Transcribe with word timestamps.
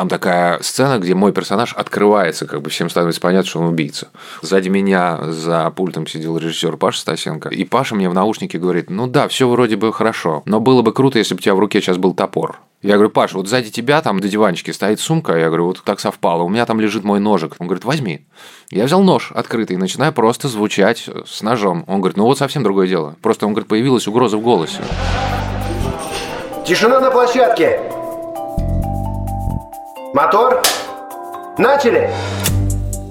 Там 0.00 0.08
такая 0.08 0.62
сцена, 0.62 0.98
где 0.98 1.14
мой 1.14 1.30
персонаж 1.30 1.74
открывается, 1.74 2.46
как 2.46 2.62
бы 2.62 2.70
всем 2.70 2.88
становится 2.88 3.20
понятно, 3.20 3.46
что 3.46 3.58
он 3.58 3.66
убийца. 3.66 4.08
Сзади 4.40 4.70
меня 4.70 5.18
за 5.24 5.70
пультом 5.72 6.06
сидел 6.06 6.38
режиссер 6.38 6.78
Паша 6.78 7.00
Стасенко. 7.00 7.50
И 7.50 7.64
Паша 7.64 7.94
мне 7.94 8.08
в 8.08 8.14
наушнике 8.14 8.56
говорит, 8.56 8.88
ну 8.88 9.06
да, 9.06 9.28
все 9.28 9.46
вроде 9.46 9.76
бы 9.76 9.92
хорошо, 9.92 10.42
но 10.46 10.58
было 10.58 10.80
бы 10.80 10.94
круто, 10.94 11.18
если 11.18 11.34
бы 11.34 11.40
у 11.40 11.42
тебя 11.42 11.54
в 11.54 11.58
руке 11.58 11.82
сейчас 11.82 11.98
был 11.98 12.14
топор. 12.14 12.60
Я 12.80 12.94
говорю, 12.94 13.10
Паша, 13.10 13.36
вот 13.36 13.46
сзади 13.46 13.70
тебя 13.70 14.00
там 14.00 14.16
на 14.16 14.26
диванчике 14.26 14.72
стоит 14.72 15.00
сумка. 15.00 15.36
Я 15.36 15.48
говорю, 15.48 15.66
вот 15.66 15.82
так 15.84 16.00
совпало. 16.00 16.44
У 16.44 16.48
меня 16.48 16.64
там 16.64 16.80
лежит 16.80 17.04
мой 17.04 17.20
ножик. 17.20 17.56
Он 17.58 17.66
говорит, 17.66 17.84
возьми. 17.84 18.24
Я 18.70 18.86
взял 18.86 19.02
нож 19.02 19.32
открытый 19.34 19.76
и 19.76 19.78
начинаю 19.78 20.14
просто 20.14 20.48
звучать 20.48 21.10
с 21.26 21.42
ножом. 21.42 21.84
Он 21.86 22.00
говорит, 22.00 22.16
ну 22.16 22.24
вот 22.24 22.38
совсем 22.38 22.62
другое 22.62 22.88
дело. 22.88 23.16
Просто, 23.20 23.44
он 23.44 23.52
говорит, 23.52 23.68
появилась 23.68 24.08
угроза 24.08 24.38
в 24.38 24.40
голосе. 24.40 24.78
Тишина 26.66 27.00
на 27.00 27.10
площадке. 27.10 27.99
Мотор. 30.12 30.60
Начали. 31.56 32.10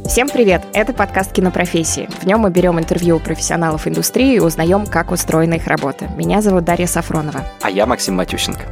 Всем 0.05 0.27
привет! 0.27 0.63
Это 0.73 0.91
подкаст 0.91 1.31
«Кинопрофессии». 1.31 2.09
В 2.19 2.25
нем 2.25 2.41
мы 2.41 2.49
берем 2.49 2.77
интервью 2.77 3.15
у 3.15 3.19
профессионалов 3.19 3.87
индустрии 3.87 4.35
и 4.35 4.39
узнаем, 4.39 4.85
как 4.85 5.11
устроена 5.11 5.53
их 5.53 5.67
работа. 5.67 6.09
Меня 6.17 6.41
зовут 6.41 6.65
Дарья 6.65 6.87
Сафронова. 6.87 7.45
А 7.61 7.69
я 7.69 7.85
Максим 7.85 8.15
Матющенко. 8.15 8.63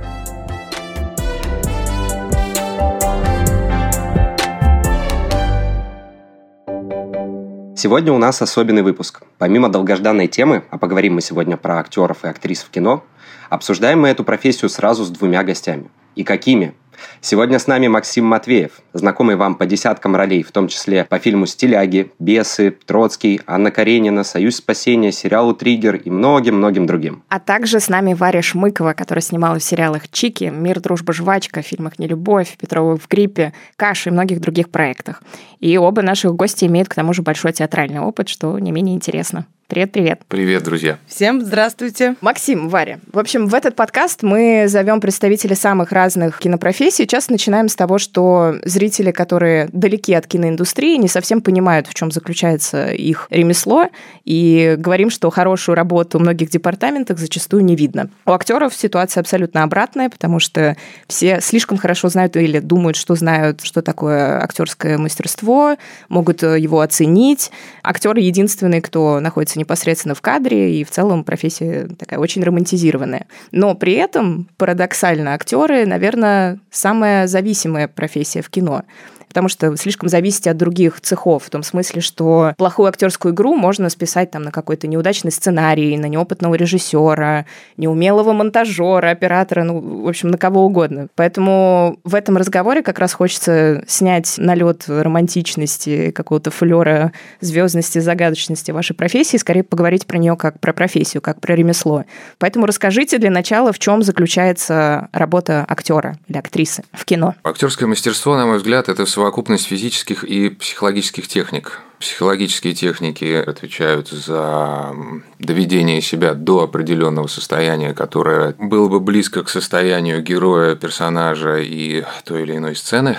Сегодня 7.77 8.11
у 8.11 8.17
нас 8.17 8.41
особенный 8.41 8.81
выпуск. 8.81 9.21
Помимо 9.37 9.69
долгожданной 9.69 10.27
темы, 10.27 10.63
а 10.69 10.77
поговорим 10.77 11.15
мы 11.15 11.21
сегодня 11.21 11.55
про 11.55 11.79
актеров 11.79 12.25
и 12.25 12.27
актрис 12.27 12.61
в 12.63 12.69
кино, 12.71 13.05
обсуждаем 13.49 14.01
мы 14.01 14.09
эту 14.09 14.25
профессию 14.25 14.69
сразу 14.69 15.05
с 15.05 15.09
двумя 15.09 15.45
гостями. 15.45 15.89
И 16.15 16.25
какими? 16.25 16.73
Сегодня 17.21 17.59
с 17.59 17.67
нами 17.67 17.87
Максим 17.87 18.25
Матвеев, 18.25 18.71
знакомый 18.93 19.35
вам 19.35 19.55
по 19.55 19.65
десяткам 19.65 20.15
ролей, 20.15 20.43
в 20.43 20.51
том 20.51 20.67
числе 20.67 21.05
по 21.05 21.19
фильму 21.19 21.45
«Стиляги», 21.45 22.11
«Бесы», 22.19 22.77
«Троцкий», 22.85 23.41
«Анна 23.45 23.71
Каренина», 23.71 24.23
«Союз 24.23 24.57
спасения», 24.57 25.11
сериалу 25.11 25.53
«Триггер» 25.53 25.95
и 25.95 26.09
многим-многим 26.09 26.85
другим. 26.85 27.23
А 27.29 27.39
также 27.39 27.79
с 27.79 27.89
нами 27.89 28.13
Варя 28.13 28.41
Шмыкова, 28.41 28.93
которая 28.93 29.21
снималась 29.21 29.63
в 29.63 29.65
сериалах 29.65 30.09
«Чики», 30.09 30.45
«Мир, 30.45 30.79
дружба, 30.79 31.13
жвачка», 31.13 31.61
в 31.61 31.65
фильмах 31.65 31.99
«Нелюбовь», 31.99 32.57
«Петрова 32.59 32.97
в 32.97 33.07
гриппе», 33.07 33.53
«Каша» 33.75 34.09
и 34.09 34.13
многих 34.13 34.39
других 34.39 34.69
проектах. 34.69 35.21
И 35.59 35.77
оба 35.77 36.01
наших 36.01 36.35
гостя 36.35 36.65
имеют 36.67 36.89
к 36.89 36.95
тому 36.95 37.13
же 37.13 37.21
большой 37.21 37.53
театральный 37.53 37.99
опыт, 37.99 38.29
что 38.29 38.57
не 38.59 38.71
менее 38.71 38.95
интересно. 38.95 39.45
Привет-привет. 39.67 40.21
Привет, 40.29 40.63
друзья. 40.63 40.97
Всем 41.07 41.41
здравствуйте. 41.41 42.15
Максим, 42.21 42.69
Варя. 42.69 42.99
В 43.11 43.19
общем, 43.19 43.47
в 43.47 43.53
этот 43.53 43.75
подкаст 43.75 44.23
мы 44.23 44.67
зовем 44.69 45.01
представителей 45.01 45.55
самых 45.55 45.91
разных 45.91 46.39
кинопрофессий. 46.39 47.05
Часто 47.05 47.33
начинаем 47.33 47.67
с 47.67 47.75
того, 47.75 47.97
что 47.97 48.55
зрители, 48.63 49.11
которые 49.11 49.67
далеки 49.73 50.13
от 50.13 50.25
киноиндустрии, 50.25 50.95
не 50.95 51.09
совсем 51.09 51.41
понимают, 51.41 51.87
в 51.87 51.93
чем 51.93 52.11
заключается 52.11 52.91
их 52.91 53.27
ремесло, 53.29 53.89
и 54.23 54.75
говорим, 54.77 55.09
что 55.09 55.29
хорошую 55.31 55.75
работу 55.75 56.17
в 56.17 56.21
многих 56.21 56.49
департаментах 56.49 57.19
зачастую 57.19 57.65
не 57.65 57.75
видно. 57.75 58.09
У 58.25 58.31
актеров 58.31 58.73
ситуация 58.73 59.19
абсолютно 59.19 59.63
обратная, 59.63 60.09
потому 60.09 60.39
что 60.39 60.77
все 61.09 61.41
слишком 61.41 61.77
хорошо 61.77 62.07
знают 62.07 62.37
или 62.37 62.59
думают, 62.59 62.95
что 62.95 63.15
знают, 63.15 63.59
что 63.63 63.81
такое 63.81 64.41
актерское 64.41 64.97
мастерство, 64.97 65.75
могут 66.07 66.41
его 66.41 66.79
оценить. 66.79 67.51
Актеры 67.83 68.21
единственные, 68.21 68.81
кто 68.81 69.19
находится 69.19 69.56
непосредственно 69.57 70.15
в 70.15 70.21
кадре, 70.21 70.79
и 70.79 70.83
в 70.83 70.91
целом 70.91 71.23
профессия 71.23 71.87
такая 71.97 72.19
очень 72.19 72.43
романтизированная. 72.43 73.27
Но 73.51 73.75
при 73.75 73.93
этом, 73.93 74.47
парадоксально, 74.57 75.33
актеры, 75.33 75.85
наверное, 75.85 76.59
самая 76.71 77.27
зависимая 77.27 77.87
профессия 77.87 78.41
в 78.41 78.49
кино 78.49 78.83
потому 79.27 79.49
что 79.49 79.75
слишком 79.77 80.09
зависите 80.09 80.51
от 80.51 80.57
других 80.57 81.01
цехов, 81.01 81.43
в 81.43 81.49
том 81.49 81.63
смысле, 81.63 82.01
что 82.01 82.53
плохую 82.57 82.89
актерскую 82.89 83.33
игру 83.33 83.55
можно 83.55 83.89
списать 83.89 84.31
там 84.31 84.43
на 84.43 84.51
какой-то 84.51 84.87
неудачный 84.87 85.31
сценарий, 85.31 85.97
на 85.97 86.07
неопытного 86.07 86.55
режиссера, 86.55 87.45
неумелого 87.77 88.33
монтажера, 88.33 89.09
оператора, 89.09 89.63
ну, 89.63 90.03
в 90.03 90.07
общем, 90.07 90.29
на 90.29 90.37
кого 90.37 90.65
угодно. 90.65 91.07
Поэтому 91.15 91.99
в 92.03 92.15
этом 92.15 92.37
разговоре 92.37 92.81
как 92.81 92.99
раз 92.99 93.13
хочется 93.13 93.83
снять 93.87 94.35
налет 94.37 94.85
романтичности, 94.87 96.11
какого-то 96.11 96.51
флера 96.51 97.11
звездности, 97.41 97.99
загадочности 97.99 98.71
вашей 98.71 98.95
профессии, 98.95 99.37
скорее 99.37 99.63
поговорить 99.63 100.05
про 100.05 100.17
нее 100.17 100.35
как 100.35 100.59
про 100.59 100.73
профессию, 100.73 101.21
как 101.21 101.41
про 101.41 101.55
ремесло. 101.55 102.05
Поэтому 102.39 102.65
расскажите 102.65 103.17
для 103.17 103.31
начала, 103.31 103.71
в 103.71 103.79
чем 103.79 104.03
заключается 104.03 105.09
работа 105.11 105.65
актера 105.67 106.17
или 106.27 106.37
актрисы 106.37 106.83
в 106.91 107.05
кино. 107.05 107.35
Актерское 107.43 107.87
мастерство, 107.87 108.35
на 108.35 108.45
мой 108.45 108.57
взгляд, 108.57 108.89
это 108.89 109.05
совокупность 109.27 109.67
физических 109.67 110.23
и 110.23 110.49
психологических 110.49 111.27
техник. 111.27 111.81
Психологические 111.99 112.73
техники 112.73 113.43
отвечают 113.45 114.07
за 114.07 114.95
доведение 115.37 116.01
себя 116.01 116.33
до 116.33 116.63
определенного 116.63 117.27
состояния, 117.27 117.93
которое 117.93 118.55
было 118.57 118.87
бы 118.87 119.01
близко 119.01 119.43
к 119.43 119.49
состоянию 119.49 120.21
героя, 120.23 120.75
персонажа 120.75 121.57
и 121.57 122.05
той 122.23 122.43
или 122.43 122.55
иной 122.55 122.77
сцены. 122.77 123.17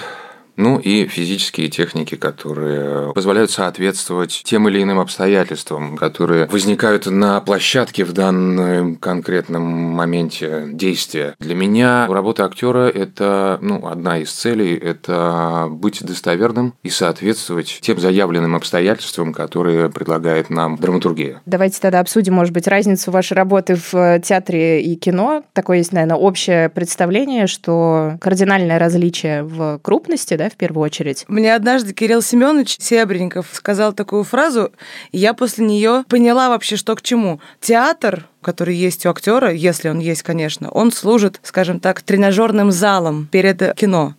Ну 0.58 0.80
и 0.80 1.06
физические 1.06 1.69
техники, 1.69 2.16
которые 2.16 3.12
позволяют 3.14 3.52
соответствовать 3.52 4.42
тем 4.44 4.69
или 4.69 4.82
иным 4.82 4.98
обстоятельствам, 4.98 5.96
которые 5.96 6.46
возникают 6.46 7.06
на 7.06 7.41
площадке 7.41 8.04
в 8.04 8.12
данном 8.12 8.96
конкретном 8.96 9.62
моменте 9.62 10.64
действия. 10.72 11.36
Для 11.38 11.54
меня 11.54 12.08
работа 12.08 12.44
актера– 12.44 12.88
это 12.94 13.60
ну, 13.62 13.86
одна 13.86 14.19
из 14.19 14.32
целей– 14.32 14.74
это 14.82 15.69
быть 15.70 16.04
достоверным 16.04 16.75
и 16.82 16.90
соответствовать 16.90 17.78
тем 17.80 18.00
заявленным 18.00 18.56
обстоятельствам, 18.56 19.32
которые 19.32 19.90
предлагает 19.90 20.50
нам 20.50 20.76
драматургия. 20.76 21.40
Давайте 21.46 21.80
тогда 21.80 22.00
обсудим, 22.00 22.34
может 22.34 22.52
быть, 22.52 22.66
разницу 22.66 23.12
вашей 23.12 23.34
работы 23.34 23.76
в 23.76 24.19
театре 24.25 24.82
и 24.82 24.96
кино. 24.96 25.44
Такое 25.52 25.78
есть, 25.78 25.92
наверное, 25.92 26.16
общее 26.16 26.69
представление, 26.69 27.46
что 27.46 28.16
кардинальное 28.20 28.80
различие 28.80 29.44
в 29.44 29.78
крупности, 29.82 30.34
да, 30.34 30.47
в 30.50 30.56
первую 30.56 30.84
очередь. 30.84 31.25
Мне 31.28 31.54
однажды 31.54 31.92
Кирилл 31.92 32.22
Семенович 32.22 32.76
Серебренников 32.78 33.47
сказал 33.53 33.92
такую 33.92 34.25
фразу, 34.25 34.72
и 35.12 35.19
я 35.19 35.34
после 35.34 35.66
нее 35.66 36.04
поняла 36.09 36.48
вообще, 36.48 36.76
что 36.76 36.94
к 36.94 37.03
чему. 37.03 37.41
Театр 37.60 38.26
который 38.41 38.76
есть 38.76 39.04
у 39.04 39.10
актера, 39.10 39.53
если 39.53 39.88
он 39.88 39.98
есть, 39.98 40.22
конечно, 40.22 40.70
он 40.70 40.92
служит, 40.92 41.41
скажем 41.42 41.81
так, 41.81 42.00
тренажерным 42.00 42.70
залом 42.70 43.28
перед 43.31 43.75
кино. 43.75 44.14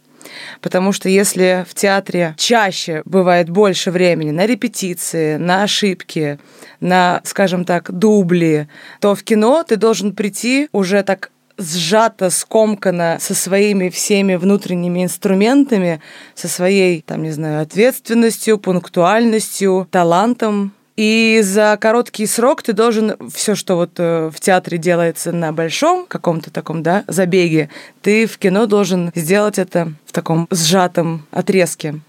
Потому 0.62 0.91
что 0.91 1.09
если 1.09 1.66
в 1.68 1.73
театре 1.73 2.35
чаще 2.38 3.01
бывает 3.06 3.50
больше 3.50 3.91
времени 3.91 4.31
на 4.31 4.45
репетиции, 4.45 5.38
на 5.38 5.63
ошибки, 5.63 6.39
на, 6.79 7.22
скажем 7.23 7.66
так, 7.66 7.91
дубли, 7.91 8.68
то 9.00 9.16
в 9.16 9.23
кино 9.23 9.63
ты 9.63 9.75
должен 9.78 10.13
прийти 10.13 10.69
уже 10.72 11.03
так 11.03 11.31
сжато, 11.59 12.30
скомкано 12.30 13.18
со 13.20 13.36
своими 13.36 13.90
всеми 13.90 14.36
внутренними 14.36 15.03
инструментами, 15.03 16.02
со 16.36 16.47
своей, 16.47 17.02
там, 17.02 17.24
не 17.24 17.31
знаю, 17.31 17.62
ответственностью, 17.62 18.58
пунктуальностью, 18.58 19.88
талантом. 19.92 20.74
И 20.96 21.40
за 21.44 21.78
короткий 21.80 22.25
срок 22.25 22.62
ты 22.62 22.74
должен 22.74 23.16
все, 23.34 23.56
что 23.56 23.75
вот 23.75 23.92
э, 23.98 24.30
в 24.34 24.40
театре 24.42 24.78
делается 24.78 25.31
на 25.31 25.53
большом 25.53 26.06
каком-то 26.06 26.52
таком, 26.52 26.84
да, 26.84 27.06
забеге, 27.08 27.69
ты 28.02 28.25
в 28.25 28.38
кино 28.38 28.66
должен 28.66 29.12
сделать 29.16 29.59
это 29.59 29.94
в 30.06 30.12
таком 30.12 30.48
сжатом 30.52 31.25
отрезке. 31.31 32.02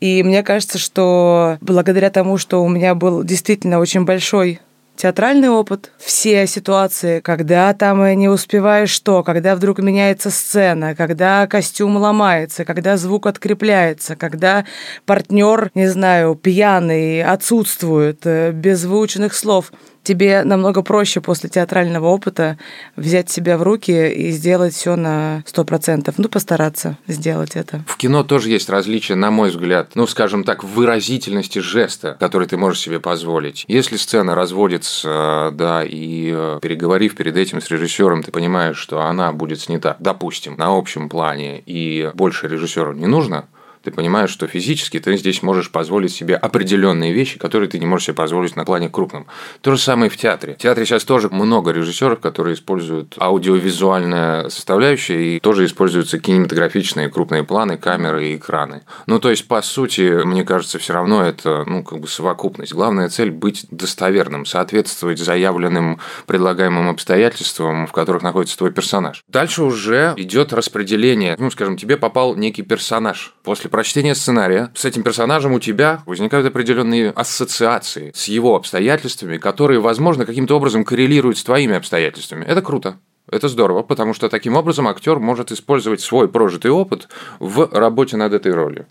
И 0.00 0.22
мне 0.22 0.42
кажется, 0.42 0.78
что 0.78 1.58
благодаря 1.60 2.10
тому, 2.10 2.38
что 2.38 2.62
у 2.62 2.68
меня 2.68 2.94
был 2.94 3.24
действительно 3.24 3.78
очень 3.78 4.04
большой 4.04 4.60
театральный 4.96 5.48
опыт, 5.48 5.90
все 5.98 6.46
ситуации, 6.46 7.20
когда 7.20 7.72
там 7.74 8.06
не 8.16 8.28
успеваешь 8.28 8.90
что, 8.90 9.22
когда 9.22 9.56
вдруг 9.56 9.78
меняется 9.78 10.30
сцена, 10.30 10.94
когда 10.94 11.46
костюм 11.46 11.96
ломается, 11.96 12.64
когда 12.64 12.96
звук 12.96 13.26
открепляется, 13.26 14.16
когда 14.16 14.64
партнер, 15.06 15.70
не 15.74 15.86
знаю, 15.88 16.34
пьяный, 16.34 17.22
отсутствует, 17.22 18.20
э, 18.24 18.52
без 18.52 18.84
выученных 18.84 19.34
слов– 19.34 19.72
тебе 20.04 20.44
намного 20.44 20.82
проще 20.82 21.20
после 21.20 21.48
театрального 21.48 22.06
опыта 22.06 22.58
взять 22.94 23.30
себя 23.30 23.58
в 23.58 23.62
руки 23.62 24.12
и 24.12 24.30
сделать 24.30 24.74
все 24.74 24.94
на 24.96 25.42
сто 25.46 25.64
процентов. 25.64 26.16
Ну, 26.18 26.28
постараться 26.28 26.96
сделать 27.08 27.56
это. 27.56 27.82
В 27.88 27.96
кино 27.96 28.22
тоже 28.22 28.50
есть 28.50 28.68
различия, 28.68 29.16
на 29.16 29.30
мой 29.30 29.50
взгляд, 29.50 29.90
ну, 29.94 30.06
скажем 30.06 30.44
так, 30.44 30.62
в 30.62 30.68
выразительности 30.68 31.58
жеста, 31.58 32.16
который 32.20 32.46
ты 32.46 32.56
можешь 32.56 32.80
себе 32.80 33.00
позволить. 33.00 33.64
Если 33.66 33.96
сцена 33.96 34.34
разводится, 34.34 35.50
да, 35.54 35.82
и 35.84 36.32
э, 36.34 36.58
переговорив 36.60 37.16
перед 37.16 37.36
этим 37.36 37.60
с 37.60 37.70
режиссером, 37.70 38.22
ты 38.22 38.30
понимаешь, 38.30 38.76
что 38.76 39.00
она 39.02 39.32
будет 39.32 39.60
снята, 39.60 39.96
допустим, 39.98 40.56
на 40.56 40.76
общем 40.76 41.08
плане, 41.08 41.62
и 41.64 42.10
больше 42.14 42.48
режиссеру 42.48 42.92
не 42.92 43.06
нужно, 43.06 43.46
Ты 43.84 43.90
понимаешь, 43.90 44.30
что 44.30 44.46
физически 44.46 44.98
ты 44.98 45.16
здесь 45.16 45.42
можешь 45.42 45.70
позволить 45.70 46.12
себе 46.12 46.36
определенные 46.36 47.12
вещи, 47.12 47.38
которые 47.38 47.68
ты 47.68 47.78
не 47.78 47.86
можешь 47.86 48.06
себе 48.06 48.14
позволить 48.14 48.56
на 48.56 48.64
плане 48.64 48.88
крупном. 48.88 49.26
То 49.60 49.72
же 49.72 49.78
самое 49.78 50.10
и 50.10 50.12
в 50.12 50.16
театре. 50.16 50.54
В 50.54 50.58
театре 50.58 50.86
сейчас 50.86 51.04
тоже 51.04 51.28
много 51.30 51.70
режиссеров, 51.70 52.20
которые 52.20 52.54
используют 52.54 53.16
аудиовизуальная 53.18 54.48
составляющая 54.48 55.36
и 55.36 55.40
тоже 55.40 55.66
используются 55.66 56.18
кинематографичные 56.18 57.10
крупные 57.10 57.44
планы, 57.44 57.76
камеры 57.76 58.28
и 58.28 58.36
экраны. 58.36 58.82
Ну, 59.06 59.18
то 59.18 59.28
есть, 59.28 59.46
по 59.46 59.60
сути, 59.60 60.24
мне 60.24 60.44
кажется, 60.44 60.78
все 60.78 60.94
равно 60.94 61.22
это, 61.22 61.64
ну, 61.66 61.82
как 61.82 62.00
бы 62.00 62.08
совокупность. 62.08 62.72
Главная 62.72 63.10
цель– 63.10 63.30
быть 63.32 63.66
достоверным, 63.70 64.46
соответствовать 64.46 65.18
заявленным 65.18 66.00
предлагаемым 66.26 66.88
обстоятельствам, 66.88 67.86
в 67.86 67.92
которых 67.92 68.22
находится 68.22 68.56
твой 68.56 68.72
персонаж. 68.72 69.22
Дальше 69.28 69.62
уже 69.62 70.14
идет 70.16 70.54
распределение. 70.54 71.36
Ну, 71.38 71.50
скажем, 71.50 71.76
тебе 71.76 71.98
попал 71.98 72.34
некий 72.34 72.62
персонаж. 72.62 73.34
После 73.42 73.68
прочтения 73.74 74.14
сценария 74.14 74.70
с 74.76 74.84
этим 74.84 75.02
персонажем 75.02 75.52
у 75.52 75.58
тебя 75.58 76.04
возникают 76.06 76.46
определенные 76.46 77.10
ассоциации 77.10 78.12
с 78.14 78.28
его 78.28 78.54
обстоятельствами, 78.54 79.36
которые, 79.36 79.80
возможно, 79.80 80.24
каким-то 80.24 80.56
образом 80.56 80.84
коррелируют 80.84 81.38
с 81.38 81.42
твоими 81.42 81.74
обстоятельствами. 81.74 82.44
Это 82.44 82.62
круто. 82.62 82.98
Это 83.28 83.48
здорово, 83.48 83.82
потому 83.82 84.14
что 84.14 84.28
таким 84.28 84.54
образом 84.54 84.86
актер 84.86 85.18
может 85.18 85.50
использовать 85.50 86.00
свой 86.00 86.28
прожитый 86.28 86.70
опыт 86.70 87.08
в 87.40 87.68
работе 87.72 88.16
над 88.16 88.32
этой 88.32 88.52
ролью. 88.52 88.86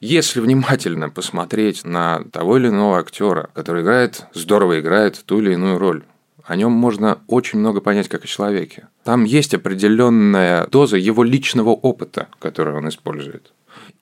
Если 0.00 0.40
внимательно 0.40 1.10
посмотреть 1.10 1.84
на 1.84 2.24
того 2.32 2.56
или 2.56 2.68
иного 2.68 3.00
актера, 3.00 3.50
который 3.52 3.82
играет, 3.82 4.24
здорово 4.32 4.80
играет 4.80 5.22
ту 5.26 5.40
или 5.40 5.52
иную 5.52 5.76
роль, 5.76 6.04
о 6.42 6.56
нем 6.56 6.72
можно 6.72 7.18
очень 7.26 7.58
много 7.58 7.82
понять 7.82 8.08
как 8.08 8.24
о 8.24 8.26
человеке. 8.26 8.88
Там 9.04 9.24
есть 9.24 9.52
определенная 9.52 10.66
доза 10.68 10.96
его 10.96 11.22
личного 11.22 11.68
опыта, 11.70 12.28
который 12.38 12.74
он 12.74 12.88
использует. 12.88 13.52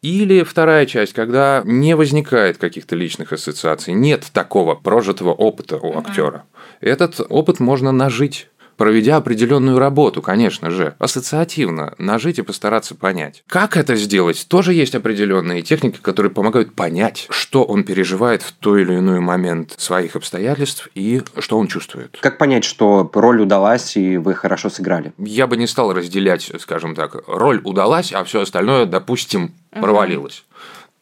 Или 0.02 0.42
вторая 0.44 0.86
часть, 0.86 1.12
когда 1.12 1.62
не 1.64 1.94
возникает 1.94 2.56
каких-то 2.56 2.96
личных 2.96 3.32
ассоциаций, 3.32 3.92
нет 3.92 4.26
такого 4.32 4.74
прожитого 4.74 5.32
опыта 5.32 5.76
у 5.76 5.98
актера. 5.98 6.44
Этот 6.80 7.20
опыт 7.28 7.60
можно 7.60 7.92
нажить 7.92 8.48
проведя 8.80 9.16
определенную 9.16 9.78
работу, 9.78 10.22
конечно 10.22 10.70
же, 10.70 10.94
ассоциативно 10.98 11.92
нажить 11.98 12.38
и 12.38 12.42
постараться 12.42 12.94
понять. 12.94 13.44
Как 13.46 13.76
это 13.76 13.94
сделать? 13.94 14.46
Тоже 14.48 14.72
есть 14.72 14.94
определенные 14.94 15.60
техники, 15.60 15.98
которые 16.00 16.32
помогают 16.32 16.74
понять, 16.74 17.26
что 17.28 17.64
он 17.64 17.84
переживает 17.84 18.40
в 18.40 18.52
той 18.52 18.80
или 18.80 18.94
иной 18.96 19.20
момент 19.20 19.74
своих 19.76 20.16
обстоятельств 20.16 20.88
и 20.94 21.20
что 21.40 21.58
он 21.58 21.66
чувствует. 21.66 22.16
Как 22.22 22.38
понять, 22.38 22.64
что 22.64 23.10
роль 23.12 23.42
удалась 23.42 23.98
и 23.98 24.16
вы 24.16 24.32
хорошо 24.32 24.70
сыграли? 24.70 25.12
Я 25.18 25.46
бы 25.46 25.58
не 25.58 25.66
стал 25.66 25.92
разделять, 25.92 26.50
скажем 26.58 26.94
так, 26.94 27.22
роль 27.26 27.60
удалась, 27.62 28.14
а 28.14 28.24
все 28.24 28.40
остальное, 28.40 28.86
допустим, 28.86 29.52
провалилось. 29.70 30.44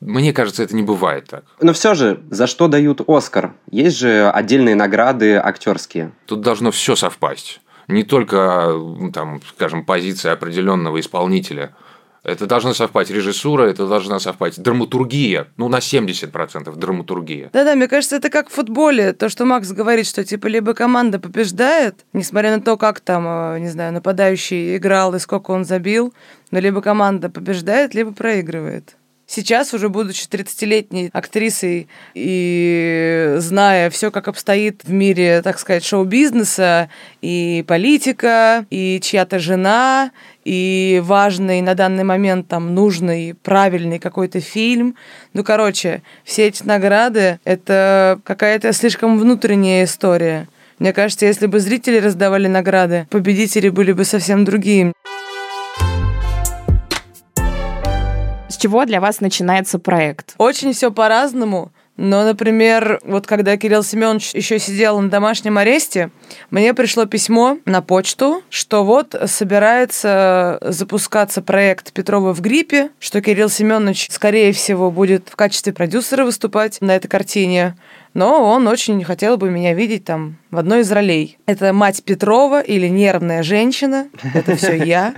Мне 0.01 0.33
кажется, 0.33 0.63
это 0.63 0.77
не 0.77 0.83
бывает 0.83 1.27
так. 1.29 1.45
Но 1.61 1.73
все 1.73 1.95
же, 1.95 2.21
за 2.31 2.47
что 2.47 2.69
дают 2.69 3.01
Оскар? 3.09 3.55
Есть 3.71 3.99
же 3.99 4.31
отдельные 4.31 4.77
награды 4.77 5.37
актерские. 5.37 6.13
Тут 6.27 6.41
должно 6.41 6.71
все 6.71 6.95
совпасть. 6.95 7.61
Не 7.89 8.05
только, 8.05 8.79
там, 9.13 9.41
скажем, 9.49 9.85
позиция 9.85 10.33
определенного 10.33 11.01
исполнителя. 11.01 11.75
Это 12.25 12.47
должна 12.47 12.75
совпасть 12.75 13.11
режиссура, 13.11 13.65
это 13.65 13.87
должна 13.87 14.19
совпасть 14.19 14.63
драматургия, 14.63 15.49
ну, 15.57 15.69
на 15.69 15.79
70% 15.79 16.75
драматургия. 16.77 17.51
Да-да, 17.53 17.75
мне 17.75 17.89
кажется, 17.89 18.17
это 18.17 18.31
как 18.31 18.49
в 18.49 18.53
футболе. 18.53 19.13
То, 19.13 19.29
что 19.29 19.45
Макс 19.45 19.71
говорит, 19.71 20.07
что 20.07 20.25
типа 20.25 20.47
либо 20.47 20.75
команда 20.75 21.19
побеждает, 21.19 22.05
несмотря 22.13 22.57
на 22.57 22.63
то, 22.63 22.77
как 22.77 23.01
там, 23.01 23.27
э, 23.27 23.61
не 23.61 23.69
знаю, 23.69 23.93
нападающий 23.93 24.77
играл 24.77 25.15
и 25.15 25.19
сколько 25.19 25.53
он 25.53 25.65
забил, 25.65 26.13
но 26.51 26.59
либо 26.59 26.81
команда 26.83 27.31
побеждает, 27.31 27.95
либо 27.95 28.13
проигрывает. 28.13 28.97
Сейчас, 29.31 29.75
уже 29.75 29.91
будучи 29.91 30.27
30-летней 30.27 31.11
актрисой 31.13 31.89
и 32.15 33.35
зная 33.37 33.91
все, 33.91 34.11
как 34.11 34.27
обстоит 34.27 34.85
в 34.85 34.91
мире, 34.91 35.43
так 35.43 35.59
сказать, 35.59 35.85
шоу-бизнеса, 35.85 36.89
и 37.21 37.63
политика, 37.69 38.65
и 38.71 38.99
чья-то 39.03 39.39
жена, 39.39 40.13
и 40.49 41.03
важный 41.05 41.61
на 41.61 41.75
данный 41.75 42.05
момент 42.05 42.49
там 42.49 42.75
нужный, 42.75 43.35
правильный 43.43 43.99
какой-то 43.99 44.41
фильм. 44.41 44.95
Ну, 45.35 45.45
короче, 45.45 46.03
все 46.25 46.47
эти 46.47 46.63
награды— 46.63 47.39
это 47.45 48.19
какая-то 48.25 48.73
слишком 48.73 49.19
внутренняя 49.19 49.85
история. 49.85 50.49
Мне 50.79 50.95
кажется, 50.95 51.27
если 51.27 51.47
бы 51.47 51.61
зрители 51.61 51.99
раздавали 51.99 52.47
награды, 52.47 53.07
победители 53.11 53.69
были 53.69 53.93
бы 53.93 54.05
совсем 54.05 54.47
другие. 54.47 54.93
чего 58.59 58.85
для 58.85 59.01
вас 59.01 59.21
начинается 59.21 59.79
проект? 59.79 60.35
Очень 60.39 60.73
все 60.73 60.91
по-разному. 60.91 61.73
Но, 61.99 62.23
например, 62.23 63.01
вот 63.05 63.27
когда 63.27 63.57
Кирилл 63.57 63.83
Семенович 63.83 64.33
еще 64.33 64.61
сидел 64.61 65.01
на 65.01 65.11
домашнем 65.11 65.59
аресте, 65.59 66.11
мне 66.49 66.73
пришло 66.73 67.07
письмо 67.07 67.59
на 67.65 67.83
почту, 67.83 68.43
что 68.51 68.85
вот 68.85 69.17
собирается 69.27 70.59
запускаться 70.63 71.43
проект 71.43 71.93
Петрова 71.93 72.33
в 72.33 72.41
гриппе, 72.41 72.91
что 73.01 73.21
Кирилл 73.21 73.49
Семенович, 73.49 74.07
скорее 74.13 74.53
всего, 74.53 74.93
будет 74.93 75.29
в 75.29 75.35
качестве 75.35 75.73
продюсера 75.73 76.25
выступать 76.25 76.81
на 76.81 76.95
этой 76.95 77.09
картине, 77.09 77.77
но 78.19 78.43
он 78.43 78.67
очень 78.67 79.05
хотел 79.05 79.37
бы 79.37 79.49
меня 79.49 79.75
видеть 79.75 80.05
там 80.05 80.39
в 80.51 80.59
одной 80.59 80.81
из 80.81 80.91
ролей. 80.91 81.39
Это 81.47 81.73
мать 81.73 82.03
Петрова 82.03 82.61
или 82.61 82.89
нервная 82.89 83.45
женщина, 83.45 84.09
это 84.35 84.57
все 84.57 84.75
я 84.75 85.15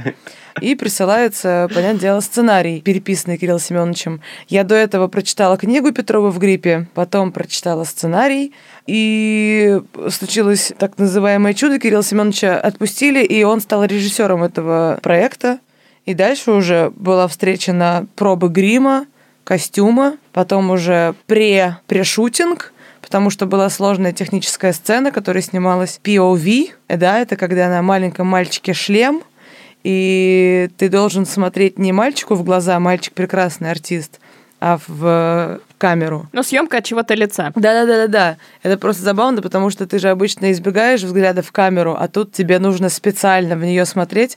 и 0.61 0.75
присылается, 0.75 1.67
понятное 1.75 2.01
дело, 2.01 2.21
сценарий, 2.21 2.83
переписанный 2.83 3.39
Кириллом 3.39 3.59
Семеновичем. 3.59 4.21
Я 4.49 4.65
до 4.65 4.75
этого 4.75 5.09
прочитала 5.09 5.57
книгу 5.57 5.93
Петрова 5.93 6.31
в 6.31 6.39
гриппе, 6.39 6.89
потом 6.93 7.33
прочитала 7.33 7.85
сценарий, 7.85 8.53
и 8.87 9.81
случилось 10.11 10.75
так 10.79 10.99
называемое 10.99 11.55
чудо. 11.55 11.79
Кирилла 11.79 12.03
Семеновича 12.03 12.61
отпустили, 12.61 13.25
и 13.25 13.43
он 13.45 13.63
стал 13.63 13.83
режиссером 13.85 14.43
этого 14.43 14.99
проекта. 15.01 15.59
И 16.05 16.13
дальше 16.13 16.51
уже 16.51 16.93
была 16.97 17.29
встреча 17.29 17.73
на 17.73 18.05
пробы 18.17 18.51
грима, 18.51 19.07
костюма, 19.45 20.19
потом 20.33 20.71
уже 20.71 21.15
пре 21.27 21.79
прешутинг, 21.87 22.75
потому 23.11 23.31
что 23.31 23.47
была 23.47 23.69
сложная 23.71 24.13
техническая 24.13 24.73
сцена, 24.73 25.11
которая 25.11 25.43
снималась 25.43 25.99
POV, 26.05 26.71
да, 26.89 27.19
это 27.19 27.35
когда 27.35 27.69
на 27.69 27.83
маленьком 27.83 28.29
мальчике 28.29 28.73
шлем, 28.73 29.25
и 29.83 30.71
ты 30.77 30.89
должен 30.89 31.27
смотреть 31.27 31.77
не 31.77 31.91
мальчику 31.91 32.37
в 32.37 32.45
глаза, 32.45 32.79
мальчик 32.79 33.13
прекрасный 33.13 33.73
артист, 33.73 34.21
а 34.61 34.79
в 34.87 35.59
камеру. 35.77 36.29
Но 36.33 36.45
съемка 36.45 36.77
от 36.77 36.85
чего-то 36.85 37.15
лица. 37.15 37.51
Да-да-да-да. 37.57 38.37
Это 38.63 38.79
просто 38.79 39.03
забавно, 39.03 39.43
потому 39.43 39.71
что 39.71 39.89
ты 39.89 39.99
же 39.99 40.09
обычно 40.09 40.53
избегаешь 40.53 41.03
взгляда 41.03 41.43
в 41.43 41.51
камеру, 41.51 41.97
а 41.99 42.07
тут 42.07 42.31
тебе 42.31 42.61
нужно 42.61 42.91
специально 42.91 43.57
в 43.57 43.65
нее 43.65 43.87
смотреть. 43.87 44.37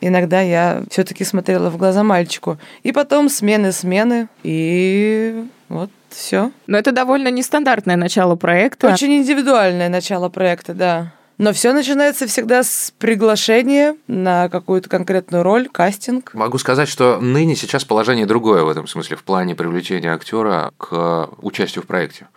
Иногда 0.00 0.40
я 0.42 0.84
все-таки 0.90 1.24
смотрела 1.24 1.70
в 1.70 1.76
глаза 1.76 2.04
мальчику. 2.04 2.58
И 2.84 2.92
потом 2.92 3.28
смены-смены, 3.28 4.28
и 4.44 5.44
вот 5.72 5.90
все. 6.10 6.52
Но 6.66 6.78
это 6.78 6.92
довольно 6.92 7.28
нестандартное 7.28 7.96
начало 7.96 8.36
проекта. 8.36 8.92
Очень 8.92 9.16
индивидуальное 9.16 9.88
начало 9.88 10.28
проекта, 10.28 10.74
да. 10.74 11.12
Но 11.38 11.52
все 11.52 11.72
начинается 11.72 12.28
всегда 12.28 12.62
с 12.62 12.92
приглашения 12.98 13.96
на 14.06 14.48
какую-то 14.48 14.88
конкретную 14.88 15.42
роль, 15.42 15.68
кастинг. 15.68 16.34
Могу 16.34 16.58
сказать, 16.58 16.88
что 16.88 17.18
ныне 17.20 17.56
сейчас 17.56 17.84
положение 17.84 18.26
другое 18.26 18.62
в 18.62 18.68
этом 18.68 18.86
смысле, 18.86 19.16
в 19.16 19.24
плане 19.24 19.56
привлечения 19.56 20.12
актера 20.12 20.72
к 20.76 21.30
участию 21.38 21.82
в 21.82 21.86
проекте. 21.86 22.28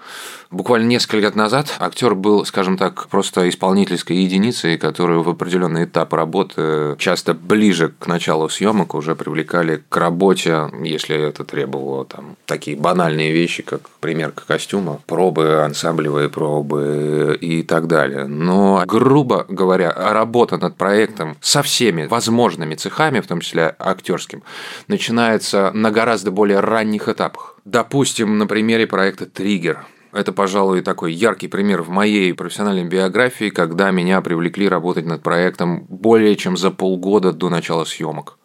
Буквально 0.51 0.87
несколько 0.87 1.17
лет 1.17 1.35
назад 1.35 1.75
актер 1.79 2.15
был, 2.15 2.45
скажем 2.45 2.77
так, 2.77 3.07
просто 3.07 3.49
исполнительской 3.49 4.17
единицей, 4.17 4.77
которую 4.77 5.23
в 5.23 5.29
определенный 5.29 5.85
этап 5.85 6.13
работы, 6.13 6.95
часто 6.97 7.33
ближе 7.33 7.93
к 7.99 8.07
началу 8.07 8.49
съемок, 8.49 8.93
уже 8.95 9.15
привлекали 9.15 9.83
к 9.89 9.97
работе, 9.97 10.69
если 10.83 11.15
это 11.15 11.43
требовало 11.43 12.05
там 12.05 12.35
такие 12.45 12.77
банальные 12.77 13.31
вещи, 13.31 13.63
как 13.63 13.89
примерка 13.99 14.43
костюма, 14.45 14.99
пробы, 15.07 15.63
ансамблевые 15.63 16.29
пробы 16.29 17.37
и 17.39 17.63
так 17.63 17.87
далее. 17.87 18.25
Но, 18.25 18.83
грубо 18.85 19.45
говоря, 19.49 19.91
работа 19.91 20.57
над 20.57 20.75
проектом 20.75 21.37
со 21.41 21.63
всеми 21.63 22.05
возможными 22.05 22.75
цехами, 22.75 23.19
в 23.19 23.27
том 23.27 23.41
числе 23.41 23.75
актерским, 23.79 24.43
начинается 24.87 25.71
на 25.73 25.91
гораздо 25.91 26.31
более 26.31 26.59
ранних 26.59 27.09
этапах. 27.09 27.55
Допустим, 27.65 28.37
на 28.37 28.45
примере 28.45 28.85
проекта 28.85 29.25
«Триггер», 29.25 29.85
это, 30.15 30.31
пожалуй, 30.31 30.81
такой 30.81 31.12
яркий 31.12 31.50
пример 31.50 31.81
в 31.81 31.89
моей 31.89 32.34
профессиональной 32.34 32.86
биографии, 32.86 33.50
когда 33.50 33.91
меня 33.91 34.22
привлекли 34.22 34.69
работать 34.69 35.05
над 35.05 35.22
проектом 35.22 35.86
более 35.89 36.38
чем 36.38 36.55
за 36.55 36.72
полгода 36.72 37.34
до 37.34 37.50
начала 37.50 37.84
съемок. 37.84 38.38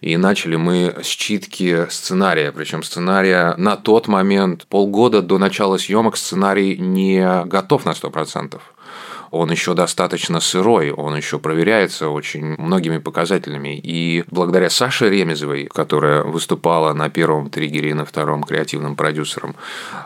И 0.00 0.16
начали 0.16 0.56
мы 0.56 0.96
с 1.02 1.06
читки 1.06 1.86
сценария. 1.90 2.52
Причем 2.52 2.82
сценария 2.82 3.54
на 3.58 3.76
тот 3.76 4.08
момент, 4.08 4.66
полгода 4.66 5.20
до 5.20 5.36
начала 5.36 5.76
съемок, 5.76 6.16
сценарий 6.16 6.78
не 6.78 7.44
готов 7.44 7.84
на 7.84 7.90
100%. 7.90 8.58
Он 9.30 9.50
еще 9.50 9.74
достаточно 9.74 10.40
сырой, 10.40 10.90
он 10.90 11.16
еще 11.16 11.38
проверяется 11.38 12.08
очень 12.08 12.56
многими 12.58 12.98
показателями. 12.98 13.78
И 13.78 14.24
благодаря 14.30 14.70
Саше 14.70 15.08
Ремезовой, 15.08 15.66
которая 15.66 16.24
выступала 16.24 16.92
на 16.92 17.08
первом 17.10 17.50
триггере 17.50 17.90
и 17.90 17.94
на 17.94 18.04
втором 18.04 18.42
креативным 18.42 18.96
продюсером, 18.96 19.54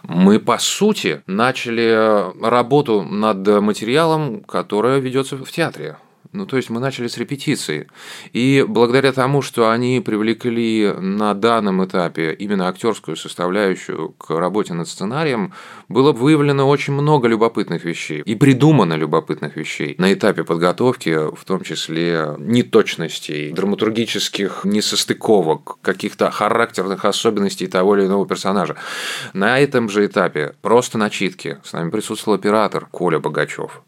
мы, 0.02 0.38
по 0.38 0.58
сути, 0.58 1.22
начали 1.26 2.44
работу 2.44 3.02
над 3.02 3.46
материалом, 3.60 4.40
которая 4.40 4.98
ведется 4.98 5.36
в 5.36 5.50
театре. 5.50 5.96
Ну, 6.34 6.46
то 6.46 6.56
есть 6.56 6.68
мы 6.68 6.80
начали 6.80 7.06
с 7.06 7.16
репетиции. 7.16 7.86
И 8.32 8.64
благодаря 8.68 9.12
тому, 9.12 9.40
что 9.40 9.70
они 9.70 10.00
привлекли 10.04 10.92
на 10.92 11.32
данном 11.32 11.84
этапе 11.84 12.34
именно 12.34 12.66
актерскую 12.66 13.16
составляющую 13.16 14.10
к 14.18 14.30
работе 14.30 14.74
над 14.74 14.88
сценарием, 14.88 15.52
было 15.88 16.10
выявлено 16.10 16.68
очень 16.68 16.92
много 16.92 17.28
любопытных 17.28 17.84
вещей 17.84 18.22
и 18.22 18.34
придумано 18.34 18.94
любопытных 18.94 19.54
вещей 19.54 19.94
на 19.98 20.12
этапе 20.12 20.42
подготовки, 20.42 21.36
в 21.36 21.44
том 21.44 21.62
числе 21.62 22.34
неточностей, 22.38 23.52
драматургических 23.52 24.62
несостыковок, 24.64 25.78
каких-то 25.82 26.32
характерных 26.32 27.04
особенностей 27.04 27.68
того 27.68 27.96
или 27.96 28.06
иного 28.06 28.26
персонажа. 28.26 28.74
На 29.34 29.60
этом 29.60 29.88
же 29.88 30.04
этапе 30.04 30.56
просто 30.62 30.98
начитки. 30.98 31.58
С 31.62 31.72
нами 31.72 31.90
присутствовал 31.90 32.36
оператор 32.36 32.88
Коля 32.90 33.20
Богачев. 33.20 33.82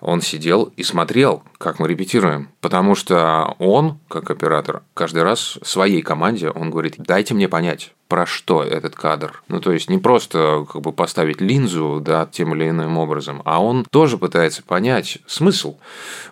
Он 0.00 0.20
сидел 0.20 0.72
и 0.76 0.82
смотрел, 0.82 1.44
как 1.58 1.78
мы 1.78 1.91
репетируем. 1.92 2.48
Потому 2.60 2.94
что 2.94 3.54
он, 3.58 3.98
как 4.08 4.30
оператор, 4.30 4.82
каждый 4.94 5.22
раз 5.22 5.58
своей 5.62 6.02
команде, 6.02 6.50
он 6.50 6.70
говорит, 6.70 6.94
дайте 6.98 7.34
мне 7.34 7.48
понять, 7.48 7.92
про 8.12 8.26
что 8.26 8.62
этот 8.62 8.94
кадр. 8.94 9.42
Ну, 9.48 9.58
то 9.58 9.72
есть 9.72 9.88
не 9.88 9.96
просто 9.96 10.66
как 10.70 10.82
бы 10.82 10.92
поставить 10.92 11.40
линзу, 11.40 11.98
да, 12.04 12.28
тем 12.30 12.54
или 12.54 12.68
иным 12.68 12.98
образом, 12.98 13.40
а 13.46 13.62
он 13.62 13.86
тоже 13.90 14.18
пытается 14.18 14.62
понять 14.62 15.18
смысл. 15.26 15.78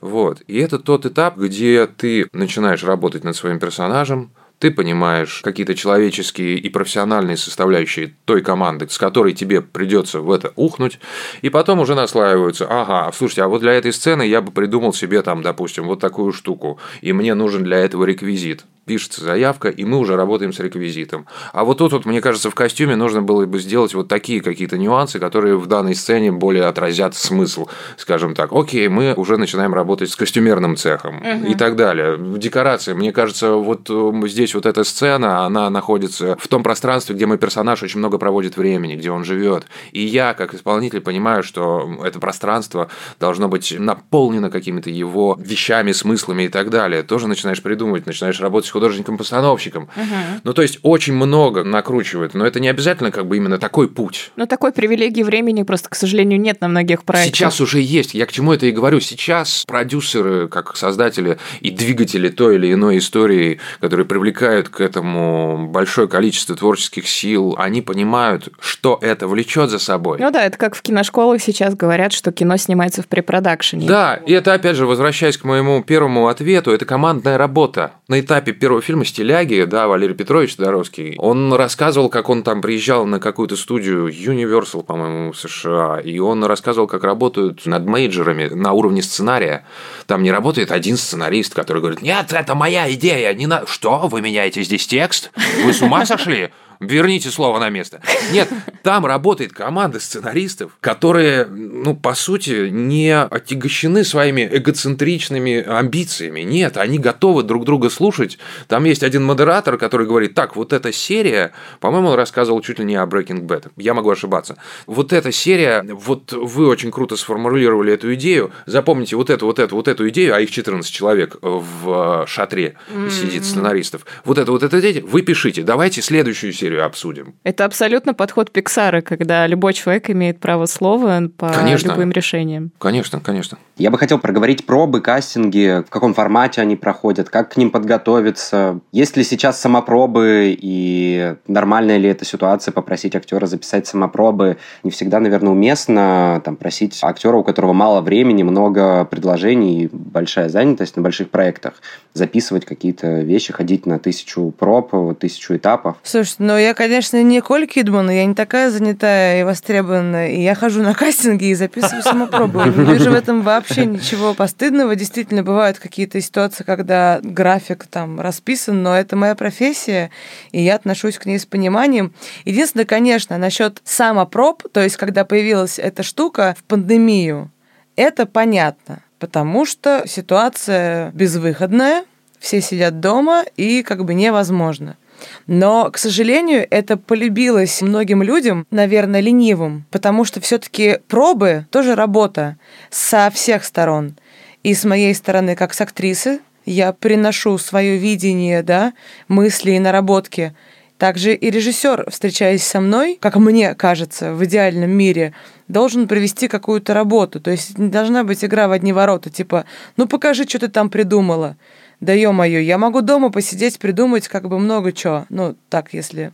Вот. 0.02 0.42
И 0.46 0.58
это 0.58 0.78
тот 0.78 1.06
этап, 1.06 1.38
где 1.38 1.86
ты 1.86 2.28
начинаешь 2.34 2.84
работать 2.84 3.24
над 3.24 3.34
своим 3.34 3.58
персонажем, 3.58 4.30
ты 4.60 4.70
понимаешь 4.70 5.40
какие-то 5.42 5.74
человеческие 5.74 6.58
и 6.58 6.68
профессиональные 6.68 7.38
составляющие 7.38 8.14
той 8.26 8.42
команды, 8.42 8.86
с 8.88 8.98
которой 8.98 9.32
тебе 9.32 9.62
придется 9.62 10.20
в 10.20 10.30
это 10.30 10.52
ухнуть, 10.54 11.00
и 11.40 11.48
потом 11.48 11.80
уже 11.80 11.94
наслаиваются, 11.94 12.66
ага, 12.68 13.10
слушайте, 13.16 13.42
а 13.42 13.48
вот 13.48 13.62
для 13.62 13.72
этой 13.72 13.92
сцены 13.92 14.22
я 14.22 14.42
бы 14.42 14.52
придумал 14.52 14.92
себе 14.92 15.22
там, 15.22 15.40
допустим, 15.40 15.86
вот 15.86 15.98
такую 15.98 16.32
штуку, 16.32 16.78
и 17.00 17.14
мне 17.14 17.32
нужен 17.34 17.64
для 17.64 17.78
этого 17.78 18.04
реквизит 18.04 18.66
пишется 18.86 19.22
заявка, 19.22 19.68
и 19.68 19.84
мы 19.84 19.98
уже 19.98 20.16
работаем 20.16 20.52
с 20.52 20.60
реквизитом. 20.60 21.26
А 21.52 21.64
вот 21.64 21.78
тут, 21.78 21.92
вот, 21.92 22.06
мне 22.06 22.20
кажется, 22.20 22.50
в 22.50 22.54
костюме 22.54 22.96
нужно 22.96 23.22
было 23.22 23.46
бы 23.46 23.58
сделать 23.60 23.94
вот 23.94 24.08
такие 24.08 24.40
какие-то 24.40 24.78
нюансы, 24.78 25.18
которые 25.18 25.56
в 25.56 25.66
данной 25.66 25.94
сцене 25.94 26.32
более 26.32 26.64
отразят 26.64 27.14
смысл, 27.14 27.68
скажем 27.96 28.34
так. 28.34 28.52
Окей, 28.52 28.88
мы 28.88 29.14
уже 29.14 29.36
начинаем 29.36 29.74
работать 29.74 30.10
с 30.10 30.16
костюмерным 30.16 30.76
цехом 30.76 31.18
угу. 31.18 31.46
и 31.46 31.54
так 31.54 31.76
далее. 31.76 32.18
Декорации, 32.18 32.94
мне 32.94 33.12
кажется, 33.12 33.52
вот 33.52 33.88
э, 33.88 34.12
здесь 34.26 34.54
вот 34.54 34.66
эта 34.66 34.84
сцена, 34.84 35.44
она 35.44 35.70
находится 35.70 36.36
в 36.40 36.48
том 36.48 36.62
пространстве, 36.62 37.14
где 37.14 37.26
мой 37.26 37.38
персонаж 37.38 37.82
очень 37.82 37.98
много 37.98 38.18
проводит 38.18 38.56
времени, 38.56 38.96
где 38.96 39.10
он 39.10 39.24
живет. 39.24 39.66
И 39.92 40.00
я, 40.00 40.34
как 40.34 40.54
исполнитель, 40.54 41.00
понимаю, 41.00 41.42
что 41.42 42.00
это 42.04 42.18
пространство 42.18 42.88
должно 43.18 43.48
быть 43.48 43.74
наполнено 43.78 44.50
какими-то 44.50 44.90
его 44.90 45.36
вещами, 45.38 45.92
смыслами 45.92 46.44
и 46.44 46.48
так 46.48 46.70
далее. 46.70 47.02
Тоже 47.02 47.28
начинаешь 47.28 47.62
придумывать, 47.62 48.06
начинаешь 48.06 48.40
работать 48.40 48.69
с 48.70 48.72
художником-постановщиком. 48.72 49.88
Угу. 49.96 50.40
Ну, 50.44 50.54
то 50.54 50.62
есть 50.62 50.78
очень 50.82 51.14
много 51.14 51.64
накручивают, 51.64 52.34
но 52.34 52.46
это 52.46 52.60
не 52.60 52.68
обязательно 52.68 53.10
как 53.10 53.26
бы 53.26 53.36
именно 53.36 53.58
такой 53.58 53.88
путь. 53.88 54.30
Но 54.36 54.46
такой 54.46 54.72
привилегии 54.72 55.24
времени 55.24 55.64
просто, 55.64 55.90
к 55.90 55.96
сожалению, 55.96 56.40
нет 56.40 56.60
на 56.60 56.68
многих 56.68 57.04
проектах. 57.04 57.36
Сейчас 57.36 57.60
уже 57.60 57.80
есть. 57.80 58.14
Я 58.14 58.26
к 58.26 58.32
чему 58.32 58.52
это 58.52 58.66
и 58.66 58.70
говорю. 58.70 59.00
Сейчас 59.00 59.64
продюсеры, 59.66 60.48
как 60.48 60.76
создатели 60.76 61.38
и 61.60 61.70
двигатели 61.70 62.28
той 62.28 62.54
или 62.56 62.72
иной 62.72 62.98
истории, 62.98 63.58
которые 63.80 64.06
привлекают 64.06 64.68
к 64.68 64.80
этому 64.80 65.68
большое 65.68 66.06
количество 66.06 66.54
творческих 66.54 67.08
сил, 67.08 67.56
они 67.58 67.82
понимают, 67.82 68.50
что 68.60 68.98
это 69.02 69.26
влечет 69.26 69.70
за 69.70 69.80
собой. 69.80 70.18
Ну 70.20 70.30
да, 70.30 70.44
это 70.44 70.56
как 70.56 70.76
в 70.76 70.82
киношколах 70.82 71.42
сейчас 71.42 71.74
говорят, 71.74 72.12
что 72.12 72.30
кино 72.30 72.56
снимается 72.56 73.02
в 73.02 73.08
препродакшене. 73.08 73.88
Да, 73.88 74.14
и 74.14 74.32
это 74.32 74.54
опять 74.54 74.76
же, 74.76 74.86
возвращаясь 74.86 75.36
к 75.36 75.44
моему 75.44 75.82
первому 75.82 76.28
ответу, 76.28 76.70
это 76.70 76.84
командная 76.84 77.36
работа. 77.36 77.92
На 78.06 78.20
этапе 78.20 78.52
первого 78.60 78.82
фильма 78.82 79.04
«Стиляги», 79.04 79.64
да, 79.64 79.88
Валерий 79.88 80.14
Петрович 80.14 80.54
Тодоровский, 80.54 81.16
он 81.18 81.52
рассказывал, 81.52 82.08
как 82.08 82.28
он 82.28 82.42
там 82.44 82.60
приезжал 82.60 83.06
на 83.06 83.18
какую-то 83.18 83.56
студию 83.56 84.06
Universal, 84.08 84.84
по-моему, 84.84 85.32
в 85.32 85.38
США, 85.38 86.00
и 86.00 86.18
он 86.18 86.44
рассказывал, 86.44 86.86
как 86.86 87.02
работают 87.02 87.66
над 87.66 87.86
мейджерами 87.86 88.48
на 88.48 88.72
уровне 88.72 89.02
сценария. 89.02 89.64
Там 90.06 90.22
не 90.22 90.30
работает 90.30 90.70
один 90.70 90.96
сценарист, 90.96 91.54
который 91.54 91.80
говорит, 91.80 92.02
нет, 92.02 92.32
это 92.32 92.54
моя 92.54 92.92
идея, 92.92 93.34
не 93.34 93.46
на... 93.46 93.66
Что, 93.66 94.06
вы 94.06 94.20
меняете 94.20 94.62
здесь 94.62 94.86
текст? 94.86 95.32
Вы 95.64 95.72
с 95.72 95.80
ума 95.80 96.06
сошли? 96.06 96.50
Верните 96.80 97.30
слово 97.30 97.58
на 97.58 97.68
место. 97.68 98.00
Нет, 98.32 98.48
там 98.82 99.04
работает 99.04 99.52
команда 99.52 100.00
сценаристов, 100.00 100.72
которые, 100.80 101.44
ну, 101.44 101.94
по 101.94 102.14
сути, 102.14 102.68
не 102.70 103.14
отягощены 103.14 104.02
своими 104.02 104.48
эгоцентричными 104.50 105.62
амбициями. 105.62 106.40
Нет, 106.40 106.78
они 106.78 106.98
готовы 106.98 107.42
друг 107.42 107.64
друга 107.64 107.90
слушать. 107.90 108.38
Там 108.66 108.84
есть 108.84 109.02
один 109.02 109.24
модератор, 109.24 109.76
который 109.76 110.06
говорит, 110.06 110.34
так, 110.34 110.56
вот 110.56 110.72
эта 110.72 110.92
серия, 110.92 111.52
по-моему, 111.80 112.08
он 112.08 112.14
рассказывал 112.14 112.60
чуть 112.62 112.78
ли 112.78 112.84
не 112.86 112.96
о 112.96 113.04
Breaking 113.04 113.42
Bad. 113.42 113.70
Я 113.76 113.92
могу 113.92 114.10
ошибаться. 114.10 114.56
Вот 114.86 115.12
эта 115.12 115.32
серия, 115.32 115.84
вот 115.86 116.32
вы 116.32 116.66
очень 116.66 116.90
круто 116.90 117.16
сформулировали 117.16 117.92
эту 117.92 118.14
идею. 118.14 118.52
Запомните 118.64 119.16
вот 119.16 119.28
эту, 119.28 119.44
вот 119.46 119.58
эту, 119.58 119.76
вот 119.76 119.86
эту 119.86 120.08
идею, 120.08 120.34
а 120.34 120.40
их 120.40 120.50
14 120.50 120.90
человек 120.90 121.36
в 121.42 122.24
шатре 122.26 122.76
mm-hmm. 122.88 123.10
сидит 123.10 123.44
сценаристов. 123.44 124.06
Вот 124.24 124.38
это, 124.38 124.50
вот 124.50 124.62
это, 124.62 124.80
вы 125.02 125.22
пишите, 125.22 125.62
давайте 125.62 126.00
следующую 126.00 126.52
серию 126.52 126.69
серию 126.70 126.84
обсудим. 126.84 127.34
Это 127.42 127.64
абсолютно 127.64 128.14
подход 128.14 128.50
Пиксара, 128.50 129.00
когда 129.00 129.46
любой 129.46 129.72
человек 129.72 130.10
имеет 130.10 130.40
право 130.40 130.66
слова 130.66 131.22
по 131.36 131.48
конечно. 131.48 131.90
любым 131.90 132.12
решениям. 132.12 132.70
Конечно, 132.78 133.20
конечно. 133.20 133.58
Я 133.76 133.90
бы 133.90 133.98
хотел 133.98 134.18
проговорить 134.18 134.66
пробы, 134.66 135.00
кастинги, 135.00 135.82
в 135.86 135.90
каком 135.90 136.14
формате 136.14 136.60
они 136.60 136.76
проходят, 136.76 137.28
как 137.28 137.52
к 137.52 137.56
ним 137.56 137.70
подготовиться. 137.70 138.80
Есть 138.92 139.16
ли 139.16 139.24
сейчас 139.24 139.60
самопробы 139.60 140.56
и 140.60 141.34
нормальная 141.46 141.96
ли 141.96 142.08
эта 142.08 142.24
ситуация 142.24 142.72
попросить 142.72 143.16
актера 143.16 143.46
записать 143.46 143.86
самопробы? 143.86 144.58
Не 144.84 144.90
всегда, 144.90 145.18
наверное, 145.18 145.52
уместно 145.52 146.40
там, 146.44 146.56
просить 146.56 146.98
актера, 147.02 147.36
у 147.36 147.44
которого 147.44 147.72
мало 147.72 148.00
времени, 148.00 148.42
много 148.42 149.04
предложений, 149.06 149.88
большая 149.92 150.48
занятость 150.48 150.96
на 150.96 151.02
больших 151.02 151.30
проектах, 151.30 151.74
записывать 152.12 152.64
какие-то 152.64 153.20
вещи, 153.20 153.52
ходить 153.52 153.86
на 153.86 153.98
тысячу 153.98 154.50
проб, 154.50 155.18
тысячу 155.18 155.56
этапов. 155.56 155.96
Слушай, 156.02 156.36
но 156.38 156.58
я, 156.60 156.74
конечно, 156.74 157.22
не 157.22 157.40
Коль 157.40 157.66
Кидман, 157.66 158.10
я 158.10 158.24
не 158.24 158.34
такая 158.34 158.70
занятая 158.70 159.40
и 159.40 159.44
востребованная, 159.44 160.30
и 160.30 160.40
я 160.40 160.54
хожу 160.54 160.82
на 160.82 160.94
кастинги 160.94 161.46
и 161.46 161.54
записываю 161.54 162.02
самопробы. 162.02 162.64
Не 162.64 162.92
вижу 162.92 163.10
в 163.10 163.14
этом 163.14 163.42
вообще 163.42 163.84
ничего 163.86 164.34
постыдного. 164.34 164.94
Действительно, 164.94 165.42
бывают 165.42 165.78
какие-то 165.78 166.20
ситуации, 166.20 166.64
когда 166.64 167.20
график 167.22 167.86
там 167.86 168.20
расписан, 168.20 168.82
но 168.82 168.96
это 168.96 169.16
моя 169.16 169.34
профессия, 169.34 170.10
и 170.52 170.62
я 170.62 170.76
отношусь 170.76 171.18
к 171.18 171.26
ней 171.26 171.38
с 171.38 171.46
пониманием. 171.46 172.12
Единственное, 172.44 172.86
конечно, 172.86 173.38
насчет 173.38 173.80
самопроб, 173.84 174.62
то 174.72 174.80
есть 174.80 174.96
когда 174.96 175.24
появилась 175.24 175.78
эта 175.78 176.02
штука 176.02 176.54
в 176.58 176.64
пандемию, 176.64 177.50
это 177.96 178.26
понятно, 178.26 179.00
потому 179.18 179.66
что 179.66 180.04
ситуация 180.06 181.10
безвыходная, 181.12 182.04
все 182.38 182.60
сидят 182.60 183.00
дома, 183.00 183.44
и 183.56 183.82
как 183.82 184.04
бы 184.04 184.14
невозможно. 184.14 184.96
Но, 185.46 185.90
к 185.90 185.98
сожалению, 185.98 186.66
это 186.70 186.96
полюбилось 186.96 187.82
многим 187.82 188.22
людям, 188.22 188.66
наверное, 188.70 189.20
ленивым, 189.20 189.84
потому 189.90 190.24
что 190.24 190.40
все-таки 190.40 190.98
пробы 191.08 191.66
тоже 191.70 191.94
работа 191.94 192.56
со 192.90 193.30
всех 193.30 193.64
сторон. 193.64 194.16
И 194.62 194.74
с 194.74 194.84
моей 194.84 195.14
стороны, 195.14 195.56
как 195.56 195.74
с 195.74 195.80
актрисы, 195.80 196.40
я 196.66 196.92
приношу 196.92 197.56
свое 197.58 197.96
видение, 197.96 198.62
да, 198.62 198.92
мысли 199.28 199.72
и 199.72 199.78
наработки. 199.78 200.54
Также 200.98 201.34
и 201.34 201.50
режиссер, 201.50 202.10
встречаясь 202.10 202.62
со 202.62 202.78
мной, 202.78 203.16
как 203.18 203.36
мне 203.36 203.74
кажется, 203.74 204.34
в 204.34 204.44
идеальном 204.44 204.90
мире, 204.90 205.32
должен 205.66 206.06
провести 206.06 206.46
какую-то 206.46 206.92
работу. 206.92 207.40
То 207.40 207.50
есть 207.50 207.78
не 207.78 207.88
должна 207.88 208.22
быть 208.22 208.44
игра 208.44 208.68
в 208.68 208.72
одни 208.72 208.92
ворота, 208.92 209.30
типа, 209.30 209.64
ну 209.96 210.06
покажи, 210.06 210.44
что 210.44 210.58
ты 210.58 210.68
там 210.68 210.90
придумала 210.90 211.56
да 212.00 212.12
ё-моё, 212.14 212.60
я 212.60 212.78
могу 212.78 213.02
дома 213.02 213.30
посидеть, 213.30 213.78
придумать 213.78 214.28
как 214.28 214.48
бы 214.48 214.58
много 214.58 214.92
чего. 214.92 215.26
Ну, 215.28 215.54
так, 215.68 215.92
если 215.94 216.32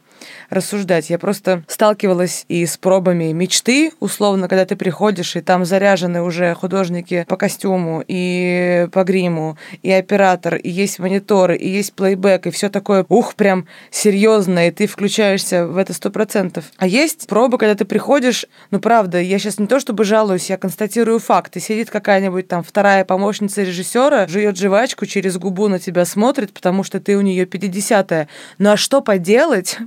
рассуждать. 0.51 1.11
Я 1.11 1.19
просто 1.19 1.63
сталкивалась 1.69 2.45
и 2.49 2.67
с 2.67 2.77
пробами 2.77 3.33
мечты, 3.33 3.93
условно, 4.01 4.49
когда 4.49 4.65
ты 4.65 4.77
приходишь, 4.77 5.37
и 5.37 5.41
там 5.41 5.65
заряжены 5.65 6.23
уже 6.23 6.55
художники 6.55 7.25
по 7.29 7.37
костюму, 7.37 8.03
и 8.07 8.89
по 8.93 9.05
гриму, 9.05 9.57
и 9.83 9.91
оператор, 9.91 10.57
и 10.57 10.69
есть 10.69 10.99
мониторы, 10.99 11.57
и 11.57 11.69
есть 11.69 11.93
плейбэк, 11.95 12.47
и 12.47 12.51
все 12.51 12.69
такое, 12.69 13.05
ух, 13.09 13.35
прям 13.35 13.67
серьезно, 13.91 14.69
и 14.69 14.71
ты 14.71 14.87
включаешься 14.87 15.67
в 15.67 15.77
это 15.77 15.93
сто 15.93 16.11
процентов. 16.11 16.67
А 16.77 16.87
есть 16.87 17.27
пробы, 17.27 17.59
когда 17.59 17.75
ты 17.75 17.85
приходишь, 17.85 18.47
ну 18.71 18.81
правда, 18.81 19.21
я 19.21 19.39
сейчас 19.39 19.59
не 19.59 19.67
то 19.67 19.81
чтобы 19.81 20.05
жалуюсь, 20.05 20.51
я 20.51 20.57
констатирую 20.57 21.19
факт, 21.19 21.57
и 21.57 21.61
сидит 21.61 21.91
какая-нибудь 21.91 22.49
там 22.49 22.63
вторая 22.63 23.05
помощница 23.05 23.63
режиссера, 23.63 24.27
жует 24.27 24.57
жвачку, 24.57 25.07
через 25.07 25.39
губу 25.39 25.69
на 25.69 25.79
тебя 25.79 26.05
смотрит, 26.05 26.53
потому 26.53 26.85
что 26.85 27.01
ты 27.01 27.17
у 27.17 27.21
нее 27.21 27.45
50-я. 27.45 28.29
Ну 28.59 28.71
а 28.71 28.77
что 28.77 29.01
поделать, 29.01 29.79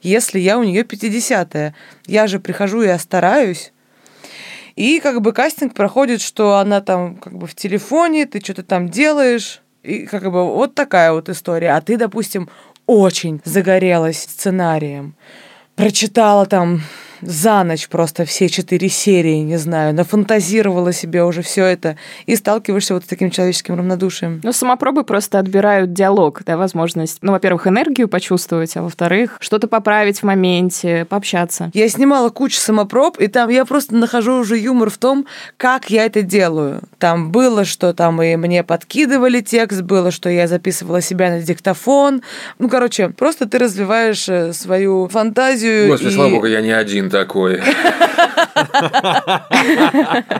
если 0.00 0.38
я 0.38 0.58
у 0.58 0.62
нее 0.62 0.82
50-я? 0.82 1.74
Я 2.06 2.26
же 2.26 2.40
прихожу 2.40 2.82
я 2.82 2.98
стараюсь. 2.98 3.72
И 4.76 5.00
как 5.00 5.20
бы 5.20 5.32
кастинг 5.32 5.74
проходит, 5.74 6.20
что 6.20 6.56
она 6.56 6.80
там 6.80 7.16
как 7.16 7.36
бы 7.36 7.46
в 7.46 7.54
телефоне, 7.54 8.26
ты 8.26 8.40
что-то 8.40 8.62
там 8.62 8.88
делаешь. 8.88 9.60
И 9.82 10.06
как 10.06 10.22
бы 10.24 10.44
вот 10.44 10.74
такая 10.74 11.12
вот 11.12 11.28
история. 11.28 11.72
А 11.72 11.80
ты, 11.80 11.96
допустим, 11.96 12.48
очень 12.86 13.40
загорелась 13.44 14.22
сценарием. 14.22 15.14
Прочитала 15.76 16.46
там 16.46 16.82
за 17.22 17.62
ночь 17.64 17.88
просто 17.88 18.24
все 18.24 18.48
четыре 18.48 18.88
серии, 18.88 19.36
не 19.36 19.56
знаю, 19.56 19.94
нафантазировала 19.94 20.92
себе 20.92 21.24
уже 21.24 21.42
все 21.42 21.64
это 21.64 21.96
и 22.26 22.36
сталкиваешься 22.36 22.94
вот 22.94 23.04
с 23.04 23.06
таким 23.06 23.30
человеческим 23.30 23.76
равнодушием. 23.76 24.40
Ну, 24.42 24.52
самопробы 24.52 25.04
просто 25.04 25.38
отбирают 25.38 25.92
диалог, 25.92 26.42
да, 26.44 26.56
возможность, 26.56 27.18
ну, 27.22 27.32
во-первых, 27.32 27.66
энергию 27.66 28.08
почувствовать, 28.08 28.76
а 28.76 28.82
во-вторых, 28.82 29.36
что-то 29.40 29.68
поправить 29.68 30.18
в 30.18 30.22
моменте, 30.24 31.06
пообщаться. 31.08 31.70
Я 31.74 31.88
снимала 31.88 32.28
кучу 32.28 32.56
самопроб, 32.56 33.18
и 33.18 33.28
там 33.28 33.48
я 33.48 33.64
просто 33.64 33.94
нахожу 33.94 34.34
уже 34.38 34.58
юмор 34.58 34.90
в 34.90 34.98
том, 34.98 35.26
как 35.56 35.90
я 35.90 36.06
это 36.06 36.22
делаю. 36.22 36.80
Там 36.98 37.30
было, 37.30 37.64
что 37.64 37.94
там 37.94 38.20
и 38.22 38.36
мне 38.36 38.64
подкидывали 38.64 39.40
текст, 39.40 39.82
было, 39.82 40.10
что 40.10 40.28
я 40.28 40.48
записывала 40.48 41.00
себя 41.00 41.30
на 41.30 41.40
диктофон. 41.40 42.22
Ну, 42.58 42.68
короче, 42.68 43.10
просто 43.10 43.48
ты 43.48 43.58
развиваешь 43.58 44.28
э, 44.28 44.52
свою 44.52 45.08
фантазию. 45.08 45.88
Господи, 45.88 46.10
и... 46.10 46.14
слава 46.14 46.30
богу, 46.30 46.46
я 46.46 46.60
не 46.60 46.72
один 46.72 47.10
такой. 47.12 47.62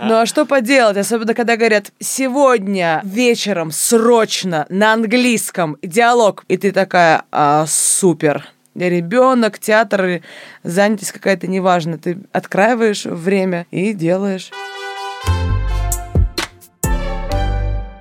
Ну 0.05 0.17
а 0.17 0.27
что 0.27 0.45
поделать, 0.47 0.97
особенно 0.97 1.35
когда 1.35 1.57
говорят 1.57 1.93
сегодня 2.01 3.01
вечером 3.05 3.71
срочно 3.71 4.67
на 4.69 4.93
английском 4.93 5.77
диалог, 5.83 6.45
и 6.49 6.57
ты 6.57 6.73
такая 6.73 7.23
а, 7.31 7.65
супер. 7.67 8.49
Ребенок, 8.75 9.59
театр, 9.59 10.23
занятость 10.65 11.13
какая-то, 11.13 11.47
неважно. 11.47 11.99
Ты 11.99 12.19
откраиваешь 12.33 13.05
время 13.05 13.67
и 13.71 13.93
делаешь. 13.93 14.51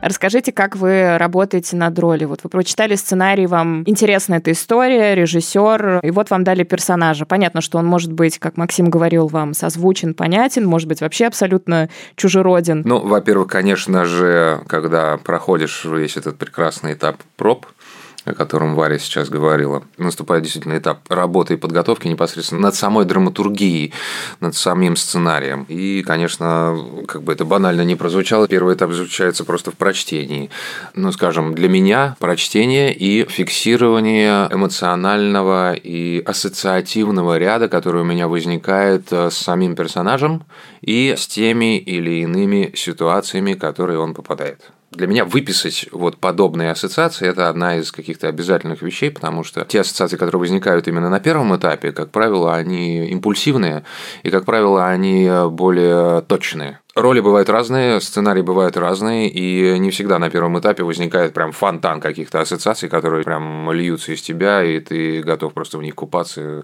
Расскажите, 0.02 0.52
как 0.52 0.76
вы 0.76 1.18
работаете 1.18 1.76
над 1.76 1.98
ролью. 2.00 2.30
Вот 2.30 2.40
вы 2.44 2.50
прочитали 2.50 2.96
сценарий, 2.96 3.46
вам 3.46 3.84
интересна 3.86 4.36
эта 4.36 4.52
история, 4.52 5.16
режиссер, 5.16 6.00
и 6.04 6.12
вот 6.12 6.30
вам 6.30 6.44
дали 6.44 6.64
персонажа. 6.64 7.26
Понятно, 7.26 7.62
что 7.62 7.78
он 7.78 7.86
может 7.86 8.12
быть, 8.12 8.40
как 8.40 8.58
Максим 8.58 8.90
говорил 8.90 9.28
вам, 9.28 9.54
созвучен, 9.54 10.14
понятен, 10.14 10.66
может 10.66 10.88
быть 10.88 11.02
вообще 11.02 11.26
абсолютно 11.26 11.90
чужероден. 12.16 12.82
Ну, 12.84 13.00
во-первых, 13.00 13.50
конечно 13.50 14.06
же, 14.06 14.62
когда 14.68 15.18
проходишь 15.18 15.86
весь 15.86 16.18
этот 16.18 16.38
прекрасный 16.38 16.94
этап 16.94 17.18
проб, 17.36 17.68
о 18.26 18.34
котором 18.34 18.76
Варя 18.76 19.00
сейчас 19.00 19.30
говорила, 19.30 19.84
наступает 19.98 20.44
действительно 20.44 20.78
этап 20.78 21.00
работы 21.10 21.56
и 21.56 21.58
подготовки 21.58 22.08
непосредственно 22.08 22.62
над 22.62 22.76
самой 22.76 23.06
драматургией, 23.06 23.94
над 24.40 24.56
самим 24.56 24.96
сценарием. 24.96 25.66
И, 25.70 26.04
конечно, 26.04 26.78
как 27.08 27.24
бы 27.24 27.34
это 27.34 27.46
банально 27.46 27.82
не 27.82 27.96
прозвучало, 27.96 28.48
первый 28.48 28.76
этап 28.76 28.92
заключается 28.92 29.44
просто 29.44 29.72
в 29.72 29.76
прочтении. 29.76 30.50
Ну, 30.96 31.12
скажем, 31.12 31.56
для 31.56 31.70
меня 31.70 32.16
прочтение 32.20 32.94
и 32.94 33.26
фиксирование 33.28 34.48
эмоционального 34.52 35.74
и 35.74 36.22
ассоциативного 36.24 37.38
ряда, 37.38 37.68
который 37.68 38.02
у 38.02 38.06
меня 38.06 38.28
возникает 38.28 39.12
э, 39.12 39.30
с 39.32 39.38
самим 39.38 39.76
персонажем 39.76 40.44
и 40.82 41.16
с 41.18 41.28
теми 41.28 41.78
или 41.78 42.22
иными 42.22 42.74
ситуациями, 42.76 43.54
в 43.54 43.60
которые 43.60 44.00
он 44.00 44.14
попадает 44.14 44.72
для 44.92 45.08
меня 45.08 45.26
выписать 45.26 45.88
вот 45.92 46.18
подобные 46.18 46.72
ассоциации– 46.72 47.28
это 47.30 47.50
одна 47.50 47.78
из 47.78 47.92
каких-то 47.92 48.28
обязательных 48.28 48.82
вещей, 48.82 49.10
потому 49.10 49.44
что 49.44 49.64
те 49.66 49.82
ассоциации, 49.82 50.18
которые 50.18 50.40
возникают 50.40 50.88
именно 50.88 51.10
на 51.10 51.20
первом 51.20 51.56
этапе, 51.56 51.92
как 51.92 52.12
правило, 52.12 52.56
они 52.56 53.10
импульсивные, 53.10 53.84
и, 54.24 54.30
как 54.30 54.46
правило, 54.46 54.88
они 54.88 55.30
более 55.50 56.22
точные. 56.22 56.80
Роли 56.94 57.22
бывают 57.22 57.50
разные, 57.50 58.02
сценарии 58.02 58.42
бывают 58.42 58.76
разные, 58.76 59.30
и 59.30 59.80
не 59.80 59.92
всегда 59.92 60.20
на 60.20 60.30
первом 60.30 60.60
этапе 60.60 60.84
возникает 60.84 61.34
прям 61.34 61.54
фонтан 61.54 62.02
каких-то 62.02 62.42
ассоциаций, 62.42 62.90
которые 62.90 63.24
прям 63.24 63.72
льются 63.72 64.12
из 64.12 64.22
тебя, 64.22 64.62
и 64.62 64.78
ты 64.82 65.22
готов 65.22 65.54
просто 65.54 65.78
в 65.78 65.84
них 65.84 65.96
купаться. 65.96 66.64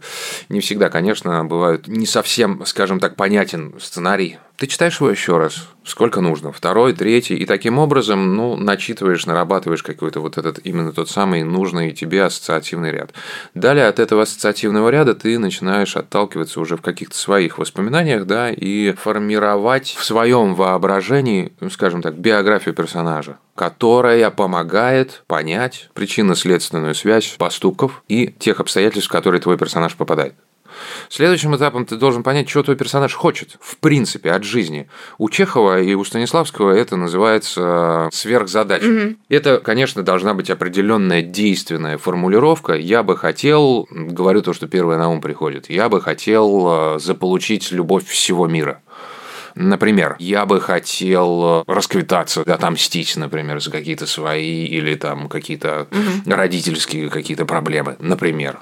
Не 0.49 0.59
всегда, 0.59 0.89
конечно, 0.89 1.45
бывают 1.45 1.87
не 1.87 2.05
совсем, 2.05 2.65
скажем 2.65 2.99
так, 2.99 3.15
понятен 3.15 3.75
сценарий. 3.79 4.37
Ты 4.57 4.67
читаешь 4.67 4.99
его 4.99 5.09
еще 5.09 5.37
раз, 5.37 5.69
сколько 5.87 6.21
нужно, 6.21 6.51
второй, 6.51 6.93
третий, 6.93 7.35
и 7.35 7.45
таким 7.45 7.79
образом, 7.79 8.35
ну, 8.35 8.55
начитываешь, 8.55 9.25
нарабатываешь 9.25 9.83
какой-то 9.83 10.19
вот 10.19 10.37
этот 10.37 10.59
именно 10.63 10.91
тот 10.91 11.09
самый 11.09 11.43
нужный 11.43 11.91
тебе 11.91 12.23
ассоциативный 12.23 12.91
ряд. 12.91 13.11
Далее 13.53 13.87
от 13.87 13.99
этого 13.99 14.23
ассоциативного 14.23 14.89
ряда 14.89 15.15
ты 15.15 15.39
начинаешь 15.39 15.95
отталкиваться 15.95 16.59
уже 16.59 16.77
в 16.77 16.81
каких-то 16.81 17.17
своих 17.17 17.57
воспоминаниях, 17.57 18.25
да, 18.25 18.51
и 18.51 18.93
формировать 18.93 19.95
в 19.97 20.03
своем 20.03 20.55
воображении, 20.55 21.53
ну, 21.59 21.69
скажем 21.69 22.01
так, 22.01 22.15
биографию 22.15 22.75
персонажа, 22.75 23.37
которая 23.55 24.29
помогает 24.29 25.23
понять 25.27 25.89
причинно-следственную 25.93 26.95
связь 26.95 27.35
поступков 27.37 28.03
и 28.07 28.27
тех 28.27 28.59
обстоятельств, 28.59 29.09
в 29.09 29.11
которые 29.11 29.41
твой 29.41 29.57
персонаж 29.57 29.95
попадает. 29.95 30.33
Следующим 31.09 31.55
этапом 31.55 31.85
ты 31.85 31.95
должен 31.95 32.23
понять, 32.23 32.49
что 32.49 32.63
твой 32.63 32.75
персонаж 32.75 33.13
хочет, 33.13 33.57
в 33.59 33.77
принципе, 33.77 34.31
от 34.31 34.43
жизни. 34.43 34.87
У 35.17 35.29
Чехова 35.29 35.81
и 35.81 35.93
у 35.93 36.03
Станиславского 36.03 36.71
это 36.71 36.95
называется 36.95 38.09
сверхзадача. 38.11 38.85
Угу. 38.85 39.15
Это, 39.29 39.59
конечно, 39.59 40.03
должна 40.03 40.33
быть 40.33 40.49
определенная 40.49 41.21
действенная 41.21 41.97
формулировка. 41.97 42.73
Я 42.73 43.03
бы 43.03 43.17
хотел, 43.17 43.87
говорю 43.91 44.41
то, 44.41 44.53
что 44.53 44.67
первое 44.67 44.97
на 44.97 45.09
ум 45.09 45.21
приходит, 45.21 45.69
я 45.69 45.89
бы 45.89 46.01
хотел 46.01 46.95
э, 46.95 46.99
заполучить 46.99 47.71
любовь 47.71 48.05
всего 48.05 48.47
мира. 48.47 48.81
Например, 49.59 50.15
я 50.19 50.45
бы 50.45 50.61
хотел 50.61 51.63
расквитаться, 51.65 52.41
отомстить, 52.41 53.15
например, 53.17 53.61
за 53.61 53.71
какие-то 53.71 54.05
свои 54.05 54.65
или 54.65 54.95
там 54.95 55.27
какие-то 55.29 55.87
угу. 55.91 56.31
родительские 56.31 57.09
какие-то 57.09 57.45
проблемы, 57.45 57.95
например. 57.99 58.59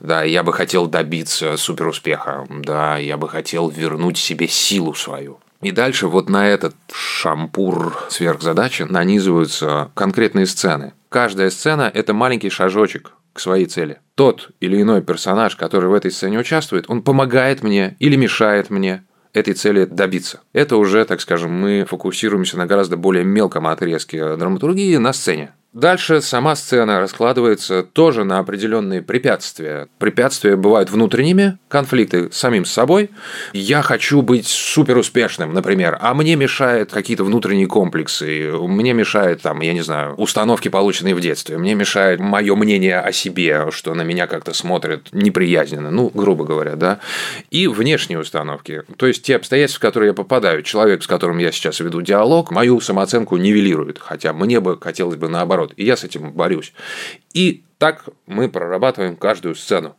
Да, 0.00 0.22
я 0.22 0.42
бы 0.42 0.52
хотел 0.52 0.86
добиться 0.86 1.56
суперуспеха. 1.56 2.46
Да, 2.48 2.96
я 2.96 3.16
бы 3.16 3.28
хотел 3.28 3.68
вернуть 3.68 4.18
себе 4.18 4.46
силу 4.46 4.94
свою. 4.94 5.40
И 5.62 5.72
дальше 5.72 6.06
вот 6.06 6.28
на 6.28 6.46
этот 6.48 6.76
шампур 6.92 7.96
сверхзадачи 8.08 8.82
нанизываются 8.82 9.90
конкретные 9.94 10.46
сцены. 10.46 10.92
Каждая 11.08 11.50
сцена– 11.50 11.90
это 11.94 12.12
маленький 12.12 12.50
шажочек 12.50 13.12
к 13.32 13.40
своей 13.40 13.66
цели. 13.66 13.98
Тот 14.14 14.50
или 14.60 14.80
иной 14.80 15.02
персонаж, 15.02 15.56
который 15.56 15.90
в 15.90 15.94
этой 15.94 16.10
сцене 16.10 16.38
участвует, 16.38 16.86
он 16.88 17.02
помогает 17.02 17.62
мне 17.62 17.96
или 17.98 18.16
мешает 18.16 18.70
мне, 18.70 19.04
этой 19.36 19.52
цели 19.52 19.84
добиться. 19.84 20.40
Это 20.52 20.76
уже, 20.76 21.04
так 21.04 21.20
скажем, 21.20 21.52
мы 21.52 21.84
фокусируемся 21.84 22.56
на 22.56 22.66
гораздо 22.66 22.96
более 22.96 23.24
мелком 23.24 23.66
отрезке 23.66 24.36
драматургии 24.36 24.96
на 24.96 25.12
сцене. 25.12 25.52
Дальше 25.76 26.22
сама 26.22 26.56
сцена 26.56 27.00
раскладывается 27.00 27.82
тоже 27.82 28.24
на 28.24 28.38
определенные 28.38 29.02
препятствия. 29.02 29.88
Препятствия 29.98 30.56
бывают 30.56 30.90
внутренними, 30.90 31.58
конфликты 31.68 32.32
с 32.32 32.36
самим 32.38 32.64
собой. 32.64 33.10
Я 33.52 33.82
хочу 33.82 34.22
быть 34.22 34.46
супер 34.46 34.96
успешным, 34.96 35.52
например, 35.52 35.98
а 36.00 36.14
мне 36.14 36.34
мешают 36.34 36.90
какие-то 36.90 37.24
внутренние 37.24 37.66
комплексы, 37.66 38.52
мне 38.52 38.94
мешает, 38.94 39.42
там, 39.42 39.60
я 39.60 39.74
не 39.74 39.82
знаю, 39.82 40.14
установки, 40.14 40.68
полученные 40.68 41.14
в 41.14 41.20
детстве, 41.20 41.58
мне 41.58 41.74
мешает 41.74 42.20
мое 42.20 42.56
мнение 42.56 42.98
о 42.98 43.12
себе, 43.12 43.70
что 43.70 43.92
на 43.92 44.00
меня 44.00 44.26
как-то 44.26 44.54
смотрят 44.54 45.08
неприязненно, 45.12 45.90
ну, 45.90 46.10
грубо 46.14 46.46
говоря, 46.46 46.76
да. 46.76 47.00
И 47.50 47.66
внешние 47.66 48.18
установки, 48.18 48.82
то 48.96 49.06
есть 49.06 49.24
те 49.24 49.36
обстоятельства, 49.36 49.80
в 49.80 49.82
которые 49.82 50.08
я 50.08 50.14
попадаю. 50.14 50.62
Человек, 50.62 51.02
с 51.02 51.06
которым 51.06 51.36
я 51.36 51.52
сейчас 51.52 51.80
веду 51.80 52.00
диалог, 52.00 52.50
мою 52.50 52.80
самооценку 52.80 53.36
нивелирует, 53.36 53.98
хотя 53.98 54.32
мне 54.32 54.60
бы 54.60 54.80
хотелось 54.80 55.16
бы 55.16 55.28
наоборот 55.28 55.65
наоборот. 55.66 55.74
И 55.76 55.84
я 55.84 55.96
с 55.96 56.04
этим 56.04 56.32
борюсь. 56.32 56.72
И 57.34 57.64
так 57.78 58.04
мы 58.26 58.48
прорабатываем 58.48 59.16
каждую 59.16 59.54
сцену. 59.54 59.96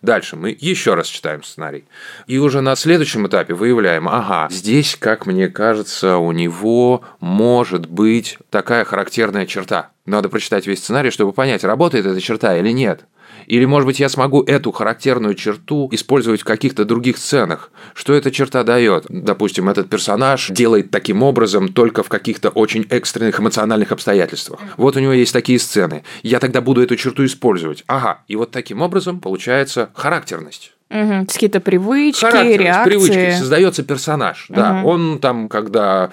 Дальше 0.00 0.36
мы 0.36 0.56
еще 0.58 0.94
раз 0.94 1.06
читаем 1.06 1.42
сценарий. 1.42 1.84
И 2.26 2.38
уже 2.38 2.60
на 2.60 2.76
следующем 2.76 3.26
этапе 3.26 3.54
выявляем, 3.54 4.08
ага, 4.08 4.48
здесь, 4.50 4.96
как 4.98 5.26
мне 5.26 5.48
кажется, 5.48 6.16
у 6.16 6.32
него 6.32 7.02
может 7.20 7.86
быть 7.86 8.38
такая 8.50 8.84
характерная 8.84 9.46
черта. 9.46 9.90
Надо 10.06 10.28
прочитать 10.28 10.66
весь 10.66 10.78
сценарий, 10.78 11.10
чтобы 11.10 11.32
понять, 11.32 11.62
работает 11.62 12.06
эта 12.06 12.20
черта 12.20 12.56
или 12.56 12.70
нет. 12.70 13.04
Или, 13.46 13.64
может 13.64 13.86
быть, 13.86 14.00
я 14.00 14.08
смогу 14.08 14.42
эту 14.42 14.72
характерную 14.72 15.34
черту 15.34 15.88
использовать 15.92 16.42
в 16.42 16.44
каких-то 16.44 16.84
других 16.84 17.18
сценах. 17.18 17.70
Что 17.94 18.14
эта 18.14 18.30
черта 18.30 18.62
дает? 18.62 19.06
Допустим, 19.08 19.68
этот 19.68 19.88
персонаж 19.88 20.48
делает 20.50 20.90
таким 20.90 21.22
образом 21.22 21.68
только 21.72 22.02
в 22.02 22.08
каких-то 22.08 22.50
очень 22.50 22.86
экстренных 22.90 23.40
эмоциональных 23.40 23.92
обстоятельствах. 23.92 24.60
Вот 24.76 24.96
у 24.96 25.00
него 25.00 25.12
есть 25.12 25.32
такие 25.32 25.58
сцены. 25.58 26.02
Я 26.22 26.40
тогда 26.40 26.60
буду 26.60 26.82
эту 26.82 26.96
черту 26.96 27.24
использовать. 27.24 27.84
Ага, 27.86 28.22
и 28.28 28.36
вот 28.36 28.50
таким 28.50 28.82
образом 28.82 29.20
получается 29.20 29.90
характерность. 29.94 30.75
Угу. 30.88 31.26
Какие-то 31.26 31.58
привычки, 31.60 32.20
Характерность, 32.20 32.60
реакции. 32.60 32.90
привычки, 32.90 33.38
создается 33.38 33.82
персонаж. 33.82 34.46
Да, 34.48 34.72
Мгм. 34.72 34.84
он 34.86 35.18
там, 35.18 35.48
когда 35.48 36.10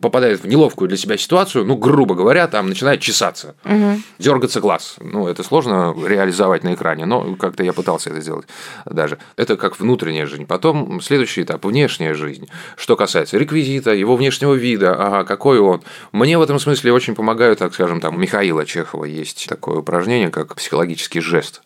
попадает 0.00 0.42
в 0.42 0.46
неловкую 0.46 0.88
для 0.88 0.96
себя 0.96 1.18
ситуацию, 1.18 1.66
ну, 1.66 1.76
грубо 1.76 2.14
говоря, 2.14 2.46
там 2.48 2.68
начинает 2.70 3.00
чесаться, 3.00 3.54
Мгм. 3.64 4.02
дергаться 4.18 4.60
глаз. 4.60 4.96
Ну, 5.00 5.28
это 5.28 5.42
сложно 5.42 5.94
реализовать 6.06 6.64
на 6.64 6.72
экране, 6.72 7.04
но 7.04 7.34
как-то 7.36 7.62
я 7.62 7.74
пытался 7.74 8.08
это 8.10 8.22
сделать 8.22 8.46
даже. 8.86 9.18
Это 9.36 9.58
как 9.58 9.78
внутренняя 9.78 10.24
жизнь. 10.26 10.46
Потом 10.46 11.02
следующий 11.02 11.42
этап– 11.42 11.62
внешняя 11.66 12.14
жизнь. 12.14 12.48
Что 12.76 12.96
касается 12.96 13.36
реквизита, 13.36 13.92
его 13.92 14.16
внешнего 14.16 14.54
вида, 14.54 14.94
ага, 14.94 15.24
какой 15.24 15.58
он. 15.58 15.82
Мне 16.12 16.38
в 16.38 16.42
этом 16.42 16.58
смысле 16.58 16.92
очень 16.94 17.14
помогают, 17.14 17.58
так 17.58 17.74
скажем, 17.74 18.00
там 18.00 18.14
у 18.14 18.18
Михаила 18.18 18.64
Чехова 18.64 19.04
есть 19.04 19.46
такое 19.50 19.76
упражнение, 19.80 20.30
как 20.30 20.54
психологический 20.54 21.20
жест. 21.20 21.60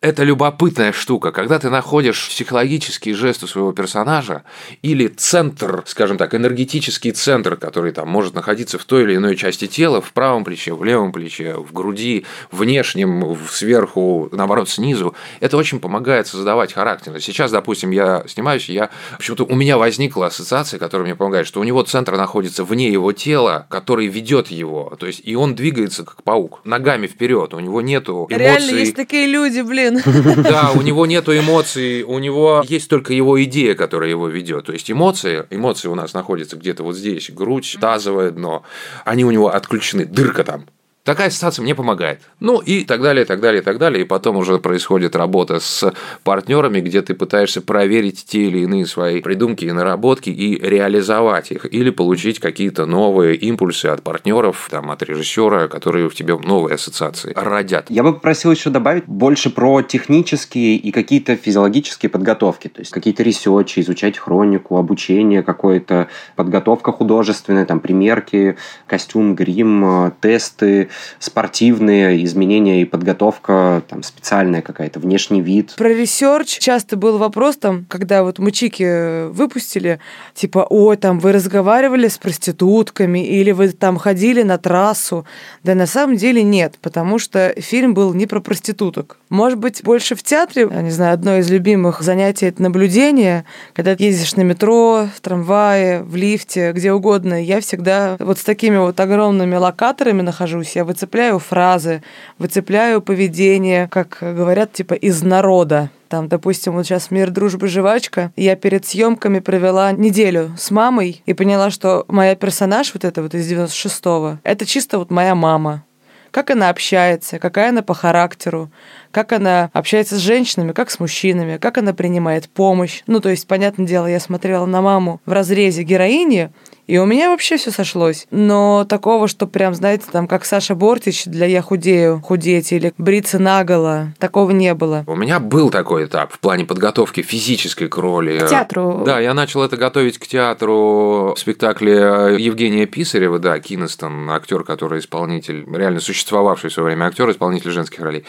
Это 0.00 0.22
любопытная 0.22 0.92
штука, 0.92 1.32
когда 1.32 1.58
ты 1.58 1.70
находишь 1.70 2.28
психологический 2.28 3.14
жест 3.14 3.42
у 3.42 3.48
своего 3.48 3.72
персонажа 3.72 4.44
или 4.80 5.08
центр, 5.08 5.82
скажем 5.86 6.18
так, 6.18 6.36
энергетический 6.36 7.10
центр, 7.10 7.56
который 7.56 7.90
там 7.90 8.08
может 8.08 8.34
находиться 8.34 8.78
в 8.78 8.84
той 8.84 9.02
или 9.02 9.16
иной 9.16 9.34
части 9.34 9.66
тела, 9.66 10.00
в 10.00 10.12
правом 10.12 10.44
плече, 10.44 10.72
в 10.72 10.84
левом 10.84 11.10
плече, 11.10 11.54
в 11.54 11.72
груди, 11.72 12.24
внешнем, 12.52 13.36
сверху, 13.50 14.28
наоборот, 14.30 14.68
снизу, 14.68 15.16
это 15.40 15.56
очень 15.56 15.80
помогает 15.80 16.28
создавать 16.28 16.72
характер. 16.72 17.20
Сейчас, 17.20 17.50
допустим, 17.50 17.90
я 17.90 18.22
снимаюсь, 18.28 18.68
я 18.68 18.90
почему-то 19.16 19.46
у 19.46 19.56
меня 19.56 19.78
возникла 19.78 20.26
ассоциация, 20.26 20.78
которая 20.78 21.06
мне 21.06 21.16
помогает, 21.16 21.48
что 21.48 21.58
у 21.58 21.64
него 21.64 21.82
центр 21.82 22.16
находится 22.16 22.62
вне 22.62 22.88
его 22.88 23.10
тела, 23.10 23.66
который 23.68 24.06
ведет 24.06 24.46
его, 24.46 24.96
то 24.96 25.08
есть 25.08 25.22
и 25.24 25.34
он 25.34 25.56
двигается 25.56 26.04
как 26.04 26.22
паук, 26.22 26.60
ногами 26.62 27.08
вперед, 27.08 27.52
у 27.52 27.58
него 27.58 27.80
нету 27.80 28.28
эмоций. 28.30 28.38
Реально 28.38 28.70
есть 28.78 28.94
такие 28.94 29.26
люди, 29.26 29.60
блин. 29.60 29.87
Да, 29.90 30.72
у 30.74 30.82
него 30.82 31.06
нету 31.06 31.36
эмоций, 31.36 32.02
у 32.02 32.18
него 32.18 32.62
есть 32.66 32.88
только 32.88 33.12
его 33.12 33.42
идея, 33.44 33.74
которая 33.74 34.10
его 34.10 34.28
ведет. 34.28 34.66
То 34.66 34.72
есть 34.72 34.90
эмоции, 34.90 35.44
эмоции 35.50 35.88
у 35.88 35.94
нас 35.94 36.14
находятся 36.14 36.56
где-то 36.56 36.82
вот 36.82 36.96
здесь, 36.96 37.30
грудь, 37.30 37.76
тазовое 37.80 38.30
дно, 38.30 38.62
они 39.04 39.24
у 39.24 39.30
него 39.30 39.54
отключены, 39.54 40.04
дырка 40.04 40.44
там. 40.44 40.66
Такая 41.08 41.28
ассоциация 41.28 41.62
мне 41.62 41.74
помогает. 41.74 42.20
Ну 42.38 42.58
и 42.58 42.84
так 42.84 43.00
далее, 43.00 43.24
так 43.24 43.40
далее, 43.40 43.62
так 43.62 43.78
далее. 43.78 44.02
И 44.02 44.06
потом 44.06 44.36
уже 44.36 44.58
происходит 44.58 45.16
работа 45.16 45.58
с 45.58 45.90
партнерами, 46.22 46.82
где 46.82 47.00
ты 47.00 47.14
пытаешься 47.14 47.62
проверить 47.62 48.26
те 48.26 48.42
или 48.42 48.58
иные 48.58 48.84
свои 48.84 49.22
придумки 49.22 49.64
и 49.64 49.72
наработки 49.72 50.28
и 50.28 50.60
реализовать 50.60 51.50
их. 51.50 51.64
Или 51.72 51.88
получить 51.88 52.40
какие-то 52.40 52.84
новые 52.84 53.36
импульсы 53.36 53.86
от 53.86 54.02
партнеров, 54.02 54.68
там, 54.70 54.90
от 54.90 55.02
режиссера, 55.02 55.66
которые 55.68 56.10
в 56.10 56.14
тебе 56.14 56.36
новые 56.36 56.74
ассоциации 56.74 57.32
родят. 57.34 57.86
Я 57.88 58.02
бы 58.02 58.12
попросил 58.12 58.52
еще 58.52 58.68
добавить 58.68 59.04
больше 59.06 59.48
про 59.48 59.80
технические 59.80 60.76
и 60.76 60.92
какие-то 60.92 61.36
физиологические 61.36 62.10
подготовки. 62.10 62.68
То 62.68 62.80
есть 62.80 62.90
какие-то 62.90 63.22
research 63.22 63.68
и, 63.68 63.80
изучать 63.80 64.18
хронику, 64.18 64.76
обучение 64.76 65.42
какое-то, 65.42 66.08
подготовка 66.36 66.92
художественная, 66.92 67.64
там, 67.64 67.80
примерки, 67.80 68.58
костюм, 68.86 69.34
грим, 69.34 70.08
э, 70.08 70.10
тесты, 70.20 70.90
спортивные 71.18 72.24
изменения 72.24 72.82
и 72.82 72.84
подготовка 72.84 73.82
там, 73.88 74.02
специальная 74.02 74.62
какая-то, 74.62 75.00
внешний 75.00 75.40
вид. 75.40 75.74
Про 75.76 75.88
research 75.88 76.58
часто 76.58 76.96
был 76.96 77.18
вопрос 77.18 77.56
там, 77.56 77.86
когда 77.88 78.22
вот 78.22 78.38
мы 78.38 78.52
Чики 78.52 79.28
выпустили, 79.28 80.00
типа, 80.34 80.66
ой, 80.68 80.96
там 80.96 81.18
вы 81.18 81.32
разговаривали 81.32 82.08
с 82.08 82.18
проститутками 82.18 83.24
или 83.26 83.52
вы 83.52 83.68
там 83.68 83.98
ходили 83.98 84.42
на 84.42 84.58
трассу. 84.58 85.26
Да 85.62 85.74
на 85.74 85.86
самом 85.86 86.16
деле 86.16 86.42
нет, 86.42 86.76
потому 86.80 87.18
что 87.18 87.54
фильм 87.58 87.94
был 87.94 88.14
не 88.14 88.26
про 88.26 88.40
проституток. 88.40 89.18
Может 89.28 89.58
быть, 89.58 89.82
больше 89.82 90.14
в 90.14 90.22
театре, 90.22 90.68
я 90.70 90.82
не 90.82 90.90
знаю, 90.90 91.14
одно 91.14 91.36
из 91.38 91.50
любимых 91.50 92.02
занятий 92.02 92.46
это 92.46 92.62
наблюдение, 92.62 93.44
когда 93.74 93.94
ездишь 93.98 94.36
на 94.36 94.42
метро, 94.42 95.08
в 95.14 95.20
трамвае, 95.20 96.02
в 96.02 96.16
лифте, 96.16 96.72
где 96.72 96.92
угодно. 96.92 97.42
Я 97.42 97.60
всегда 97.60 98.16
вот 98.18 98.38
с 98.38 98.44
такими 98.44 98.76
вот 98.76 98.98
огромными 99.00 99.56
локаторами 99.56 100.22
нахожусь, 100.22 100.76
я 100.78 100.84
выцепляю 100.84 101.40
фразы, 101.40 102.02
выцепляю 102.38 103.02
поведение, 103.02 103.88
как 103.88 104.18
говорят, 104.20 104.72
типа 104.72 104.94
из 104.94 105.22
народа. 105.22 105.90
Там, 106.08 106.28
допустим, 106.28 106.74
вот 106.74 106.86
сейчас 106.86 107.10
«Мир, 107.10 107.30
дружба, 107.30 107.66
жвачка». 107.66 108.32
Я 108.36 108.54
перед 108.54 108.86
съемками 108.86 109.40
провела 109.40 109.90
неделю 109.90 110.54
с 110.56 110.70
мамой 110.70 111.22
и 111.26 111.34
поняла, 111.34 111.70
что 111.70 112.04
моя 112.06 112.36
персонаж 112.36 112.94
вот 112.94 113.04
эта 113.04 113.22
вот 113.22 113.34
из 113.34 113.50
96-го, 113.52 114.38
это 114.44 114.66
чисто 114.66 114.98
вот 114.98 115.10
моя 115.10 115.34
мама. 115.34 115.84
Как 116.30 116.50
она 116.50 116.68
общается, 116.68 117.38
какая 117.40 117.70
она 117.70 117.82
по 117.82 117.94
характеру, 117.94 118.70
как 119.10 119.32
она 119.32 119.70
общается 119.72 120.14
с 120.14 120.20
женщинами, 120.20 120.72
как 120.72 120.90
с 120.90 121.00
мужчинами, 121.00 121.56
как 121.56 121.78
она 121.78 121.92
принимает 121.92 122.48
помощь. 122.48 123.02
Ну, 123.06 123.18
то 123.20 123.30
есть, 123.30 123.48
понятное 123.48 123.86
дело, 123.86 124.06
я 124.06 124.20
смотрела 124.20 124.66
на 124.66 124.80
маму 124.80 125.20
в 125.26 125.32
разрезе 125.32 125.82
героини, 125.82 126.50
и 126.88 126.96
у 126.96 127.04
меня 127.04 127.30
вообще 127.30 127.58
все 127.58 127.70
сошлось. 127.70 128.26
Но 128.30 128.86
такого, 128.88 129.28
что 129.28 129.46
прям, 129.46 129.74
знаете, 129.74 130.06
там, 130.10 130.26
как 130.26 130.46
Саша 130.46 130.74
Бортич 130.74 131.26
для 131.26 131.46
«Я 131.46 131.60
худею» 131.60 132.22
худеть 132.24 132.72
или 132.72 132.94
бриться 132.96 133.38
наголо, 133.38 134.14
такого 134.18 134.50
не 134.50 134.72
было. 134.74 135.04
У 135.06 135.14
меня 135.14 135.38
был 135.38 135.68
такой 135.68 136.06
этап 136.06 136.32
в 136.32 136.38
плане 136.40 136.64
подготовки 136.64 137.22
физической 137.22 137.88
к 137.88 137.96
роли. 137.98 138.38
К 138.38 138.48
театру. 138.48 139.02
Да, 139.04 139.20
я 139.20 139.34
начал 139.34 139.62
это 139.62 139.76
готовить 139.76 140.18
к 140.18 140.26
театру 140.26 141.34
в 141.36 141.38
спектакле 141.38 142.36
Евгения 142.38 142.86
Писарева, 142.86 143.38
да, 143.38 143.58
Кинестон, 143.60 144.30
актер, 144.30 144.64
который 144.64 145.00
исполнитель, 145.00 145.66
реально 145.70 146.00
существовавший 146.00 146.70
в 146.70 146.72
свое 146.72 146.86
время 146.86 147.04
актер, 147.04 147.30
исполнитель 147.30 147.70
женских 147.70 148.00
ролей. 148.00 148.24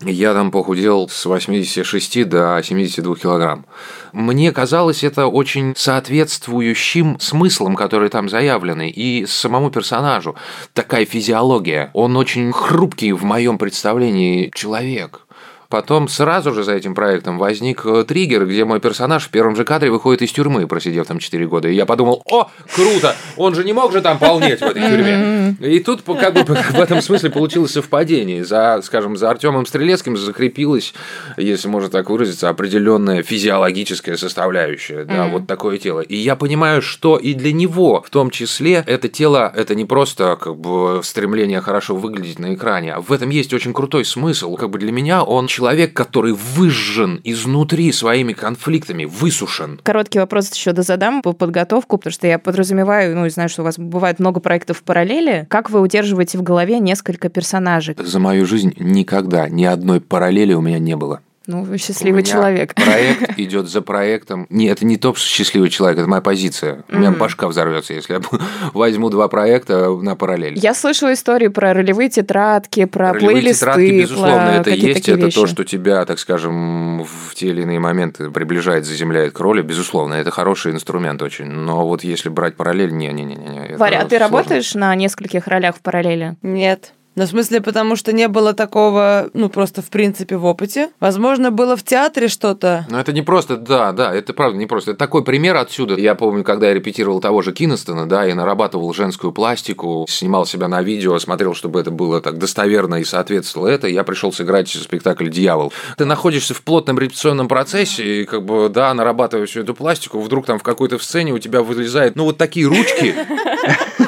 Я 0.00 0.32
там 0.32 0.52
похудел 0.52 1.08
с 1.08 1.26
86 1.26 2.28
до 2.28 2.60
72 2.62 3.16
килограмм. 3.16 3.66
Мне 4.12 4.52
казалось 4.52 5.02
это 5.02 5.26
очень 5.26 5.74
соответствующим 5.76 7.18
смыслом, 7.18 7.74
который 7.74 8.08
там 8.08 8.28
заявлены, 8.28 8.90
и 8.90 9.26
самому 9.26 9.70
персонажу. 9.70 10.36
Такая 10.72 11.04
физиология. 11.04 11.90
Он 11.94 12.16
очень 12.16 12.52
хрупкий 12.52 13.12
в 13.12 13.24
моем 13.24 13.58
представлении 13.58 14.52
человек. 14.54 15.26
Потом 15.68 16.08
сразу 16.08 16.54
же 16.54 16.64
за 16.64 16.72
этим 16.72 16.94
проектом 16.94 17.36
возник 17.36 17.84
э, 17.84 18.02
триггер, 18.02 18.46
где 18.46 18.64
мой 18.64 18.80
персонаж 18.80 19.26
в 19.26 19.28
первом 19.28 19.54
же 19.54 19.64
кадре 19.64 19.90
выходит 19.90 20.22
из 20.22 20.32
тюрьмы, 20.32 20.66
просидев 20.66 21.06
там 21.06 21.18
4 21.18 21.46
года. 21.46 21.68
И 21.68 21.74
я 21.74 21.84
подумал, 21.84 22.22
о, 22.24 22.48
круто, 22.74 23.14
он 23.36 23.54
же 23.54 23.64
не 23.64 23.74
мог 23.74 23.92
же 23.92 24.00
там 24.00 24.18
полнеть 24.18 24.60
в 24.60 24.62
этой 24.62 24.80
тюрьме. 24.80 25.56
И 25.60 25.80
тут 25.80 26.02
как 26.02 26.32
бы 26.32 26.42
в 26.70 26.80
этом 26.80 27.02
смысле 27.02 27.28
получилось 27.28 27.72
совпадение. 27.72 28.46
За, 28.46 28.80
скажем, 28.82 29.18
за 29.18 29.28
Артемом 29.28 29.66
Стрелецким 29.66 30.16
закрепилась, 30.16 30.94
если 31.36 31.68
можно 31.68 31.90
так 31.90 32.08
выразиться, 32.08 32.48
определенная 32.48 33.22
физиологическая 33.22 34.16
составляющая, 34.16 35.04
да, 35.04 35.26
вот 35.26 35.46
такое 35.46 35.76
тело. 35.76 36.00
И 36.00 36.16
я 36.16 36.34
понимаю, 36.34 36.80
что 36.80 37.18
и 37.18 37.34
для 37.34 37.52
него, 37.52 38.00
в 38.00 38.08
том 38.08 38.30
числе, 38.30 38.82
это 38.86 39.08
тело, 39.10 39.52
это 39.54 39.74
не 39.74 39.84
просто 39.84 40.38
как 40.40 40.56
бы 40.56 41.02
стремление 41.04 41.60
хорошо 41.60 41.94
выглядеть 41.94 42.38
на 42.38 42.54
экране, 42.54 42.94
а 42.94 43.00
в 43.02 43.12
этом 43.12 43.28
есть 43.28 43.52
очень 43.52 43.74
крутой 43.74 44.06
смысл. 44.06 44.56
Как 44.56 44.70
бы 44.70 44.78
для 44.78 44.92
меня 44.92 45.22
он 45.22 45.46
человек, 45.58 45.92
который 45.92 46.34
выжжен 46.34 47.20
изнутри 47.24 47.90
своими 47.90 48.32
конфликтами, 48.32 49.06
высушен. 49.06 49.80
Короткий 49.82 50.20
вопрос 50.20 50.54
еще 50.54 50.70
дозадам 50.70 51.20
по 51.20 51.32
подготовку, 51.32 51.98
потому 51.98 52.12
что 52.12 52.28
я 52.28 52.38
подразумеваю, 52.38 53.16
ну, 53.16 53.26
и 53.26 53.30
знаю, 53.30 53.48
что 53.48 53.62
у 53.62 53.64
вас 53.64 53.76
бывает 53.76 54.20
много 54.20 54.38
проектов 54.38 54.78
в 54.78 54.82
параллели. 54.84 55.48
Как 55.50 55.68
вы 55.70 55.80
удерживаете 55.80 56.38
в 56.38 56.44
голове 56.44 56.78
несколько 56.78 57.28
персонажей? 57.28 57.96
За 57.98 58.20
мою 58.20 58.46
жизнь 58.46 58.72
никогда 58.78 59.48
ни 59.48 59.64
одной 59.64 60.00
параллели 60.00 60.52
у 60.52 60.60
меня 60.60 60.78
не 60.78 60.94
было. 60.94 61.22
Ну, 61.48 61.62
вы 61.64 61.76
У 61.76 61.78
счастливый 61.78 62.20
меня 62.20 62.30
человек. 62.30 62.74
Проект 62.74 63.30
идет 63.38 63.68
за 63.70 63.80
проектом. 63.80 64.46
Нет, 64.50 64.76
это 64.76 64.84
не 64.84 64.98
топ 64.98 65.16
счастливый 65.16 65.70
человек, 65.70 65.98
это 65.98 66.06
моя 66.08 66.20
позиция. 66.20 66.84
У 66.90 66.96
меня 66.98 67.10
Мгм. 67.10 67.18
башка 67.18 67.48
взорвется, 67.48 67.94
если 67.94 68.12
я 68.12 68.20
возьму 68.74 69.08
два 69.08 69.28
проекта 69.28 69.88
на 69.90 70.14
параллель. 70.14 70.58
Я 70.58 70.74
слышала 70.74 71.14
истории 71.14 71.48
про 71.48 71.72
ролевые 71.72 72.10
тетрадки, 72.10 72.84
про 72.84 73.14
Ролевые 73.14 73.30
плейлисты, 73.40 73.60
тетрадки, 73.60 74.00
безусловно, 74.02 74.34
про 74.36 74.54
это 74.56 74.70
есть. 74.70 74.98
такие 74.98 75.16
Это 75.16 75.30
то, 75.34 75.40
вещи. 75.42 75.52
что 75.54 75.64
тебя, 75.64 76.04
так 76.04 76.18
скажем, 76.18 77.04
в 77.04 77.34
те 77.34 77.48
или 77.48 77.62
иные 77.62 77.78
моменты 77.80 78.30
приближает, 78.30 78.84
заземляет 78.84 79.32
к 79.32 79.40
роли. 79.40 79.62
Безусловно, 79.62 80.14
это 80.14 80.30
хороший 80.30 80.72
инструмент 80.72 81.22
очень. 81.22 81.46
Но 81.46 81.88
вот 81.88 82.04
если 82.04 82.28
брать 82.28 82.56
параллель, 82.56 82.92
не-не-не. 82.92 83.76
Варя, 83.78 84.00
а 84.02 84.04
ты 84.04 84.18
работаешь 84.18 84.74
на 84.74 84.94
нескольких 84.94 85.46
ролях 85.46 85.76
в 85.76 85.80
параллели? 85.80 86.36
Нет. 86.42 86.92
Ну, 87.18 87.24
в 87.24 87.28
смысле, 87.30 87.60
потому 87.60 87.96
что 87.96 88.12
не 88.12 88.28
было 88.28 88.52
такого, 88.52 89.28
ну, 89.34 89.48
просто 89.48 89.82
в 89.82 89.90
принципе 89.90 90.36
в 90.36 90.44
опыте. 90.44 90.90
Возможно, 91.00 91.50
было 91.50 91.76
в 91.76 91.82
театре 91.82 92.28
что-то. 92.28 92.86
Но 92.88 93.00
это 93.00 93.12
не 93.12 93.22
просто, 93.22 93.56
да, 93.56 93.90
да, 93.90 94.14
это 94.14 94.32
правда 94.32 94.56
не 94.56 94.66
просто. 94.66 94.92
Это 94.92 94.98
такой 95.00 95.24
пример 95.24 95.56
отсюда. 95.56 95.96
Я 95.96 96.14
помню, 96.14 96.44
когда 96.44 96.68
я 96.68 96.74
репетировал 96.74 97.20
того 97.20 97.42
же 97.42 97.52
Киностона, 97.52 98.08
да, 98.08 98.28
и 98.28 98.34
нарабатывал 98.34 98.94
женскую 98.94 99.32
пластику, 99.32 100.06
снимал 100.08 100.46
себя 100.46 100.68
на 100.68 100.80
видео, 100.80 101.18
смотрел, 101.18 101.54
чтобы 101.54 101.80
это 101.80 101.90
было 101.90 102.20
так 102.20 102.38
достоверно 102.38 102.94
и 102.94 103.04
соответствовало 103.04 103.66
это, 103.66 103.88
я 103.88 104.04
пришел 104.04 104.32
сыграть 104.32 104.68
спектакль 104.68 105.28
«Дьявол». 105.28 105.72
Ты 105.96 106.04
находишься 106.04 106.54
в 106.54 106.62
плотном 106.62 107.00
репетиционном 107.00 107.48
процессе, 107.48 108.22
и 108.22 108.24
как 108.26 108.44
бы, 108.44 108.68
да, 108.68 108.94
нарабатываешь 108.94 109.50
всю 109.50 109.62
эту 109.62 109.74
пластику, 109.74 110.20
вдруг 110.20 110.46
там 110.46 110.60
в 110.60 110.62
какой-то 110.62 111.00
сцене 111.00 111.32
у 111.32 111.40
тебя 111.40 111.62
вылезает, 111.62 112.14
ну, 112.14 112.22
вот 112.26 112.38
такие 112.38 112.68
ручки, 112.68 113.12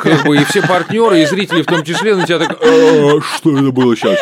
как 0.02 0.26
бы, 0.26 0.36
и 0.36 0.44
все 0.44 0.62
партнеры, 0.62 1.22
и 1.22 1.26
зрители 1.26 1.62
в 1.62 1.66
том 1.66 1.84
числе 1.84 2.14
на 2.14 2.26
тебя 2.26 2.38
так, 2.38 2.58
«А, 2.62 3.20
что 3.20 3.58
это 3.58 3.70
было 3.70 3.96
сейчас? 3.96 4.18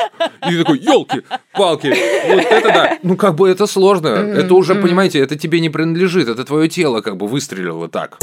И 0.46 0.50
ты 0.50 0.58
такой, 0.58 0.78
елки, 0.78 1.22
палки, 1.52 1.94
вот 2.28 2.44
это 2.44 2.68
да. 2.68 2.98
Ну, 3.02 3.16
как 3.16 3.34
бы 3.34 3.48
это 3.48 3.66
сложно. 3.66 4.08
Это 4.08 4.54
уже, 4.54 4.74
понимаете, 4.74 5.20
это 5.20 5.36
тебе 5.36 5.60
не 5.60 5.70
принадлежит, 5.70 6.28
это 6.28 6.44
твое 6.44 6.68
тело 6.68 7.00
как 7.00 7.16
бы 7.16 7.26
выстрелило 7.26 7.88
так. 7.88 8.18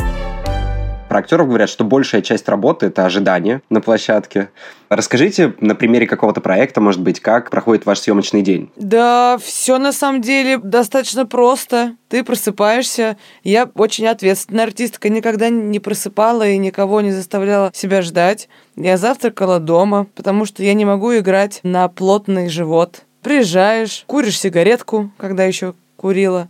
Про 1.16 1.20
актеров 1.22 1.48
говорят, 1.48 1.70
что 1.70 1.86
большая 1.86 2.22
часть 2.22 2.50
работы– 2.50 2.86
это 2.88 3.06
ожидание 3.06 3.62
на 3.70 3.80
площадке. 3.80 4.50
Расскажите 4.90 5.54
на 5.62 5.74
примере 5.74 6.08
какого-то 6.08 6.42
проекта, 6.42 6.82
может 6.82 7.00
быть, 7.00 7.22
как 7.22 7.50
проходит 7.52 7.86
ваш 7.86 8.00
съемочный 8.00 8.42
день? 8.42 8.70
Да, 8.76 9.38
все 9.42 9.78
на 9.78 9.94
самом 9.94 10.22
деле 10.22 10.58
достаточно 10.58 11.26
просто. 11.26 11.96
Ты 12.10 12.26
просыпаешься. 12.26 13.16
Я 13.46 13.70
очень 13.76 14.08
ответственная 14.08 14.66
артистка, 14.66 15.08
никогда 15.08 15.48
не 15.48 15.80
просыпала 15.80 16.46
и 16.50 16.58
никого 16.58 17.00
не 17.00 17.14
заставляла 17.14 17.72
себя 17.74 18.02
ждать. 18.02 18.50
Я 18.76 18.98
завтракала 18.98 19.62
дома, 19.62 20.08
потому 20.16 20.44
что 20.44 20.64
я 20.64 20.74
не 20.74 20.84
могу 20.84 21.16
играть 21.18 21.62
на 21.64 21.88
плотный 21.88 22.50
живот. 22.50 23.04
Приезжаешь, 23.22 24.04
куришь 24.06 24.38
сигаретку, 24.38 25.12
когда 25.18 25.46
еще 25.46 25.76
курила. 25.96 26.50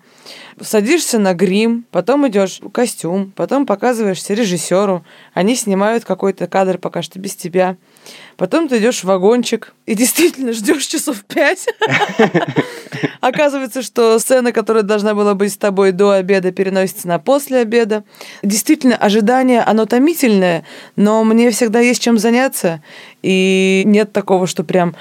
Садишься 0.62 1.20
на 1.20 1.34
грим, 1.34 1.86
потом 1.92 2.28
идешь 2.28 2.60
в 2.62 2.70
костюм, 2.70 3.32
потом 3.36 3.66
показываешься 3.66 4.34
режиссеру. 4.34 5.06
Они 5.34 5.56
снимают 5.56 6.06
какой-то 6.06 6.48
кадр 6.48 6.78
пока 6.78 7.02
что 7.02 7.20
без 7.20 7.36
тебя. 7.36 7.78
Потом 8.38 8.68
ты 8.68 8.78
идешь 8.80 9.02
в 9.02 9.06
вагончик 9.06 9.74
и 9.86 9.96
действительно 9.96 10.54
ждешь 10.54 10.86
часов 10.86 11.24
пять. 11.26 11.68
Оказывается, 13.22 13.82
что 13.82 14.20
сцена, 14.20 14.52
которая 14.52 14.84
должна 14.84 15.14
была 15.14 15.34
быть 15.36 15.54
с 15.54 15.58
тобой 15.58 15.92
до 15.92 16.12
обеда, 16.12 16.52
переносится 16.52 17.08
на 17.08 17.18
после 17.18 17.60
обеда. 17.60 18.04
Действительно, 18.44 18.96
ожидание, 18.96 19.62
оно 19.62 19.86
томительное, 19.86 20.66
но 20.96 21.24
мне 21.24 21.50
всегда 21.52 21.80
есть 21.80 22.02
чем 22.02 22.18
заняться. 22.18 22.84
И 23.24 23.84
нет 23.86 24.14
такого, 24.14 24.48
что 24.48 24.64
прям 24.64 24.96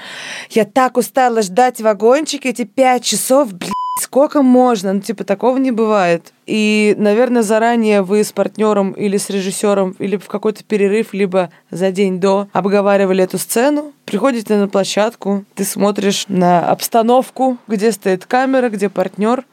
я 0.49 0.65
так 0.65 0.97
устала 0.97 1.41
ждать 1.41 1.81
вагончик 1.81 2.45
эти 2.45 2.63
пять 2.63 3.03
часов, 3.03 3.53
блин, 3.53 3.74
Сколько 4.15 4.43
можно? 4.43 4.93
Ну, 4.93 5.01
типа, 5.01 5.25
такого 5.25 5.57
не 5.57 5.71
бывает. 5.71 6.31
И, 6.45 6.95
наверное, 6.97 7.41
заранее 7.41 8.01
вы 8.01 8.23
с 8.23 8.31
партнером 8.31 8.93
или 8.93 9.17
с 9.17 9.29
режиссером, 9.29 9.93
или 9.99 10.15
в 10.15 10.29
какой-то 10.29 10.63
перерыв, 10.63 11.13
либо 11.13 11.49
за 11.69 11.91
день 11.91 12.21
до 12.21 12.47
обговаривали 12.53 13.25
эту 13.25 13.37
сцену. 13.37 13.91
Приходите 14.05 14.55
на 14.55 14.69
площадку, 14.69 15.43
ты 15.53 15.65
смотришь 15.65 16.27
на 16.29 16.65
обстановку, 16.69 17.57
где 17.67 17.91
стоит 17.91 18.25
камера, 18.25 18.69
где 18.69 18.87
партнер, 18.87 19.43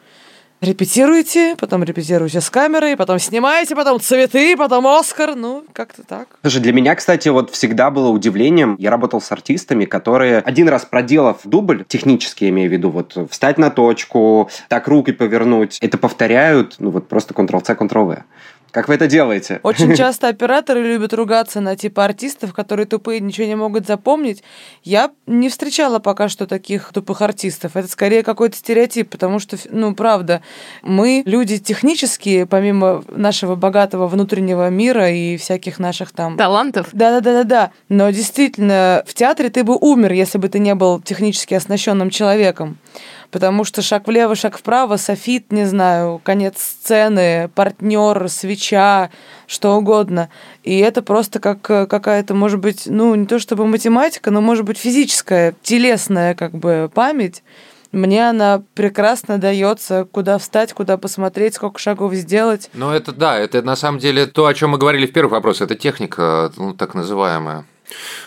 репетируете, 0.62 1.56
потом 1.58 1.82
репетируете 1.82 2.40
с 2.40 2.48
камерой, 2.48 2.96
потом 2.96 3.18
снимаете, 3.18 3.74
потом 3.74 4.00
цветы, 4.00 4.56
потом 4.56 4.86
Оскар, 4.86 5.34
ну, 5.34 5.64
как-то 5.72 6.04
так. 6.04 6.28
Слушай, 6.42 6.60
для 6.60 6.72
меня, 6.72 6.94
кстати, 6.94 7.28
вот 7.28 7.50
всегда 7.50 7.90
было 7.90 8.08
удивлением, 8.08 8.76
я 8.78 8.90
работал 8.90 9.20
с 9.20 9.30
артистами, 9.32 9.84
которые 9.84 10.38
один 10.38 10.68
раз 10.68 10.84
проделав 10.84 11.40
дубль, 11.44 11.84
технически 11.86 12.48
имею 12.48 12.70
в 12.70 12.72
виду, 12.72 12.90
вот 12.90 13.18
встать 13.30 13.58
на 13.58 13.70
точку, 13.70 14.48
так 14.68 14.86
руки 14.86 15.12
повернуть, 15.12 15.78
это 15.80 15.98
повторяют, 15.98 16.76
ну 16.78 16.90
вот 16.90 17.08
просто 17.08 17.34
Ctrl-C, 17.34 17.74
Ctrl-V. 17.74 18.22
Как 18.72 18.88
вы 18.88 18.94
это 18.94 19.06
делаете? 19.06 19.60
Очень 19.62 19.94
часто 19.96 20.28
операторы 20.28 20.82
любят 20.82 21.12
ругаться 21.12 21.60
на 21.60 21.76
типа 21.76 22.06
артистов, 22.06 22.54
которые 22.54 22.86
тупые 22.86 23.20
ничего 23.20 23.46
не 23.46 23.54
могут 23.54 23.86
запомнить. 23.86 24.42
Я 24.82 25.10
не 25.26 25.50
встречала 25.50 25.98
пока 25.98 26.30
что 26.30 26.46
таких 26.46 26.90
тупых 26.92 27.20
артистов. 27.20 27.76
Это 27.76 27.86
скорее 27.86 28.22
какой-то 28.22 28.56
стереотип, 28.56 29.10
потому 29.10 29.38
что, 29.38 29.58
ну, 29.68 29.94
правда, 29.94 30.42
мы 30.82 31.22
люди 31.26 31.58
технические, 31.58 32.46
помимо 32.46 33.04
нашего 33.08 33.56
богатого 33.56 34.08
внутреннего 34.08 34.70
мира 34.70 35.10
и 35.10 35.36
всяких 35.36 35.78
наших 35.78 36.12
там... 36.12 36.38
Талантов? 36.38 36.88
Да-да-да-да-да. 36.92 37.72
Но 37.90 38.10
действительно, 38.10 39.04
в 39.06 39.12
театре 39.12 39.50
ты 39.50 39.64
бы 39.64 39.76
умер, 39.76 40.12
если 40.12 40.38
бы 40.38 40.48
ты 40.48 40.58
не 40.58 40.74
был 40.74 40.98
технически 41.00 41.52
оснащенным 41.52 42.08
человеком 42.08 42.78
потому 43.32 43.64
что 43.64 43.82
шаг 43.82 44.06
влево, 44.06 44.36
шаг 44.36 44.58
вправо, 44.58 44.96
софит, 44.96 45.50
не 45.50 45.64
знаю, 45.64 46.20
конец 46.22 46.58
сцены, 46.58 47.50
партнер, 47.54 48.28
свеча, 48.28 49.10
что 49.48 49.74
угодно. 49.74 50.28
И 50.62 50.78
это 50.78 51.02
просто 51.02 51.40
как 51.40 51.62
какая-то, 51.62 52.34
может 52.34 52.60
быть, 52.60 52.84
ну, 52.86 53.14
не 53.16 53.26
то 53.26 53.40
чтобы 53.40 53.66
математика, 53.66 54.30
но, 54.30 54.40
может 54.40 54.64
быть, 54.64 54.78
физическая, 54.78 55.54
телесная 55.62 56.34
как 56.34 56.52
бы 56.52 56.90
память. 56.94 57.42
Мне 57.90 58.28
она 58.28 58.62
прекрасно 58.74 59.38
дается, 59.38 60.06
куда 60.10 60.38
встать, 60.38 60.72
куда 60.72 60.96
посмотреть, 60.96 61.54
сколько 61.54 61.78
шагов 61.78 62.14
сделать. 62.14 62.70
Ну, 62.72 62.90
это 62.90 63.12
да, 63.12 63.38
это 63.38 63.62
на 63.62 63.76
самом 63.76 63.98
деле 63.98 64.26
то, 64.26 64.46
о 64.46 64.54
чем 64.54 64.70
мы 64.70 64.78
говорили 64.78 65.06
в 65.06 65.12
первом 65.12 65.32
вопросе, 65.32 65.64
это 65.64 65.74
техника, 65.74 66.52
ну, 66.56 66.74
так 66.74 66.94
называемая. 66.94 67.64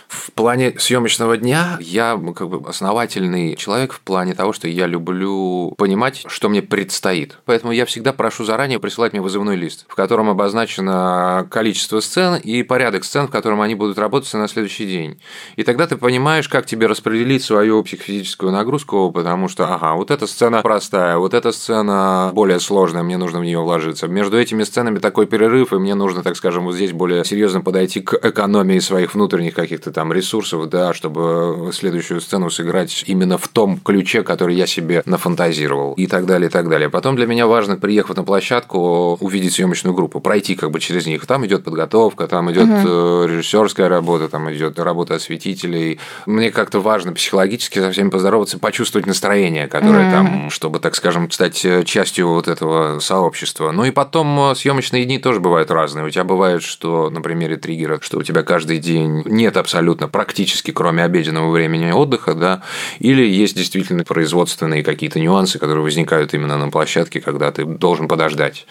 В 0.08 0.32
плане 0.32 0.74
съемочного 0.78 1.38
дня 1.38 1.78
я 1.82 2.20
как 2.36 2.50
бы 2.50 2.70
основательный 2.70 3.56
человек 3.56 3.94
в 3.94 4.02
плане 4.02 4.34
того, 4.34 4.54
что 4.54 4.68
я 4.68 4.86
люблю 4.86 5.74
понимать, 5.78 6.24
что 6.28 6.50
мне 6.50 6.62
предстоит. 6.62 7.38
Поэтому 7.46 7.72
я 7.74 7.86
всегда 7.86 8.14
прошу 8.14 8.44
заранее 8.44 8.80
присылать 8.80 9.14
мне 9.14 9.22
вызывной 9.22 9.56
лист, 9.56 9.86
в 9.88 9.96
котором 9.96 10.30
обозначено 10.30 11.48
количество 11.50 12.00
сцен 12.00 12.36
и 12.36 12.64
порядок 12.64 13.04
сцен, 13.04 13.28
в 13.28 13.32
котором 13.32 13.62
они 13.62 13.76
будут 13.76 13.98
работать 13.98 14.34
на 14.34 14.48
следующий 14.48 14.86
день. 14.86 15.20
И 15.56 15.64
тогда 15.64 15.88
ты 15.88 15.98
понимаешь, 15.98 16.50
как 16.50 16.66
тебе 16.66 16.88
распределить 16.88 17.44
свою 17.44 17.84
психофизическую 17.84 18.52
нагрузку, 18.52 19.12
потому 19.12 19.48
что, 19.48 19.74
ага, 19.74 19.94
вот 19.94 20.12
эта 20.12 20.28
сцена 20.28 20.62
простая, 20.62 21.18
вот 21.18 21.34
эта 21.34 21.52
сцена 21.52 22.32
более 22.34 22.60
сложная, 22.60 23.04
мне 23.04 23.18
нужно 23.18 23.40
в 23.40 23.44
нее 23.44 23.60
вложиться. 23.60 24.08
Между 24.08 24.40
этими 24.40 24.64
сценами 24.64 25.00
такой 25.00 25.26
перерыв, 25.26 25.74
и 25.74 25.78
мне 25.78 25.96
нужно, 25.96 26.24
так 26.24 26.36
скажем, 26.36 26.66
вот 26.66 26.76
здесь 26.76 26.92
более 26.92 27.24
серьезно 27.26 27.62
подойти 27.62 28.02
к 28.02 28.14
экономии 28.14 28.80
своих 28.80 29.14
внутренних 29.16 29.45
каких-то 29.52 29.92
там 29.92 30.12
ресурсов, 30.14 30.70
да, 30.70 30.94
чтобы 30.94 31.72
следующую 31.74 32.22
сцену 32.22 32.50
сыграть 32.50 33.04
именно 33.08 33.38
в 33.38 33.48
том 33.48 33.80
ключе, 33.80 34.24
который 34.24 34.56
я 34.56 34.68
себе 34.68 35.04
нафантазировал 35.06 35.94
и 35.94 36.08
так 36.08 36.26
далее, 36.26 36.50
и 36.50 36.52
так 36.52 36.70
далее. 36.70 36.90
Потом 36.90 37.16
для 37.16 37.28
меня 37.28 37.48
важно, 37.48 37.78
приехав 37.78 38.16
на 38.16 38.24
площадку, 38.24 39.18
увидеть 39.20 39.54
съемочную 39.54 39.94
группу, 39.94 40.20
пройти 40.20 40.56
как 40.56 40.72
бы 40.72 40.80
через 40.80 41.06
них. 41.06 41.26
Там 41.26 41.46
идет 41.46 41.64
подготовка, 41.64 42.28
там 42.28 42.52
идет 42.52 42.70
угу. 42.70 43.26
режиссерская 43.26 43.90
работа, 43.90 44.30
там 44.30 44.52
идет 44.54 44.80
работа 44.80 45.16
осветителей. 45.16 46.00
Мне 46.26 46.52
как-то 46.52 46.80
важно 46.80 47.14
психологически 47.14 47.80
со 47.80 47.92
всеми 47.92 48.10
поздороваться, 48.10 48.60
почувствовать 48.60 49.08
настроение, 49.08 49.68
которое 49.68 50.08
угу. 50.08 50.12
там, 50.12 50.50
чтобы, 50.50 50.80
так 50.80 50.96
скажем, 50.96 51.30
стать 51.32 51.64
э, 51.66 51.84
частью 51.84 52.30
вот 52.30 52.48
этого 52.48 53.00
сообщества. 53.00 53.72
Ну 53.72 53.86
и 53.86 53.92
потом 53.92 54.52
э, 54.52 54.56
съемочные 54.56 55.06
дни 55.06 55.20
тоже 55.20 55.40
бывают 55.40 55.72
разные. 55.72 56.06
У 56.06 56.10
тебя 56.10 56.24
бывает, 56.24 56.64
что 56.64 57.10
на 57.10 57.22
примере 57.22 57.58
триггера, 57.58 58.00
что 58.02 58.18
у 58.18 58.24
тебя 58.24 58.44
каждый 58.44 58.80
день 58.80 59.24
нет 59.36 59.58
абсолютно 59.58 60.08
практически, 60.08 60.72
кроме 60.72 61.04
обеденного 61.04 61.52
времени 61.52 61.92
отдыха, 61.92 62.34
да, 62.34 62.62
или 63.00 63.24
есть 63.24 63.56
действительно 63.56 64.04
производственные 64.04 64.84
какие-то 64.84 65.20
нюансы, 65.20 65.60
которые 65.60 65.84
возникают 65.84 66.34
именно 66.34 66.58
на 66.58 66.70
площадке, 66.70 67.22
когда 67.22 67.52
ты 67.52 67.66
должен 67.66 68.08
подождать, 68.08 68.66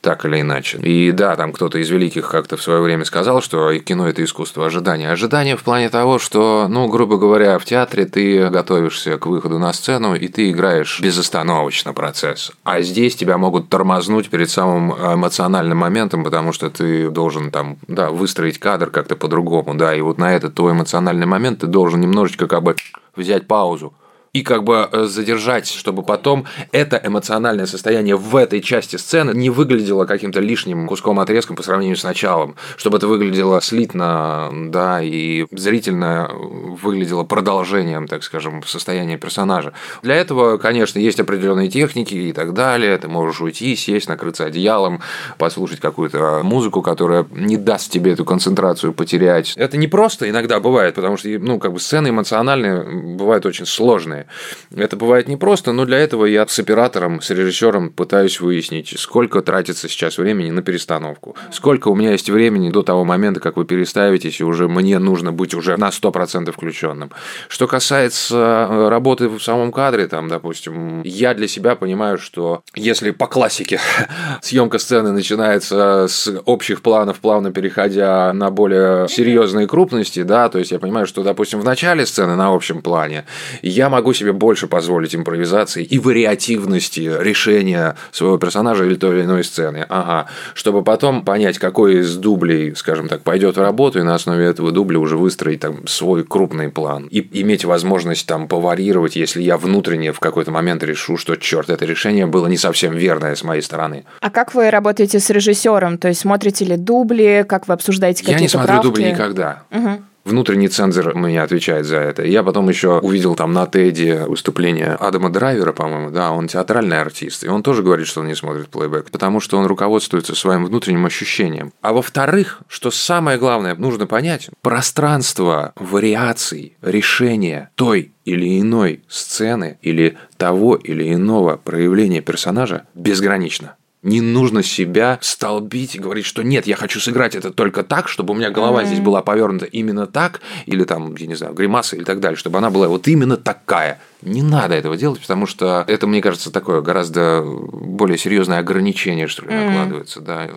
так 0.00 0.24
или 0.24 0.40
иначе. 0.40 0.78
И 0.78 1.12
да, 1.12 1.36
там 1.36 1.52
кто-то 1.52 1.78
из 1.78 1.90
великих 1.90 2.30
как-то 2.30 2.56
в 2.56 2.62
свое 2.62 2.80
время 2.80 3.04
сказал, 3.04 3.42
что 3.42 3.76
кино– 3.78 4.08
это 4.08 4.24
искусство 4.24 4.66
ожидания. 4.66 5.10
Ожидание 5.10 5.56
в 5.56 5.62
плане 5.62 5.88
того, 5.88 6.18
что, 6.18 6.66
ну, 6.68 6.88
грубо 6.88 7.18
говоря, 7.18 7.58
в 7.58 7.64
театре 7.64 8.06
ты 8.06 8.48
готовишься 8.48 9.18
к 9.18 9.26
выходу 9.26 9.58
на 9.58 9.72
сцену, 9.72 10.14
и 10.14 10.28
ты 10.28 10.50
играешь 10.50 11.00
безостановочно 11.00 11.92
процесс. 11.92 12.52
А 12.64 12.80
здесь 12.80 13.16
тебя 13.16 13.38
могут 13.38 13.68
тормознуть 13.68 14.30
перед 14.30 14.50
самым 14.50 14.92
эмоциональным 14.92 15.78
моментом, 15.78 16.24
потому 16.24 16.52
что 16.52 16.70
ты 16.70 17.10
должен 17.10 17.50
там, 17.50 17.76
да, 17.88 18.10
выстроить 18.10 18.58
кадр 18.58 18.90
как-то 18.90 19.16
по-другому, 19.16 19.74
да, 19.74 19.94
и 19.94 20.00
вот 20.06 20.18
на 20.18 20.32
этот 20.34 20.54
твой 20.54 20.72
эмоциональный 20.72 21.26
момент 21.26 21.60
ты 21.60 21.66
должен 21.66 22.00
немножечко 22.00 22.46
как 22.46 22.62
бы 22.62 22.76
взять 23.14 23.46
паузу 23.46 23.94
и 24.36 24.42
как 24.42 24.64
бы 24.64 24.86
э, 24.92 25.04
задержать, 25.04 25.66
чтобы 25.66 26.02
потом 26.02 26.44
это 26.70 27.00
эмоциональное 27.02 27.64
состояние 27.64 28.16
в 28.16 28.36
этой 28.36 28.60
части 28.60 28.96
сцены 28.96 29.30
не 29.32 29.48
выглядело 29.48 30.04
каким-то 30.04 30.40
лишним 30.40 30.86
куском 30.86 31.18
отрезком 31.18 31.56
по 31.56 31.62
сравнению 31.62 31.96
с 31.96 32.04
началом, 32.04 32.54
чтобы 32.76 32.98
это 32.98 33.08
выглядело 33.08 33.62
слитно, 33.62 34.50
да, 34.68 35.00
и 35.00 35.46
зрительно 35.52 36.30
выглядело 36.34 37.24
продолжением, 37.24 38.08
так 38.08 38.22
скажем, 38.24 38.62
состояния 38.66 39.16
персонажа. 39.16 39.72
Для 40.02 40.16
этого, 40.16 40.58
конечно, 40.58 40.98
есть 40.98 41.18
определенные 41.18 41.68
техники 41.68 42.14
и 42.14 42.32
так 42.34 42.52
далее. 42.52 42.98
Ты 42.98 43.08
можешь 43.08 43.40
уйти, 43.40 43.74
сесть, 43.74 44.08
накрыться 44.08 44.44
одеялом, 44.44 45.00
послушать 45.38 45.80
какую-то 45.80 46.42
музыку, 46.42 46.82
которая 46.82 47.24
не 47.30 47.56
даст 47.56 47.90
тебе 47.90 48.12
эту 48.12 48.26
концентрацию 48.26 48.92
потерять. 48.92 49.54
Это 49.56 49.78
не 49.78 49.86
просто 49.88 50.28
иногда 50.28 50.60
бывает, 50.60 50.94
потому 50.94 51.16
что, 51.16 51.26
ну, 51.28 51.58
как 51.58 51.72
бы 51.72 51.80
сцены 51.80 52.08
эмоциональные 52.08 53.16
бывают 53.16 53.46
очень 53.46 53.64
сложные. 53.64 54.25
Это 54.74 54.96
бывает 54.96 55.28
непросто, 55.28 55.72
но 55.72 55.84
для 55.84 55.98
этого 55.98 56.26
я 56.26 56.46
с 56.46 56.58
оператором, 56.58 57.20
с 57.20 57.30
режиссером 57.30 57.90
пытаюсь 57.90 58.40
выяснить, 58.40 58.94
сколько 58.98 59.42
тратится 59.42 59.88
сейчас 59.88 60.18
времени 60.18 60.50
на 60.50 60.62
перестановку, 60.62 61.36
сколько 61.52 61.88
у 61.88 61.94
меня 61.94 62.12
есть 62.12 62.30
времени 62.30 62.70
до 62.70 62.82
того 62.82 63.04
момента, 63.04 63.40
как 63.40 63.56
вы 63.56 63.64
переставитесь, 63.64 64.40
и 64.40 64.44
уже 64.44 64.68
мне 64.68 64.98
нужно 64.98 65.32
быть 65.32 65.54
уже 65.54 65.76
на 65.76 65.88
100% 65.88 66.52
включенным. 66.52 67.10
Что 67.48 67.66
касается 67.66 68.36
э, 68.36 68.88
работы 68.88 69.28
в 69.28 69.40
самом 69.40 69.72
кадре, 69.72 70.06
там, 70.06 70.28
допустим, 70.28 71.02
я 71.02 71.34
для 71.34 71.48
себя 71.48 71.76
понимаю, 71.76 72.18
что 72.18 72.62
если 72.74 73.10
по 73.10 73.26
классике 73.26 73.80
съемка 74.42 74.78
сцены 74.78 75.12
начинается 75.12 76.06
с 76.08 76.32
общих 76.44 76.82
планов, 76.82 77.18
плавно 77.18 77.52
переходя 77.52 78.32
на 78.32 78.50
более 78.50 79.08
серьезные 79.08 79.66
крупности, 79.66 80.22
да, 80.22 80.48
то 80.48 80.58
есть 80.58 80.70
я 80.70 80.78
понимаю, 80.78 81.06
что, 81.06 81.22
допустим, 81.22 81.60
в 81.60 81.64
начале 81.64 82.06
сцены 82.06 82.36
на 82.36 82.54
общем 82.54 82.82
плане 82.82 83.24
я 83.62 83.88
могу 83.88 84.12
себе 84.16 84.32
больше 84.32 84.66
позволить 84.66 85.14
импровизации 85.14 85.84
и 85.84 85.98
вариативности 85.98 87.10
решения 87.20 87.96
своего 88.12 88.38
персонажа 88.38 88.84
или 88.84 88.94
той 88.94 89.16
или 89.16 89.24
иной 89.24 89.44
сцены. 89.44 89.86
Ага. 89.88 90.26
Чтобы 90.54 90.82
потом 90.82 91.24
понять, 91.24 91.58
какой 91.58 92.00
из 92.00 92.16
дублей, 92.16 92.74
скажем 92.74 93.08
так, 93.08 93.22
пойдет 93.22 93.56
в 93.56 93.60
работу, 93.60 93.98
и 93.98 94.02
на 94.02 94.14
основе 94.14 94.44
этого 94.46 94.72
дубля 94.72 94.98
уже 94.98 95.16
выстроить 95.16 95.60
там 95.60 95.86
свой 95.86 96.24
крупный 96.24 96.68
план. 96.68 97.06
И 97.10 97.26
иметь 97.42 97.64
возможность 97.64 98.26
там 98.26 98.48
поварьировать, 98.48 99.16
если 99.16 99.42
я 99.42 99.56
внутренне 99.56 100.12
в 100.12 100.20
какой-то 100.20 100.50
момент 100.50 100.82
решу, 100.82 101.16
что, 101.16 101.36
черт, 101.36 101.70
это 101.70 101.84
решение 101.84 102.26
было 102.26 102.46
не 102.46 102.56
совсем 102.56 102.94
верное 102.94 103.34
с 103.34 103.42
моей 103.42 103.62
стороны. 103.62 104.04
А 104.20 104.30
как 104.30 104.54
вы 104.54 104.70
работаете 104.70 105.20
с 105.20 105.30
режиссером? 105.30 105.98
То 105.98 106.08
есть 106.08 106.20
смотрите 106.20 106.64
ли 106.64 106.76
дубли, 106.76 107.44
как 107.48 107.68
вы 107.68 107.74
обсуждаете 107.74 108.20
какие-то 108.20 108.38
Я 108.38 108.42
не 108.42 108.48
смотрю 108.48 108.68
правки? 108.68 108.84
дубли 108.84 109.04
никогда. 109.04 109.62
Угу. 109.70 109.90
Внутренний 110.26 110.66
цензор 110.66 111.14
меня 111.14 111.44
отвечает 111.44 111.86
за 111.86 111.98
это. 111.98 112.24
Я 112.24 112.42
потом 112.42 112.68
еще 112.68 112.98
увидел 112.98 113.36
там 113.36 113.52
на 113.52 113.64
Теди 113.68 114.24
выступление 114.26 114.94
Адама 114.94 115.30
Драйвера, 115.30 115.72
по-моему, 115.72 116.10
да, 116.10 116.32
он 116.32 116.48
театральный 116.48 117.00
артист, 117.00 117.44
и 117.44 117.48
он 117.48 117.62
тоже 117.62 117.84
говорит, 117.84 118.08
что 118.08 118.22
он 118.22 118.26
не 118.26 118.34
смотрит 118.34 118.68
плейбэк, 118.68 119.12
потому 119.12 119.38
что 119.38 119.56
он 119.56 119.66
руководствуется 119.66 120.34
своим 120.34 120.64
внутренним 120.64 121.06
ощущением. 121.06 121.72
А 121.80 121.92
во-вторых, 121.92 122.62
что 122.66 122.90
самое 122.90 123.38
главное, 123.38 123.76
нужно 123.76 124.08
понять, 124.08 124.50
пространство 124.62 125.72
вариаций, 125.76 126.76
решения 126.82 127.70
той 127.76 128.10
или 128.24 128.60
иной 128.60 129.04
сцены 129.06 129.78
или 129.80 130.18
того 130.38 130.74
или 130.74 131.14
иного 131.14 131.56
проявления 131.56 132.20
персонажа 132.20 132.86
безгранично. 132.94 133.76
Не 134.06 134.20
нужно 134.20 134.62
себя 134.62 135.18
столбить 135.20 135.96
и 135.96 135.98
говорить, 135.98 136.26
что 136.26 136.44
нет, 136.44 136.68
я 136.68 136.76
хочу 136.76 137.00
сыграть 137.00 137.34
это 137.34 137.52
только 137.52 137.82
так, 137.82 138.08
чтобы 138.08 138.34
у 138.34 138.36
меня 138.36 138.50
голова 138.50 138.84
здесь 138.84 139.00
была 139.00 139.20
повернута 139.20 139.64
именно 139.64 140.06
так, 140.06 140.42
или 140.66 140.84
там, 140.84 141.16
я 141.16 141.26
не 141.26 141.34
знаю, 141.34 141.54
гримаса 141.54 141.96
или 141.96 142.04
так 142.04 142.20
далее, 142.20 142.36
чтобы 142.36 142.58
она 142.58 142.70
была 142.70 142.86
вот 142.86 143.08
именно 143.08 143.36
такая. 143.36 144.00
Не 144.22 144.42
надо 144.42 144.74
этого 144.74 144.96
делать, 144.96 145.20
потому 145.20 145.46
что 145.46 145.84
это, 145.86 146.06
мне 146.06 146.20
кажется, 146.20 146.50
такое 146.50 146.80
гораздо 146.80 147.42
более 147.42 148.18
серьезное 148.18 148.58
ограничение, 148.58 149.26
что 149.26 149.44
ли, 149.44 149.54
накладывается. 149.54 150.20
Да. 150.20 150.48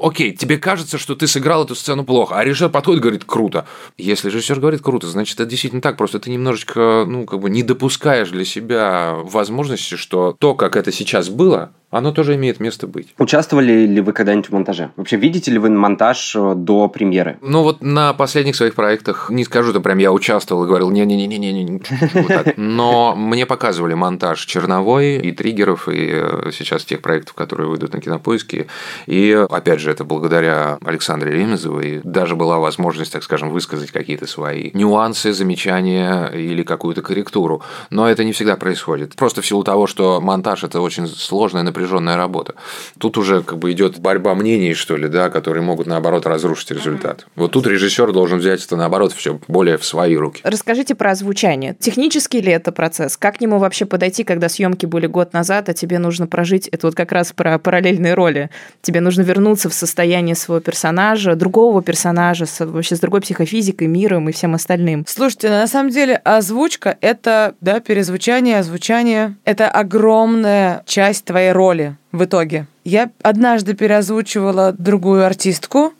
Окей, 0.00 0.32
тебе 0.32 0.58
кажется, 0.58 0.98
что 0.98 1.14
ты 1.14 1.26
сыграл 1.26 1.64
эту 1.64 1.74
сцену 1.74 2.04
плохо, 2.04 2.36
а 2.36 2.44
режиссер 2.44 2.70
подходит 2.70 3.00
и 3.00 3.02
говорит 3.02 3.24
круто. 3.24 3.66
Если 3.98 4.28
режиссер 4.28 4.60
говорит 4.60 4.82
круто, 4.82 5.06
значит, 5.06 5.38
это 5.40 5.48
действительно 5.48 5.82
так. 5.82 5.96
Просто 5.96 6.18
ты 6.18 6.30
немножечко, 6.30 7.04
ну, 7.06 7.24
как 7.24 7.40
бы 7.40 7.50
не 7.50 7.62
допускаешь 7.62 8.30
для 8.30 8.44
себя 8.44 9.16
возможности, 9.24 9.96
что 9.96 10.34
то, 10.38 10.54
как 10.54 10.76
это 10.76 10.92
сейчас 10.92 11.28
было, 11.28 11.72
оно 11.92 12.10
тоже 12.10 12.36
имеет 12.36 12.58
место 12.58 12.86
быть. 12.86 13.08
Участвовали 13.18 13.86
ли 13.86 14.00
вы 14.00 14.14
когда-нибудь 14.14 14.48
в 14.48 14.52
монтаже? 14.52 14.90
Вообще, 14.96 15.16
видите 15.16 15.50
ли 15.50 15.58
вы 15.58 15.68
монтаж 15.68 16.34
э, 16.34 16.54
до 16.56 16.88
премьеры? 16.88 17.36
Ну 17.42 17.62
вот 17.62 17.82
на 17.82 18.14
последних 18.14 18.56
своих 18.56 18.74
проектах, 18.74 19.28
не 19.28 19.44
скажу, 19.44 19.70
что 19.72 19.80
прям 19.82 19.98
я 19.98 20.10
участвовал 20.10 20.64
и 20.64 20.66
говорил, 20.66 20.90
не-не-не-не-не, 20.90 21.82
вот 22.14 22.28
так. 22.28 22.56
но 22.56 23.01
мне 23.14 23.46
показывали 23.46 23.94
монтаж 23.94 24.44
черновой 24.44 25.16
и 25.16 25.32
триггеров, 25.32 25.88
и 25.88 26.10
э, 26.12 26.50
сейчас 26.52 26.84
тех 26.84 27.02
проектов, 27.02 27.34
которые 27.34 27.68
выйдут 27.68 27.92
на 27.92 28.00
кинопоиске. 28.00 28.66
И 29.06 29.32
опять 29.50 29.80
же, 29.80 29.90
это 29.90 30.04
благодаря 30.04 30.78
Александре 30.84 31.32
Ремезовой 31.32 32.00
даже 32.04 32.36
была 32.36 32.58
возможность, 32.58 33.12
так 33.12 33.22
скажем, 33.22 33.50
высказать 33.50 33.90
какие-то 33.90 34.26
свои 34.26 34.70
нюансы, 34.74 35.32
замечания 35.32 36.26
или 36.28 36.62
какую-то 36.62 37.02
корректуру. 37.02 37.62
Но 37.90 38.08
это 38.08 38.24
не 38.24 38.32
всегда 38.32 38.56
происходит. 38.56 39.16
Просто 39.16 39.42
в 39.42 39.46
силу 39.46 39.64
того, 39.64 39.86
что 39.86 40.20
монтаж 40.20 40.64
это 40.64 40.80
очень 40.80 41.06
сложная, 41.08 41.62
напряженная 41.62 42.16
работа. 42.16 42.54
Тут 42.98 43.18
уже 43.18 43.42
как 43.42 43.58
бы 43.58 43.72
идет 43.72 43.98
борьба 43.98 44.34
мнений, 44.34 44.74
что 44.74 44.96
ли, 44.96 45.08
да, 45.08 45.30
которые 45.30 45.62
могут 45.62 45.86
наоборот 45.86 46.26
разрушить 46.26 46.70
результат. 46.70 47.26
Вот 47.36 47.52
тут 47.52 47.66
режиссер 47.66 48.12
должен 48.12 48.38
взять 48.38 48.64
это 48.64 48.76
наоборот 48.76 49.12
все 49.12 49.38
более 49.48 49.78
в 49.78 49.84
свои 49.84 50.16
руки. 50.16 50.40
Расскажите 50.44 50.94
про 50.94 51.12
озвучание. 51.12 51.76
Технический 51.78 52.40
ли 52.40 52.52
это 52.52 52.72
процесс? 52.72 52.91
Как 53.18 53.38
к 53.38 53.40
нему 53.40 53.58
вообще 53.58 53.86
подойти, 53.86 54.24
когда 54.24 54.48
съемки 54.48 54.86
были 54.86 55.06
год 55.06 55.32
назад, 55.32 55.68
а 55.68 55.74
тебе 55.74 55.98
нужно 55.98 56.26
прожить, 56.26 56.68
это 56.68 56.86
вот 56.86 56.94
как 56.94 57.12
раз 57.12 57.32
про 57.32 57.58
параллельные 57.58 58.14
роли. 58.14 58.50
Тебе 58.80 59.00
нужно 59.00 59.22
вернуться 59.22 59.68
в 59.68 59.74
состояние 59.74 60.34
своего 60.34 60.60
персонажа, 60.60 61.34
другого 61.34 61.82
персонажа, 61.82 62.46
вообще 62.58 62.96
с 62.96 63.00
другой 63.00 63.20
психофизикой, 63.20 63.86
миром 63.86 64.28
и 64.28 64.32
всем 64.32 64.54
остальным. 64.54 65.04
Слушайте, 65.06 65.48
на 65.48 65.66
самом 65.66 65.90
деле 65.90 66.16
озвучка— 66.16 66.96
это, 67.00 67.54
да, 67.60 67.80
перезвучание, 67.80 68.58
озвучание— 68.58 69.34
это 69.44 69.68
огромная 69.68 70.82
часть 70.86 71.24
твоей 71.24 71.52
роли 71.52 71.96
в 72.12 72.24
итоге. 72.24 72.66
Я 72.84 73.10
однажды 73.22 73.74
переозвучивала 73.74 74.74
другую 74.76 75.24
артистку, 75.24 75.92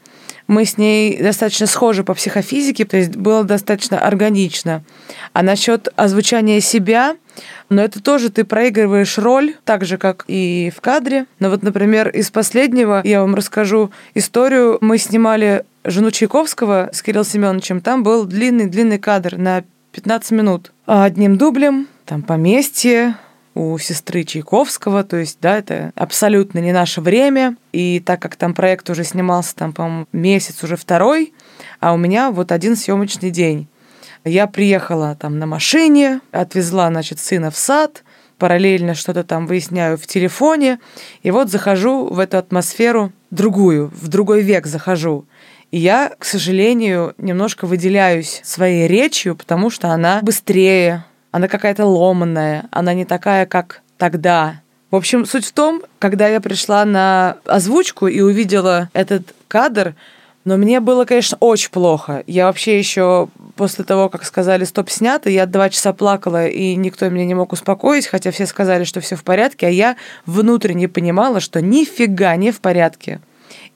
мы 0.53 0.65
с 0.65 0.79
ней 0.79 1.21
достаточно 1.21 1.67
схожи 1.67 2.05
по 2.05 2.15
психофизике, 2.15 2.85
то 2.85 2.97
есть 2.97 3.17
было 3.17 3.43
достаточно 3.43 3.99
органично. 3.99 4.85
А 5.33 5.43
насчет 5.43 5.89
озвучания 5.97 6.61
себя, 6.61 7.17
но 7.69 7.83
это 7.83 8.03
тоже 8.03 8.31
ты 8.31 8.45
проигрываешь 8.45 9.19
роль, 9.19 9.55
так 9.65 9.85
же, 9.85 9.99
как 9.99 10.25
и 10.29 10.71
в 10.77 10.81
кадре. 10.81 11.27
Но 11.39 11.51
вот, 11.51 11.63
например, 11.63 12.09
из 12.11 12.31
последнего 12.31 13.01
я 13.05 13.23
вам 13.23 13.35
расскажу 13.35 13.91
историю. 14.15 14.79
Мы 14.81 14.99
снимали 14.99 15.65
«Жену 15.85 16.11
Чайковского» 16.11 16.91
с 16.93 17.03
Кириллом 17.03 17.25
Семеновичем. 17.25 17.81
Там 17.81 18.03
был 18.03 18.25
длинный-длинный 18.25 18.99
кадр 18.99 19.39
на 19.39 19.65
15 19.93 20.31
минут. 20.33 20.73
А 20.87 21.05
Одним 21.05 21.39
дублем, 21.39 21.89
там 22.05 22.23
поместье, 22.23 23.17
у 23.55 23.77
сестры 23.79 24.25
Чайковского, 24.25 25.05
то 25.05 25.17
есть, 25.17 25.39
да, 25.41 25.59
это 25.59 25.93
абсолютно 25.95 26.59
не 26.59 26.73
наше 26.73 27.01
время, 27.01 27.57
и 27.73 28.01
так 28.01 28.21
как 28.21 28.37
там 28.37 28.55
проект 28.55 28.89
уже 28.91 29.05
снимался, 29.05 29.55
там, 29.57 29.73
по-моему, 29.73 30.07
месяц 30.13 30.63
уже 30.63 30.77
второй, 30.77 31.33
а 31.81 31.93
у 31.93 31.97
меня 31.97 32.31
вот 32.31 32.53
один 32.53 32.77
съемочный 32.77 33.31
день. 33.31 33.67
Я 34.25 34.47
приехала 34.47 35.17
там 35.21 35.39
на 35.39 35.47
машине, 35.47 36.21
отвезла, 36.31 36.89
значит, 36.89 37.19
сына 37.19 37.51
в 37.51 37.57
сад, 37.57 38.05
параллельно 38.39 38.95
что-то 38.95 39.25
там 39.25 39.47
выясняю 39.47 39.97
в 39.99 40.07
телефоне, 40.07 40.79
и 41.23 41.31
вот 41.31 41.51
захожу 41.51 42.07
в 42.07 42.19
эту 42.19 42.39
атмосферу 42.39 43.13
другую, 43.31 43.93
в 43.95 44.09
другой 44.09 44.43
век 44.43 44.67
захожу. 44.67 45.27
И 45.71 45.79
я, 45.79 46.13
к 46.19 46.25
сожалению, 46.25 47.15
немножко 47.19 47.67
выделяюсь 47.67 48.41
своей 48.45 48.87
речью, 48.87 49.37
потому 49.37 49.71
что 49.71 49.89
она 49.89 50.21
быстрее, 50.23 51.05
она 51.33 51.49
какая-то 51.49 51.85
ломанная, 51.85 52.67
она 52.71 52.95
не 52.95 53.05
такая, 53.05 53.47
как 53.47 53.83
тогда. 53.99 54.61
В 54.91 54.97
общем, 54.97 55.25
суть 55.25 55.47
в 55.47 55.53
том, 55.53 55.83
когда 55.99 56.29
я 56.29 56.41
пришла 56.41 56.85
на 56.85 57.39
озвучку 57.47 58.07
и 58.07 58.21
увидела 58.21 58.91
этот 58.93 59.35
кадр, 59.49 59.95
но 60.45 60.57
мне 60.57 60.81
было, 60.81 61.05
конечно, 61.05 61.39
очень 61.41 61.71
плохо. 61.71 62.23
Я 62.27 62.47
вообще 62.47 62.79
еще 62.79 63.29
после 63.57 63.85
того, 63.85 64.09
как 64.09 64.25
сказали 64.25 64.65
«стоп, 64.65 64.91
снято», 64.91 65.31
я 65.31 65.47
два 65.47 65.71
часа 65.71 65.93
плакала, 65.93 66.47
и 66.47 66.75
никто 66.75 67.09
меня 67.09 67.25
не 67.25 67.35
мог 67.35 67.53
успокоить, 67.53 68.07
хотя 68.07 68.31
все 68.31 68.45
сказали, 68.45 68.85
что 68.85 69.01
все 69.01 69.17
в 69.17 69.25
порядке, 69.25 69.69
а 69.69 69.71
я 69.71 69.97
внутренне 70.27 70.89
понимала, 70.89 71.41
что 71.41 71.63
нифига 71.63 72.37
не 72.37 72.51
в 72.51 72.61
порядке. 72.61 73.21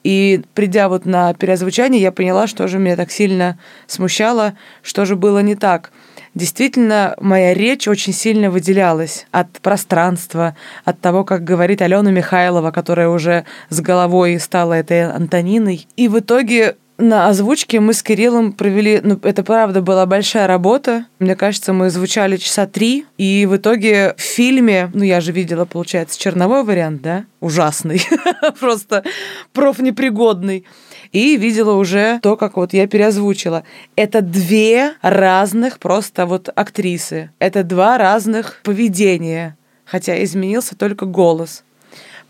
И 0.03 0.43
придя 0.55 0.89
вот 0.89 1.07
на 1.07 1.33
переозвучание, 1.35 2.03
я 2.03 2.13
поняла, 2.13 2.47
что 2.47 2.69
же 2.69 2.79
меня 2.79 2.97
так 2.97 3.11
сильно 3.11 3.59
смущало, 3.87 4.55
что 4.83 5.07
же 5.07 5.17
было 5.17 5.39
не 5.39 5.55
так 5.55 5.91
действительно 6.37 7.17
моя 7.19 7.55
речь 7.55 7.89
очень 7.89 8.13
сильно 8.13 8.51
выделялась 8.51 9.27
от 9.33 9.51
пространства, 9.61 10.55
от 10.85 11.01
того, 11.01 11.25
как 11.25 11.43
говорит 11.43 11.83
Алена 11.83 12.11
Михайлова, 12.13 12.71
которая 12.71 13.09
уже 13.09 13.47
с 13.71 13.81
головой 13.81 14.39
стала 14.39 14.75
этой 14.75 15.11
Антониной. 15.11 15.89
И 15.97 16.07
в 16.07 16.21
итоге 16.21 16.77
На 16.99 17.29
озвучке 17.29 17.79
мы 17.79 17.93
с 17.93 18.03
Кириллом 18.03 18.53
провели, 18.53 19.01
ну, 19.03 19.21
это 19.23 19.43
правда 19.43 19.83
была 19.83 20.07
большая 20.07 20.47
работа. 20.47 21.07
Мне 21.19 21.37
кажется, 21.37 21.75
мы 21.75 21.91
звучали 21.91 22.39
часа 22.39 22.67
три, 22.67 23.05
и 23.19 23.45
в 23.45 23.57
итоге 23.57 24.15
в 24.17 24.23
фильме, 24.23 24.91
ну, 24.95 25.03
я 25.03 25.21
же 25.21 25.31
видела, 25.31 25.67
получается, 25.67 26.19
черновой 26.19 26.65
вариант, 26.65 27.03
да? 27.03 27.27
Ужасный. 27.41 28.01
Просто 28.61 29.05
профнепригодный 29.53 30.65
и 31.13 31.37
видела 31.37 31.75
уже 31.75 32.19
то, 32.23 32.37
как 32.37 32.57
вот 32.57 32.73
я 32.73 32.87
переозвучила. 32.87 33.65
Это 33.95 34.23
две 34.23 34.95
разных 35.03 35.79
просто 35.79 36.25
вот 36.25 36.49
актрисы. 36.55 37.31
Это 37.39 37.63
два 37.63 37.99
разных 37.99 38.61
поведения, 38.65 39.59
хотя 39.85 40.23
изменился 40.25 40.77
только 40.77 41.05
голос. 41.05 41.63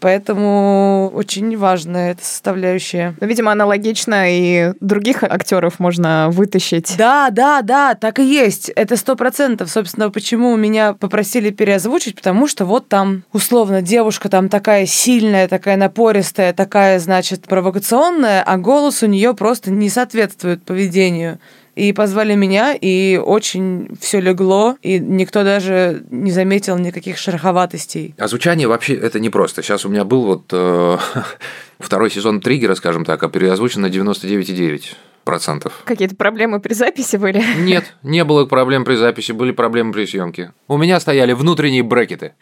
Поэтому 0.00 1.11
очень 1.14 1.56
важная 1.56 2.12
эта 2.12 2.24
составляющая. 2.24 3.14
Ну, 3.20 3.26
видимо, 3.26 3.52
аналогично 3.52 4.24
и 4.28 4.72
других 4.80 5.22
актеров 5.22 5.78
можно 5.78 6.28
вытащить. 6.30 6.94
Да, 6.98 7.30
да, 7.30 7.62
да, 7.62 7.94
так 7.94 8.18
и 8.18 8.24
есть. 8.24 8.68
Это 8.70 8.96
сто 8.96 9.16
процентов. 9.16 9.70
Собственно, 9.70 10.11
почему 10.11 10.54
меня 10.56 10.92
попросили 10.92 11.50
переозвучить, 11.50 12.16
потому 12.16 12.46
что 12.46 12.64
вот 12.64 12.88
там, 12.88 13.24
условно, 13.32 13.82
девушка 13.82 14.28
там 14.28 14.48
такая 14.48 14.87
сильная, 14.87 15.48
такая 15.48 15.76
напористая, 15.76 16.52
такая, 16.52 16.98
значит, 16.98 17.46
провокационная, 17.46 18.42
а 18.42 18.56
голос 18.56 19.02
у 19.02 19.06
нее 19.06 19.35
просто 19.35 19.70
не 19.70 19.88
соответствует 19.88 20.62
поведению. 20.62 21.38
И 21.77 21.93
позвали 21.93 22.35
меня, 22.35 22.74
и 22.74 23.20
очень 23.22 23.97
все 24.01 24.18
легло, 24.18 24.77
и 24.81 24.99
никто 24.99 25.45
даже 25.45 26.05
не 26.11 26.33
заметил 26.33 26.79
никаких 26.79 27.18
шероховатостей. 27.18 28.14
А 28.18 28.29
звучание 28.29 28.66
вообще 28.66 28.95
это 28.95 29.20
не 29.20 29.29
просто. 29.29 29.62
Сейчас 29.62 29.85
у 29.85 29.91
меня 29.91 30.05
был 30.05 30.24
вот 30.24 30.45
э, 30.53 30.99
второй 31.79 32.11
сезон 32.11 32.41
триггера, 32.41 32.74
скажем 32.74 33.05
так, 33.05 33.22
а 33.22 33.29
переозвучен 33.29 33.83
на 33.83 33.87
99,9 33.87 34.95
процентов. 35.24 35.83
Какие-то 35.85 36.16
проблемы 36.16 36.61
при 36.61 36.72
записи 36.72 37.16
были? 37.16 37.45
Нет, 37.59 37.95
не 38.03 38.24
было 38.24 38.47
проблем 38.47 38.87
при 38.87 38.95
записи, 38.95 39.33
были 39.33 39.53
проблемы 39.53 39.93
при 39.93 40.07
съемке. 40.07 40.53
У 40.68 40.79
меня 40.79 40.99
стояли 40.99 41.35
внутренние 41.35 41.83
брекеты. 41.83 42.33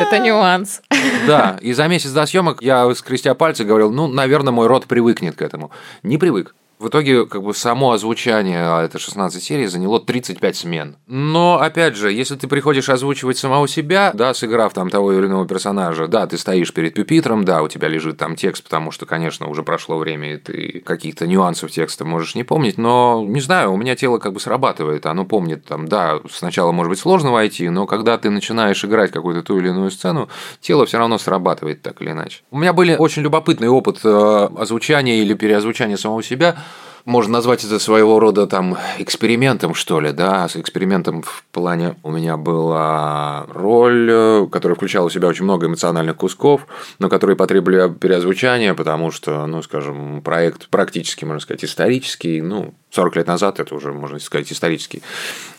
Это 0.00 0.18
нюанс. 0.18 0.80
Да, 1.26 1.58
и 1.60 1.72
за 1.72 1.86
месяц 1.88 2.10
до 2.10 2.26
съемок 2.26 2.62
я, 2.62 2.92
скрестя 2.94 3.34
пальцы, 3.34 3.64
говорил, 3.64 3.92
ну, 3.92 4.08
наверное, 4.08 4.52
мой 4.52 4.66
рот 4.66 4.86
привыкнет 4.86 5.36
к 5.36 5.42
этому. 5.42 5.70
Не 6.02 6.18
привык. 6.18 6.54
В 6.82 6.88
итоге, 6.88 7.26
как 7.26 7.44
бы 7.44 7.54
само 7.54 7.92
озвучание, 7.92 8.58
а 8.64 8.82
это 8.82 8.98
16 8.98 9.40
серий, 9.40 9.68
заняло 9.68 10.00
35 10.00 10.56
смен. 10.56 10.96
Но, 11.06 11.60
опять 11.60 11.94
же, 11.94 12.12
если 12.12 12.34
ты 12.34 12.48
приходишь 12.48 12.88
озвучивать 12.88 13.38
самого 13.38 13.68
себя, 13.68 14.10
да, 14.14 14.34
сыграв 14.34 14.74
там 14.74 14.90
того 14.90 15.12
или 15.12 15.26
иного 15.26 15.46
персонажа, 15.46 16.08
да, 16.08 16.26
ты 16.26 16.36
стоишь 16.36 16.74
перед 16.74 16.94
пюпитром, 16.94 17.44
да, 17.44 17.62
у 17.62 17.68
тебя 17.68 17.86
лежит 17.86 18.18
там 18.18 18.34
текст, 18.34 18.64
потому 18.64 18.90
что, 18.90 19.06
конечно, 19.06 19.46
уже 19.46 19.62
прошло 19.62 19.96
время, 19.96 20.34
и 20.34 20.36
ты 20.38 20.82
каких-то 20.84 21.28
нюансов 21.28 21.70
текста 21.70 22.04
можешь 22.04 22.34
не 22.34 22.42
помнить, 22.42 22.78
но, 22.78 23.24
не 23.28 23.40
знаю, 23.40 23.72
у 23.72 23.76
меня 23.76 23.94
тело 23.94 24.18
как 24.18 24.32
бы 24.32 24.40
срабатывает, 24.40 25.06
оно 25.06 25.24
помнит 25.24 25.64
там, 25.64 25.86
да, 25.86 26.18
сначала 26.32 26.72
может 26.72 26.90
быть 26.90 26.98
сложно 26.98 27.30
войти, 27.30 27.68
но 27.68 27.86
когда 27.86 28.18
ты 28.18 28.28
начинаешь 28.28 28.84
играть 28.84 29.12
какую-то 29.12 29.44
ту 29.44 29.56
или 29.56 29.68
иную 29.68 29.92
сцену, 29.92 30.28
тело 30.60 30.84
все 30.86 30.98
равно 30.98 31.18
срабатывает 31.18 31.80
так 31.80 32.02
или 32.02 32.10
иначе. 32.10 32.40
У 32.50 32.58
меня 32.58 32.72
были 32.72 32.96
очень 32.96 33.22
любопытный 33.22 33.68
опыт 33.68 34.00
э, 34.02 34.48
озвучания 34.58 35.22
или 35.22 35.34
переозвучания 35.34 35.96
самого 35.96 36.24
себя, 36.24 36.56
можно 37.04 37.34
назвать 37.34 37.64
это 37.64 37.78
своего 37.78 38.18
рода 38.18 38.46
там 38.46 38.76
экспериментом, 38.98 39.74
что 39.74 40.00
ли, 40.00 40.12
да, 40.12 40.48
с 40.48 40.56
экспериментом 40.56 41.22
в 41.22 41.44
плане 41.52 41.96
у 42.02 42.10
меня 42.10 42.36
была 42.36 43.46
роль, 43.52 44.48
которая 44.50 44.76
включала 44.76 45.08
в 45.08 45.12
себя 45.12 45.28
очень 45.28 45.44
много 45.44 45.66
эмоциональных 45.66 46.16
кусков, 46.16 46.66
но 46.98 47.08
которые 47.08 47.36
потребовали 47.36 47.92
переозвучания, 47.92 48.74
потому 48.74 49.10
что, 49.10 49.46
ну, 49.46 49.62
скажем, 49.62 50.22
проект 50.22 50.68
практически, 50.68 51.24
можно 51.24 51.40
сказать, 51.40 51.64
исторический, 51.64 52.40
ну, 52.40 52.74
40 52.90 53.16
лет 53.16 53.26
назад, 53.26 53.58
это 53.58 53.74
уже, 53.74 53.92
можно 53.92 54.18
сказать, 54.18 54.52
исторический, 54.52 55.02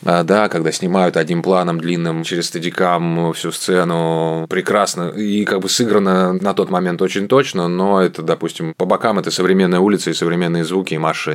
а, 0.04 0.22
да, 0.22 0.48
когда 0.48 0.70
снимают 0.70 1.16
одним 1.16 1.42
планом 1.42 1.80
длинным 1.80 2.22
через 2.22 2.46
стадикам 2.46 3.32
всю 3.32 3.50
сцену 3.50 4.46
прекрасно 4.48 5.08
и 5.08 5.44
как 5.44 5.60
бы 5.60 5.68
сыграно 5.68 6.32
на 6.34 6.54
тот 6.54 6.70
момент 6.70 7.02
очень 7.02 7.26
точно, 7.26 7.66
но 7.66 8.00
это, 8.00 8.22
допустим, 8.22 8.72
по 8.76 8.84
бокам 8.84 9.18
это 9.18 9.30
современная 9.32 9.80
улица 9.80 10.10
и 10.10 10.14
современные 10.14 10.64
звуки 10.64 10.94
и 10.94 10.98
машины. 10.98 11.33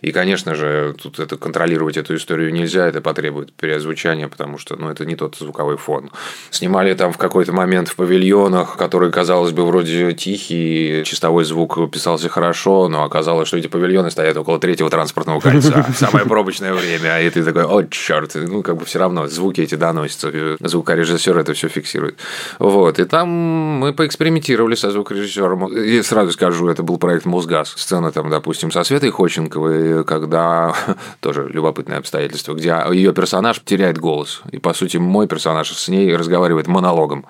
И, 0.00 0.12
конечно 0.12 0.54
же, 0.54 0.94
тут 1.00 1.18
это 1.18 1.36
контролировать 1.36 1.96
эту 1.96 2.16
историю 2.16 2.52
нельзя, 2.52 2.86
это 2.86 3.00
потребует 3.00 3.52
переозвучания, 3.52 4.28
потому 4.28 4.58
что, 4.58 4.76
ну, 4.76 4.90
это 4.90 5.04
не 5.04 5.16
тот 5.16 5.36
звуковой 5.36 5.76
фон. 5.76 6.10
Снимали 6.50 6.94
там 6.94 7.12
в 7.12 7.18
какой-то 7.18 7.52
момент 7.52 7.88
в 7.88 7.96
павильонах, 7.96 8.76
который, 8.76 9.10
казалось 9.10 9.52
бы, 9.52 9.66
вроде 9.66 10.12
тихий, 10.12 11.02
чистовой 11.04 11.44
звук 11.44 11.90
писался 11.90 12.28
хорошо, 12.28 12.88
но 12.88 13.04
оказалось, 13.04 13.48
что 13.48 13.56
эти 13.56 13.66
павильоны 13.66 14.10
стоят 14.10 14.36
около 14.36 14.58
третьего 14.58 14.90
транспортного 14.90 15.40
кольца. 15.40 15.86
Самое 15.96 16.26
пробочное 16.26 16.72
время. 16.72 17.20
И 17.22 17.30
ты 17.30 17.42
такой, 17.42 17.64
о, 17.64 17.82
черт. 17.84 18.34
Ну, 18.34 18.62
как 18.62 18.76
бы 18.76 18.84
все 18.84 18.98
равно 18.98 19.26
звуки 19.26 19.60
эти 19.60 19.74
доносятся. 19.74 20.32
Звукорежиссер 20.60 21.38
это 21.38 21.54
все 21.54 21.68
фиксирует. 21.68 22.18
Вот. 22.58 22.98
И 22.98 23.04
там 23.04 23.28
мы 23.28 23.92
поэкспериментировали 23.92 24.74
со 24.74 24.90
звукорежиссером. 24.90 25.72
И 25.72 26.02
сразу 26.02 26.32
скажу, 26.32 26.68
это 26.68 26.82
был 26.82 26.98
проект 26.98 27.24
Мосгаз. 27.24 27.74
Сцена 27.76 28.12
там, 28.12 28.30
допустим, 28.30 28.70
со 28.70 28.84
Светой 28.84 29.10
Ходченковой, 29.36 30.04
когда 30.04 30.74
тоже 31.20 31.48
любопытное 31.52 31.98
обстоятельство, 31.98 32.54
где 32.54 32.74
ее 32.90 33.12
персонаж 33.12 33.60
теряет 33.64 33.98
голос. 33.98 34.42
И, 34.50 34.58
по 34.58 34.72
сути, 34.72 34.96
мой 34.96 35.26
персонаж 35.26 35.70
с 35.70 35.88
ней 35.88 36.14
разговаривает 36.16 36.66
монологом. 36.66 37.26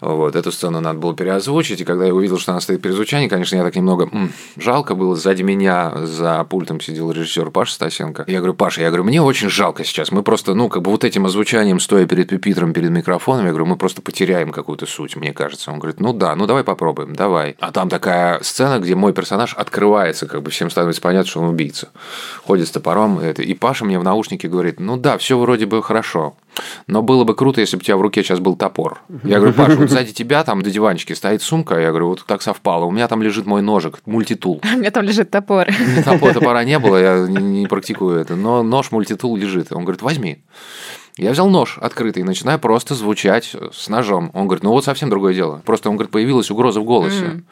Вот. 0.00 0.36
Эту 0.36 0.52
сцену 0.52 0.80
надо 0.80 0.98
было 0.98 1.14
переозвучить. 1.14 1.80
И 1.80 1.84
когда 1.84 2.06
я 2.06 2.14
увидел, 2.14 2.38
что 2.38 2.52
она 2.52 2.60
стоит 2.60 2.80
перезвучание, 2.80 3.28
конечно, 3.28 3.56
я 3.56 3.62
так 3.62 3.76
немного 3.76 4.08
м, 4.10 4.32
жалко 4.56 4.94
было. 4.94 5.14
Сзади 5.16 5.42
меня 5.42 6.06
за 6.06 6.44
пультом 6.44 6.80
сидел 6.80 7.10
режиссер 7.12 7.50
Паша 7.50 7.74
Стасенко. 7.74 8.24
Я 8.26 8.38
говорю, 8.38 8.54
Паша, 8.54 8.80
я 8.80 8.88
говорю, 8.88 9.04
мне 9.04 9.20
очень 9.20 9.50
жалко 9.50 9.84
сейчас. 9.84 10.10
Мы 10.12 10.22
просто, 10.22 10.54
ну, 10.54 10.68
как 10.68 10.82
бы 10.82 10.90
вот 10.90 11.04
этим 11.04 11.26
озвучанием, 11.26 11.80
стоя 11.80 12.06
перед 12.06 12.28
пюпитром, 12.28 12.72
перед 12.72 12.90
микрофоном, 12.90 13.44
я 13.44 13.50
говорю, 13.50 13.66
мы 13.66 13.76
просто 13.76 14.02
потеряем 14.02 14.50
какую-то 14.50 14.86
суть, 14.86 15.16
мне 15.16 15.32
кажется. 15.32 15.70
Он 15.70 15.78
говорит, 15.78 16.00
ну 16.00 16.12
да, 16.12 16.34
ну 16.36 16.46
давай 16.46 16.64
попробуем, 16.64 17.14
давай. 17.14 17.56
А 17.60 17.70
там 17.70 17.88
такая 17.88 18.42
сцена, 18.42 18.78
где 18.78 18.94
мой 18.94 19.12
персонаж 19.12 19.54
открывается, 19.54 20.26
как 20.26 20.42
бы 20.42 20.50
всем 20.50 20.70
становится 20.70 21.02
понятно, 21.02 21.28
что 21.30 21.40
он 21.40 21.49
убийца. 21.50 21.90
Ходит 22.44 22.68
с 22.68 22.70
топором, 22.70 23.20
и 23.20 23.54
Паша 23.54 23.84
мне 23.84 23.98
в 23.98 24.04
наушнике 24.04 24.48
говорит, 24.48 24.80
ну 24.80 24.96
да, 24.96 25.18
все 25.18 25.38
вроде 25.38 25.66
бы 25.66 25.82
хорошо. 25.82 26.34
Но 26.86 27.02
было 27.02 27.24
бы 27.24 27.34
круто, 27.34 27.60
если 27.60 27.76
бы 27.76 27.80
у 27.80 27.84
тебя 27.84 27.96
в 27.96 28.00
руке 28.00 28.22
сейчас 28.22 28.40
был 28.40 28.56
топор. 28.56 29.00
Я 29.24 29.38
говорю, 29.38 29.54
Паша, 29.54 29.76
вот 29.76 29.90
сзади 29.90 30.12
тебя 30.12 30.42
там 30.44 30.62
до 30.62 30.70
диванчики 30.70 31.12
стоит 31.12 31.42
сумка. 31.42 31.78
Я 31.78 31.90
говорю, 31.90 32.08
вот 32.08 32.24
так 32.26 32.42
совпало. 32.42 32.84
У 32.84 32.90
меня 32.90 33.08
там 33.08 33.22
лежит 33.22 33.46
мой 33.46 33.62
ножик, 33.62 33.98
мультитул. 34.06 34.60
У 34.74 34.78
меня 34.78 34.90
там 34.90 35.04
лежит 35.04 35.30
топор. 35.30 35.68
Топора, 36.04 36.32
топора 36.32 36.64
не 36.64 36.78
было, 36.78 36.96
я 36.96 37.26
не 37.28 37.66
практикую 37.66 38.18
это. 38.18 38.36
Но 38.36 38.62
нож 38.62 38.90
мультитул 38.90 39.36
лежит. 39.36 39.72
Он 39.72 39.84
говорит, 39.84 40.02
возьми. 40.02 40.38
Я 41.16 41.32
взял 41.32 41.48
нож 41.48 41.78
открытый 41.80 42.22
и 42.22 42.24
начинаю 42.24 42.58
просто 42.58 42.94
звучать 42.94 43.54
с 43.72 43.88
ножом. 43.88 44.30
Он 44.32 44.46
говорит, 44.46 44.62
ну 44.62 44.70
вот 44.70 44.84
совсем 44.84 45.10
другое 45.10 45.34
дело. 45.34 45.60
Просто, 45.64 45.90
он 45.90 45.96
говорит, 45.96 46.12
появилась 46.12 46.50
угроза 46.50 46.80
в 46.80 46.84
голосе. 46.84 47.24
Mm. 47.24 47.42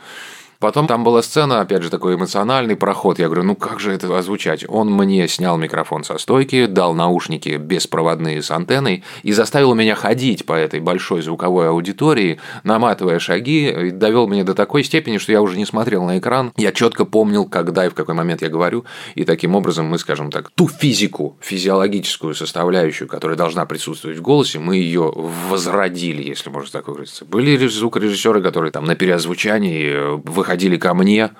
Потом 0.60 0.88
там 0.88 1.04
была 1.04 1.22
сцена, 1.22 1.60
опять 1.60 1.84
же, 1.84 1.90
такой 1.90 2.16
эмоциональный 2.16 2.74
проход. 2.74 3.20
Я 3.20 3.26
говорю, 3.26 3.44
ну 3.44 3.54
как 3.54 3.78
же 3.78 3.92
это 3.92 4.18
озвучать? 4.18 4.64
Он 4.68 4.90
мне 4.90 5.28
снял 5.28 5.56
микрофон 5.56 6.02
со 6.02 6.18
стойки, 6.18 6.66
дал 6.66 6.94
наушники 6.94 7.50
беспроводные 7.50 8.42
с 8.42 8.50
антенной 8.50 9.04
и 9.22 9.30
заставил 9.30 9.74
меня 9.74 9.94
ходить 9.94 10.46
по 10.46 10.54
этой 10.54 10.80
большой 10.80 11.22
звуковой 11.22 11.68
аудитории, 11.68 12.40
наматывая 12.64 13.20
шаги, 13.20 13.68
и 13.68 13.90
довел 13.92 14.26
меня 14.26 14.42
до 14.42 14.54
такой 14.54 14.82
степени, 14.82 15.18
что 15.18 15.30
я 15.30 15.42
уже 15.42 15.56
не 15.56 15.64
смотрел 15.64 16.02
на 16.02 16.18
экран. 16.18 16.52
Я 16.56 16.72
четко 16.72 17.04
помнил, 17.04 17.44
когда 17.44 17.86
и 17.86 17.88
в 17.88 17.94
какой 17.94 18.16
момент 18.16 18.42
я 18.42 18.48
говорю, 18.48 18.84
и 19.14 19.24
таким 19.24 19.54
образом 19.54 19.86
мы, 19.86 19.96
скажем 19.98 20.32
так, 20.32 20.50
ту 20.56 20.66
физику, 20.66 21.36
физиологическую 21.40 22.34
составляющую, 22.34 23.06
которая 23.06 23.36
должна 23.36 23.64
присутствовать 23.64 24.18
в 24.18 24.22
голосе, 24.22 24.58
мы 24.58 24.74
ее 24.74 25.12
возродили, 25.48 26.24
если 26.24 26.50
можно 26.50 26.72
так 26.72 26.88
выразиться. 26.88 27.24
Были 27.24 27.64
звукорежиссеры, 27.64 28.42
которые 28.42 28.72
там 28.72 28.86
на 28.86 28.96
переозвучании 28.96 30.18
выходили 30.28 30.47
приходили 30.48 30.78
ко 30.78 30.94
мне, 30.94 31.30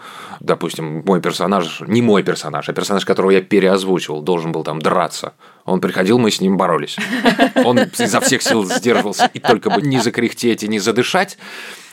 допустим, 0.41 1.03
мой 1.07 1.23
персонаж, 1.23 1.81
не 1.87 2.03
мой 2.03 2.23
персонаж, 2.23 2.69
а 2.69 2.73
персонаж, 2.75 3.07
которого 3.07 3.31
я 3.31 3.41
переозвучивал, 3.41 4.21
должен 4.21 4.53
был 4.53 4.65
там 4.65 4.83
драться. 4.83 5.33
Он 5.65 5.81
приходил, 5.81 6.19
мы 6.19 6.31
с 6.31 6.43
ним 6.43 6.59
боролись. 6.59 6.99
Он 7.65 7.79
изо 7.99 8.21
всех 8.21 8.43
сил 8.43 8.67
сдерживался, 8.67 9.31
и 9.33 9.39
только 9.39 9.71
бы 9.71 9.81
не 9.81 9.99
закряхтеть 10.01 10.63
и 10.63 10.69
не 10.69 10.79
задышать, 10.79 11.39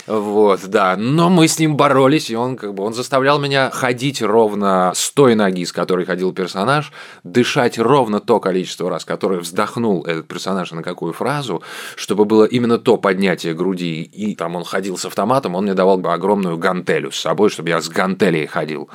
вот, 0.07 0.61
да. 0.67 0.95
Но 0.97 1.29
мы 1.29 1.47
с 1.47 1.57
ним 1.57 1.75
боролись, 1.75 2.29
и 2.29 2.35
он 2.35 2.57
как 2.57 2.75
бы 2.75 2.83
он 2.83 2.93
заставлял 2.93 3.39
меня 3.39 3.71
ходить 3.71 4.21
ровно 4.21 4.91
с 4.93 5.09
той 5.11 5.33
ноги, 5.33 5.65
с 5.65 5.71
которой 5.71 6.05
ходил 6.05 6.31
персонаж, 6.31 6.91
дышать 7.23 7.79
ровно 7.79 8.19
то 8.19 8.39
количество 8.39 8.89
раз, 8.89 9.03
которое 9.03 9.39
вздохнул 9.39 10.05
этот 10.05 10.27
персонаж 10.27 10.71
на 10.71 10.83
какую 10.83 11.13
фразу, 11.13 11.63
чтобы 11.95 12.25
было 12.25 12.45
именно 12.45 12.77
то 12.77 12.97
поднятие 12.97 13.55
груди. 13.55 14.03
И 14.03 14.35
там 14.35 14.55
он 14.55 14.63
ходил 14.63 14.97
с 14.97 15.05
автоматом, 15.05 15.55
он 15.55 15.63
мне 15.63 15.73
давал 15.73 15.97
бы 15.97 16.13
огромную 16.13 16.57
гантелю 16.57 17.11
с 17.11 17.19
собой, 17.19 17.49
чтобы 17.49 17.69
я 17.69 17.81
с 17.81 17.89
гантелей 17.89 18.45
ходил. 18.45 18.89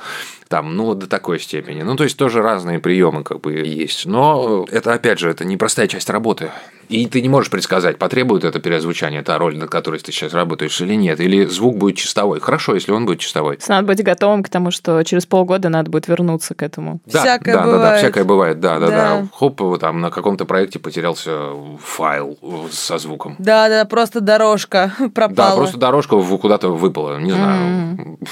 Там, 0.51 0.75
ну, 0.75 0.93
до 0.95 1.07
такой 1.07 1.39
степени. 1.39 1.81
Ну, 1.81 1.95
то 1.95 2.03
есть 2.03 2.17
тоже 2.17 2.41
разные 2.41 2.79
приемы 2.79 3.23
как 3.23 3.39
бы 3.39 3.53
есть. 3.53 4.05
Но 4.05 4.65
это, 4.69 4.91
опять 4.91 5.17
же, 5.17 5.29
это 5.29 5.45
непростая 5.45 5.87
часть 5.87 6.09
работы. 6.09 6.51
И 6.89 7.05
ты 7.05 7.21
не 7.21 7.29
можешь 7.29 7.49
предсказать, 7.49 7.97
потребует 7.97 8.43
это 8.43 8.59
переозвучание, 8.59 9.21
та 9.21 9.37
роль, 9.37 9.57
над 9.57 9.69
которой 9.69 9.97
ты 10.01 10.11
сейчас 10.11 10.33
работаешь 10.33 10.81
или 10.81 10.95
нет, 10.95 11.21
или 11.21 11.45
звук 11.45 11.77
будет 11.77 11.95
чистовой. 11.95 12.41
Хорошо, 12.41 12.75
если 12.75 12.91
он 12.91 13.05
будет 13.05 13.19
чистовой. 13.19 13.59
Надо 13.69 13.87
быть 13.87 14.03
готовым 14.03 14.43
к 14.43 14.49
тому, 14.49 14.71
что 14.71 15.01
через 15.03 15.25
полгода 15.25 15.69
надо 15.69 15.89
будет 15.89 16.09
вернуться 16.09 16.53
к 16.53 16.61
этому. 16.61 16.99
Да, 17.05 17.21
Всякое 17.21 17.53
да, 17.53 17.59
да, 17.59 17.65
да, 17.65 17.71
бывает. 17.71 17.99
всякое 17.99 18.23
бывает, 18.25 18.59
да, 18.59 18.79
да, 18.79 18.87
да, 18.87 18.91
Да. 19.21 19.27
Хоп, 19.33 19.79
там 19.79 20.01
на 20.01 20.11
каком-то 20.11 20.43
проекте 20.43 20.79
потерялся 20.79 21.51
файл 21.81 22.37
со 22.69 22.97
звуком. 22.97 23.37
Да, 23.39 23.69
да, 23.69 23.85
просто 23.85 24.19
дорожка 24.19 24.93
пропала. 25.15 25.51
Да, 25.51 25.55
просто 25.55 25.77
дорожка 25.77 26.21
куда-то 26.21 26.75
выпала, 26.75 27.17
не 27.19 27.31
знаю. 27.31 28.17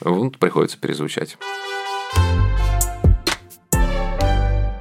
Вот 0.00 0.38
приходится 0.38 0.78
перезвучать. 0.78 1.36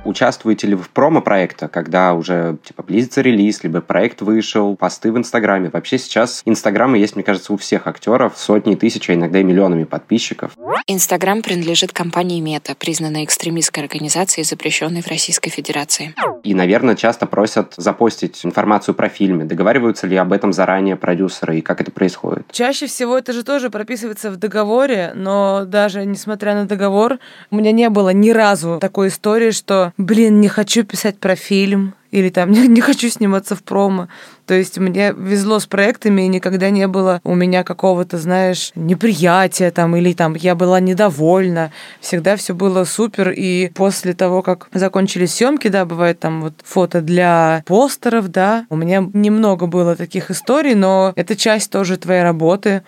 Участвуете 0.09 0.65
ли 0.65 0.73
вы 0.73 0.81
в 0.81 0.89
промо-проекта, 0.89 1.67
когда 1.67 2.15
уже 2.15 2.57
типа 2.63 2.81
близится 2.81 3.21
релиз, 3.21 3.63
либо 3.63 3.79
проект 3.79 4.23
вышел, 4.23 4.75
посты 4.75 5.11
в 5.11 5.17
Инстаграме? 5.19 5.69
Вообще 5.71 5.99
сейчас 5.99 6.41
Инстаграмы 6.45 6.97
есть, 6.97 7.13
мне 7.15 7.23
кажется, 7.23 7.53
у 7.53 7.57
всех 7.57 7.85
актеров 7.85 8.33
сотни 8.35 8.73
тысяч, 8.73 9.07
а 9.11 9.13
иногда 9.13 9.39
и 9.39 9.43
миллионами 9.43 9.83
подписчиков. 9.83 10.53
Инстаграм 10.87 11.43
принадлежит 11.43 11.93
компании 11.93 12.39
Мета, 12.39 12.73
признанной 12.73 13.23
экстремистской 13.23 13.83
организацией, 13.83 14.45
запрещенной 14.45 15.03
в 15.03 15.07
Российской 15.07 15.51
Федерации. 15.51 16.15
И, 16.43 16.55
наверное, 16.55 16.95
часто 16.95 17.27
просят 17.27 17.75
запостить 17.77 18.43
информацию 18.43 18.95
про 18.95 19.09
фильмы. 19.09 19.43
Договариваются 19.43 20.07
ли 20.07 20.15
об 20.15 20.33
этом 20.33 20.53
заранее 20.53 20.95
продюсеры 20.95 21.59
и 21.59 21.61
как 21.61 21.81
это 21.81 21.91
происходит? 21.91 22.47
Чаще 22.51 22.87
всего 22.87 23.15
это 23.15 23.31
же 23.31 23.43
тоже 23.43 23.69
прописывается 23.69 24.31
в 24.31 24.37
договоре, 24.37 25.11
но 25.13 25.65
даже 25.65 26.03
несмотря 26.03 26.55
на 26.55 26.65
договор, 26.65 27.19
у 27.51 27.55
меня 27.55 27.71
не 27.71 27.91
было 27.91 28.09
ни 28.09 28.31
разу 28.31 28.79
такой 28.81 29.09
истории, 29.09 29.51
что, 29.51 29.93
блин, 29.99 30.39
не 30.39 30.47
хочу 30.47 30.83
писать 30.83 31.19
про 31.19 31.35
фильм, 31.35 31.93
или 32.09 32.29
там 32.29 32.51
не, 32.51 32.67
не 32.67 32.81
хочу 32.81 33.09
сниматься 33.09 33.55
в 33.55 33.61
промо. 33.61 34.07
То 34.49 34.55
есть 34.55 34.79
мне 34.79 35.13
везло 35.15 35.59
с 35.59 35.67
проектами, 35.67 36.23
и 36.23 36.27
никогда 36.27 36.71
не 36.71 36.87
было 36.87 37.21
у 37.23 37.35
меня 37.35 37.63
какого-то, 37.63 38.17
знаешь, 38.17 38.71
неприятия 38.73 39.69
там, 39.69 39.95
или 39.95 40.13
там 40.13 40.33
я 40.33 40.55
была 40.55 40.79
недовольна. 40.79 41.71
Всегда 42.01 42.35
все 42.35 42.55
было 42.55 42.83
супер, 42.83 43.29
и 43.29 43.69
после 43.75 44.15
того, 44.15 44.41
как 44.41 44.67
закончились 44.73 45.35
съемки, 45.35 45.67
да, 45.67 45.85
бывает 45.85 46.19
там 46.19 46.41
вот 46.41 46.53
фото 46.63 47.01
для 47.01 47.61
постеров, 47.67 48.29
да, 48.29 48.65
у 48.71 48.75
меня 48.75 49.07
немного 49.13 49.67
было 49.67 49.95
таких 49.95 50.31
историй, 50.31 50.73
но 50.73 51.13
это 51.15 51.35
часть 51.35 51.69
тоже 51.69 51.97
твоей 51.97 52.23
работы. 52.23 52.81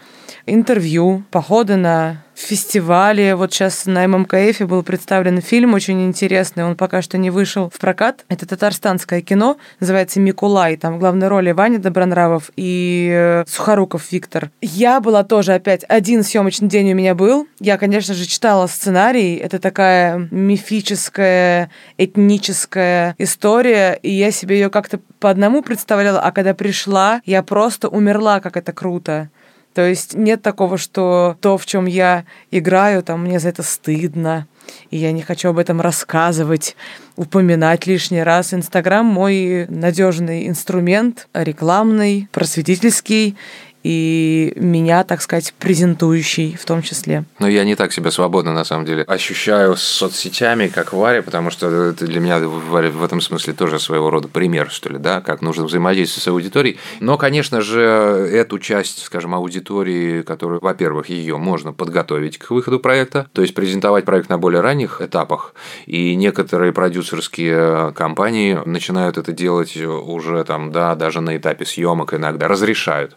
Интервью, 0.48 1.24
походы 1.30 1.76
на 1.76 2.24
фестивале. 2.42 3.36
Вот 3.36 3.54
сейчас 3.54 3.86
на 3.86 4.08
ММКФ 4.08 4.62
был 4.62 4.84
представлен 4.84 5.42
фильм 5.42 5.74
очень 5.74 6.06
интересный. 6.06 6.66
Он 6.66 6.76
пока 6.76 7.02
что 7.02 7.18
не 7.18 7.30
вышел 7.30 7.70
в 7.70 7.80
прокат. 7.80 8.26
Это 8.30 8.46
татарстанское 8.46 9.22
кино. 9.22 9.58
Называется 9.80 10.20
«Микулай». 10.20 10.78
Там 10.78 10.96
в 10.96 11.00
главной 11.00 11.28
роли 11.28 11.51
Ваня 11.54 11.80
Добронравов 11.80 12.52
и 12.56 13.10
э, 13.12 13.44
Сухоруков 13.48 14.12
Виктор. 14.12 14.52
Я 14.62 15.00
была 15.00 15.24
тоже 15.24 15.54
опять... 15.54 15.84
Один 15.88 16.24
съемочный 16.24 16.68
день 16.68 16.92
у 16.92 16.96
меня 16.96 17.16
был. 17.16 17.48
Я, 17.60 17.78
конечно 17.78 18.14
же, 18.14 18.26
читала 18.26 18.68
сценарий. 18.68 19.36
Это 19.36 19.60
такая 19.60 20.28
мифическая, 20.32 21.70
этническая 21.98 23.16
история. 23.18 23.94
И 24.02 24.12
я 24.12 24.32
себе 24.32 24.60
ее 24.60 24.70
как-то 24.70 25.00
по 25.20 25.30
одному 25.30 25.62
представляла. 25.62 26.22
А 26.22 26.32
когда 26.32 26.54
пришла, 26.54 27.22
я 27.26 27.44
просто 27.44 27.90
умерла, 27.90 28.40
как 28.40 28.58
это 28.58 28.74
круто. 28.74 29.30
То 29.74 29.88
есть 29.88 30.16
нет 30.16 30.42
такого, 30.42 30.78
что 30.78 31.38
то, 31.40 31.58
в 31.58 31.66
чем 31.66 31.86
я 31.86 32.26
играю, 32.52 33.04
там 33.04 33.24
мне 33.24 33.40
за 33.40 33.50
это 33.50 33.64
стыдно, 33.64 34.48
и 34.90 34.98
я 34.98 35.12
не 35.12 35.22
хочу 35.22 35.50
об 35.50 35.58
этом 35.58 35.82
рассказывать, 35.82 36.76
упоминать 37.16 37.88
лишний 37.88 38.24
раз. 38.24 38.54
Инстаграм 38.54 39.06
мой 39.06 39.66
надежный 39.68 40.48
инструмент, 40.48 41.28
рекламный, 41.34 42.28
просветительский, 42.32 43.36
и 43.84 44.54
меня, 44.56 45.04
так 45.04 45.22
сказать, 45.22 45.54
презентующий 45.60 46.56
в 46.56 46.66
том 46.66 46.82
числе. 46.82 47.24
Но 47.40 47.48
я 47.48 47.64
не 47.64 47.76
так 47.76 47.94
себя 47.94 48.12
свободно, 48.12 48.54
на 48.54 48.64
самом 48.64 48.86
деле, 48.86 49.04
ощущаю 49.04 49.76
с 49.76 49.82
соцсетями, 49.82 50.68
как 50.68 50.94
Варя, 50.94 51.22
потому 51.22 51.50
что 51.52 51.68
это 51.68 52.06
для 52.06 52.20
меня 52.20 52.40
Варя 52.40 52.90
в 52.90 53.04
этом 53.04 53.22
смысле 53.22 53.54
тоже 53.54 53.80
своего 53.80 54.10
рода 54.10 54.28
пример, 54.28 54.70
что 54.70 54.90
ли, 54.90 54.98
да, 54.98 55.22
как 55.22 55.42
нужно 55.42 55.66
взаимодействовать 55.66 56.24
с 56.24 56.28
аудиторией. 56.28 56.80
Но, 57.00 57.18
конечно 57.18 57.62
же, 57.62 57.82
эту 57.82 58.60
часть, 58.60 59.04
скажем, 59.04 59.34
аудитории, 59.36 60.22
которую, 60.22 60.62
во-первых, 60.62 61.10
ее 61.10 61.38
можно 61.38 61.74
подготовить 61.74 62.38
к 62.38 62.52
выходу 62.52 62.80
проекта, 62.80 63.28
то 63.34 63.42
есть 63.42 63.54
презентовать 63.54 64.06
проект 64.06 64.30
на 64.30 64.38
более 64.38 64.62
ранних 64.62 65.02
этапах, 65.02 65.54
и 65.86 66.16
некоторые 66.16 66.74
продюсерские 66.74 67.92
компании 67.94 68.60
начинают 68.66 69.18
это 69.18 69.32
делать 69.32 69.76
уже 69.78 70.44
там, 70.44 70.72
да, 70.72 70.96
даже 70.96 71.22
на 71.22 71.38
этапе 71.38 71.66
съемок 71.66 72.14
иногда 72.14 72.48
разрешают. 72.48 73.16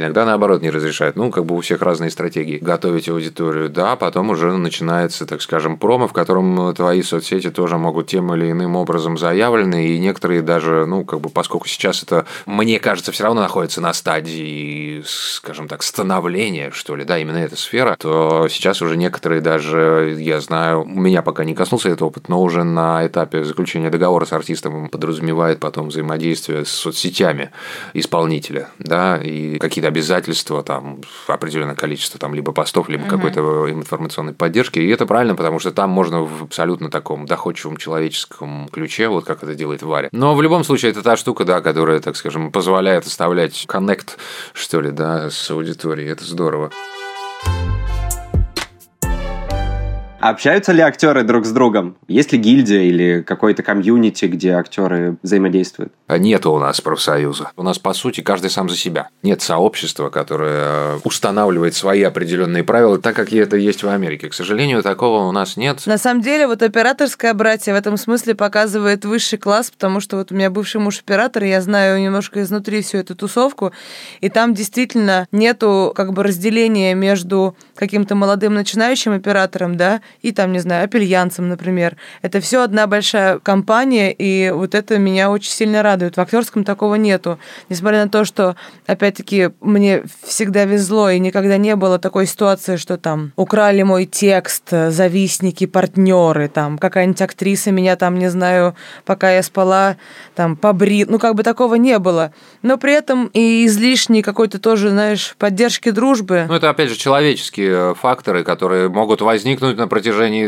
Иногда, 0.00 0.24
наоборот, 0.24 0.62
не 0.62 0.70
разрешают. 0.70 1.16
Ну, 1.16 1.30
как 1.30 1.44
бы 1.44 1.54
у 1.54 1.60
всех 1.60 1.82
разные 1.82 2.10
стратегии. 2.10 2.56
Готовить 2.56 3.10
аудиторию, 3.10 3.68
да, 3.68 3.96
потом 3.96 4.30
уже 4.30 4.56
начинается, 4.56 5.26
так 5.26 5.42
скажем, 5.42 5.76
промо, 5.76 6.08
в 6.08 6.14
котором 6.14 6.74
твои 6.74 7.02
соцсети 7.02 7.50
тоже 7.50 7.76
могут 7.76 8.06
тем 8.06 8.34
или 8.34 8.50
иным 8.50 8.76
образом 8.76 9.18
заявлены, 9.18 9.88
и 9.88 9.98
некоторые 9.98 10.40
даже, 10.40 10.86
ну, 10.86 11.04
как 11.04 11.20
бы, 11.20 11.28
поскольку 11.28 11.68
сейчас 11.68 12.02
это, 12.02 12.24
мне 12.46 12.80
кажется, 12.80 13.12
все 13.12 13.24
равно 13.24 13.42
находится 13.42 13.82
на 13.82 13.92
стадии, 13.92 15.02
скажем 15.04 15.68
так, 15.68 15.82
становления, 15.82 16.70
что 16.72 16.96
ли, 16.96 17.04
да, 17.04 17.18
именно 17.18 17.36
эта 17.36 17.56
сфера, 17.56 17.94
то 17.98 18.48
сейчас 18.48 18.80
уже 18.80 18.96
некоторые 18.96 19.42
даже, 19.42 20.16
я 20.18 20.40
знаю, 20.40 20.84
у 20.84 21.00
меня 21.00 21.20
пока 21.20 21.44
не 21.44 21.54
коснулся 21.54 21.88
этот 21.88 22.00
опыт, 22.00 22.30
но 22.30 22.42
уже 22.42 22.64
на 22.64 23.06
этапе 23.06 23.44
заключения 23.44 23.90
договора 23.90 24.24
с 24.24 24.32
артистом 24.32 24.88
подразумевает 24.88 25.60
потом 25.60 25.88
взаимодействие 25.88 26.64
с 26.64 26.70
соцсетями 26.70 27.50
исполнителя, 27.92 28.70
да, 28.78 29.18
и 29.18 29.58
какие-то 29.58 29.89
обязательства, 29.90 30.62
там, 30.62 31.00
определенное 31.26 31.74
количество 31.74 32.18
там 32.18 32.34
либо 32.34 32.52
постов, 32.52 32.88
либо 32.88 33.04
какой-то 33.06 33.70
информационной 33.70 34.32
поддержки. 34.32 34.78
И 34.78 34.88
это 34.88 35.06
правильно, 35.06 35.34
потому 35.34 35.58
что 35.58 35.70
там 35.70 35.90
можно 35.90 36.22
в 36.22 36.44
абсолютно 36.44 36.90
таком 36.90 37.26
доходчивом 37.26 37.76
человеческом 37.76 38.68
ключе, 38.68 39.08
вот 39.08 39.24
как 39.24 39.42
это 39.42 39.54
делает 39.54 39.82
Варя. 39.82 40.08
Но 40.12 40.34
в 40.34 40.42
любом 40.42 40.64
случае, 40.64 40.92
это 40.92 41.02
та 41.02 41.16
штука, 41.16 41.44
да, 41.44 41.60
которая, 41.60 42.00
так 42.00 42.16
скажем, 42.16 42.50
позволяет 42.50 43.06
оставлять 43.06 43.66
коннект, 43.66 44.16
что 44.54 44.80
ли, 44.80 44.90
да, 44.90 45.28
с 45.30 45.50
аудиторией. 45.50 46.10
Это 46.10 46.24
здорово. 46.24 46.70
Общаются 50.20 50.72
ли 50.72 50.82
актеры 50.82 51.22
друг 51.22 51.46
с 51.46 51.50
другом? 51.50 51.96
Есть 52.06 52.32
ли 52.32 52.38
гильдия 52.38 52.82
или 52.82 53.22
какой-то 53.22 53.62
комьюнити, 53.62 54.26
где 54.26 54.52
актеры 54.52 55.16
взаимодействуют? 55.22 55.94
А 56.08 56.18
Нет 56.18 56.44
у 56.44 56.58
нас 56.58 56.78
профсоюза. 56.82 57.52
У 57.56 57.62
нас, 57.62 57.78
по 57.78 57.94
сути, 57.94 58.20
каждый 58.20 58.50
сам 58.50 58.68
за 58.68 58.76
себя. 58.76 59.08
Нет 59.22 59.40
сообщества, 59.40 60.10
которое 60.10 60.98
устанавливает 61.04 61.74
свои 61.74 62.02
определенные 62.02 62.64
правила, 62.64 63.00
так 63.00 63.16
как 63.16 63.32
это 63.32 63.56
есть 63.56 63.82
в 63.82 63.88
Америке. 63.88 64.28
К 64.28 64.34
сожалению, 64.34 64.82
такого 64.82 65.26
у 65.26 65.32
нас 65.32 65.56
нет. 65.56 65.86
На 65.86 65.96
самом 65.96 66.20
деле, 66.20 66.46
вот 66.46 66.62
операторское 66.62 67.32
братье 67.32 67.72
в 67.72 67.76
этом 67.76 67.96
смысле 67.96 68.34
показывает 68.34 69.06
высший 69.06 69.38
класс, 69.38 69.70
потому 69.70 70.00
что 70.00 70.18
вот 70.18 70.32
у 70.32 70.34
меня 70.34 70.50
бывший 70.50 70.82
муж 70.82 71.00
оператор, 71.00 71.44
и 71.44 71.48
я 71.48 71.62
знаю 71.62 71.98
немножко 71.98 72.42
изнутри 72.42 72.82
всю 72.82 72.98
эту 72.98 73.14
тусовку, 73.14 73.72
и 74.20 74.28
там 74.28 74.52
действительно 74.52 75.26
нету 75.32 75.94
как 75.96 76.12
бы 76.12 76.22
разделения 76.22 76.94
между 76.94 77.56
каким-то 77.74 78.14
молодым 78.14 78.52
начинающим 78.52 79.12
оператором, 79.12 79.78
да, 79.78 80.02
и 80.22 80.32
там, 80.32 80.52
не 80.52 80.58
знаю, 80.58 80.84
апельянцем, 80.84 81.48
например. 81.48 81.96
Это 82.22 82.40
все 82.40 82.62
одна 82.62 82.86
большая 82.86 83.38
компания, 83.38 84.12
и 84.12 84.50
вот 84.50 84.74
это 84.74 84.98
меня 84.98 85.30
очень 85.30 85.50
сильно 85.50 85.82
радует. 85.82 86.16
В 86.16 86.20
актерском 86.20 86.64
такого 86.64 86.96
нету. 86.96 87.38
Несмотря 87.68 88.04
на 88.04 88.10
то, 88.10 88.24
что, 88.24 88.56
опять-таки, 88.86 89.50
мне 89.60 90.02
всегда 90.24 90.64
везло, 90.64 91.10
и 91.10 91.18
никогда 91.18 91.56
не 91.56 91.76
было 91.76 91.98
такой 91.98 92.26
ситуации, 92.26 92.76
что 92.76 92.96
там 92.96 93.32
украли 93.36 93.82
мой 93.82 94.06
текст, 94.06 94.70
завистники, 94.70 95.66
партнеры, 95.66 96.48
там 96.48 96.78
какая-нибудь 96.78 97.22
актриса 97.22 97.70
меня 97.70 97.96
там, 97.96 98.18
не 98.18 98.30
знаю, 98.30 98.74
пока 99.04 99.30
я 99.30 99.42
спала, 99.42 99.96
там 100.34 100.56
побрит. 100.56 101.10
Ну, 101.10 101.18
как 101.18 101.34
бы 101.34 101.42
такого 101.42 101.76
не 101.76 101.98
было. 101.98 102.32
Но 102.62 102.76
при 102.76 102.92
этом 102.92 103.30
и 103.32 103.66
излишней 103.66 104.22
какой-то 104.22 104.58
тоже, 104.58 104.90
знаешь, 104.90 105.34
поддержки 105.38 105.90
дружбы. 105.90 106.46
Ну, 106.48 106.54
это, 106.54 106.70
опять 106.70 106.88
же, 106.88 106.96
человеческие 106.96 107.94
факторы, 107.94 108.44
которые 108.44 108.88
могут 108.88 109.20
возникнуть 109.20 109.76
на 109.76 109.88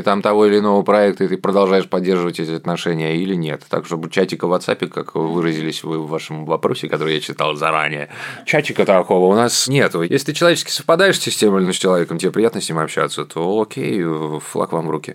там, 0.03 0.23
того 0.23 0.47
или 0.47 0.59
иного 0.59 0.83
проекта, 0.83 1.29
ты 1.29 1.37
продолжаешь 1.37 1.89
поддерживать 1.89 2.41
эти 2.41 2.53
отношения 2.53 3.17
или 3.17 3.35
нет. 3.35 3.63
Так, 3.69 3.87
чтобы 3.87 4.11
чатика 4.11 4.47
в 4.47 4.53
WhatsApp, 4.53 4.89
как 4.89 5.15
выразились 5.15 5.85
вы 5.85 5.99
в 5.99 6.09
вашем 6.09 6.45
вопросе, 6.45 6.89
который 6.89 7.15
я 7.15 7.21
читал 7.21 7.55
заранее, 7.55 8.09
чатика 8.47 8.85
такого 8.85 9.33
у 9.33 9.35
нас 9.35 9.69
нету. 9.69 10.03
Если 10.03 10.27
ты 10.27 10.33
человечески 10.33 10.71
совпадаешь 10.71 11.19
с 11.19 11.37
тем 11.37 11.57
или 11.57 11.65
иным 11.65 11.73
человеком, 11.73 12.19
тебе 12.19 12.31
приятно 12.31 12.61
с 12.61 12.69
ним 12.69 12.79
общаться, 12.79 13.25
то 13.25 13.61
окей, 13.61 14.03
флаг 14.41 14.73
вам 14.73 14.87
в 14.87 14.91
руки. 14.91 15.15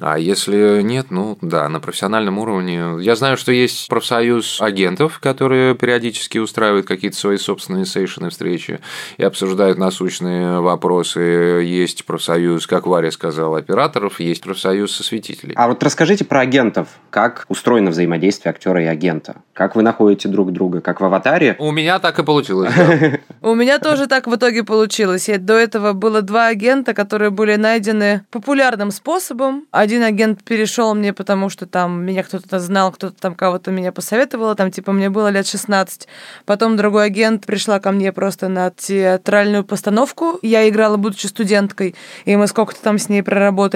А 0.00 0.18
если 0.18 0.82
нет, 0.82 1.06
ну 1.10 1.38
да, 1.40 1.68
на 1.68 1.80
профессиональном 1.80 2.38
уровне. 2.38 2.96
Я 3.00 3.16
знаю, 3.16 3.36
что 3.36 3.52
есть 3.52 3.88
профсоюз 3.88 4.60
агентов, 4.60 5.18
которые 5.20 5.74
периодически 5.74 6.38
устраивают 6.38 6.86
какие-то 6.86 7.16
свои 7.16 7.36
собственные 7.36 7.86
сейшины, 7.86 8.30
встречи 8.30 8.80
и 9.16 9.22
обсуждают 9.22 9.78
насущные 9.78 10.60
вопросы. 10.60 11.20
есть 11.20 12.04
профсоюз, 12.04 12.66
как 12.66 12.86
Варя 12.86 13.10
сказала, 13.10 13.62
операторов, 13.78 14.18
есть 14.20 14.42
профсоюз 14.42 14.98
осветителей. 15.00 15.54
А 15.56 15.68
вот 15.68 15.82
расскажите 15.82 16.24
про 16.24 16.40
агентов. 16.40 16.88
Как 17.10 17.44
устроено 17.48 17.90
взаимодействие 17.90 18.50
актера 18.50 18.82
и 18.82 18.86
агента? 18.86 19.36
Как 19.54 19.76
вы 19.76 19.82
находите 19.82 20.28
друг 20.28 20.52
друга? 20.52 20.80
Как 20.80 21.00
в 21.00 21.04
«Аватаре»? 21.04 21.54
У 21.58 21.70
меня 21.70 21.98
так 22.00 22.18
и 22.18 22.24
получилось. 22.24 22.72
У 23.42 23.54
меня 23.54 23.78
тоже 23.78 24.06
так 24.08 24.26
в 24.26 24.34
итоге 24.34 24.64
получилось. 24.64 25.28
Я- 25.28 25.38
До 25.38 25.54
этого 25.54 25.92
было 25.92 26.22
два 26.22 26.48
агента, 26.48 26.92
которые 26.92 27.30
были 27.30 27.54
найдены 27.56 28.22
популярным 28.30 28.90
способом. 28.90 29.66
Один 29.70 30.02
агент 30.02 30.42
перешел 30.42 30.94
мне, 30.94 31.12
потому 31.12 31.48
что 31.48 31.66
там 31.66 32.04
меня 32.04 32.22
кто-то 32.24 32.58
знал, 32.58 32.90
кто-то 32.92 33.14
там 33.20 33.34
кого-то 33.34 33.70
меня 33.70 33.92
посоветовал, 33.92 34.54
там 34.56 34.70
типа 34.70 34.92
мне 34.92 35.08
было 35.08 35.28
лет 35.28 35.46
16. 35.46 36.08
Потом 36.46 36.76
другой 36.76 37.06
агент 37.06 37.46
пришла 37.46 37.78
ко 37.80 37.92
мне 37.92 38.12
просто 38.12 38.48
на 38.48 38.70
театральную 38.70 39.64
постановку. 39.64 40.38
Я 40.42 40.68
играла, 40.68 40.96
будучи 40.96 41.26
студенткой, 41.26 41.94
и 42.24 42.36
мы 42.36 42.46
сколько-то 42.48 42.82
там 42.82 42.98
с 42.98 43.08
ней 43.08 43.22
проработали. 43.22 43.67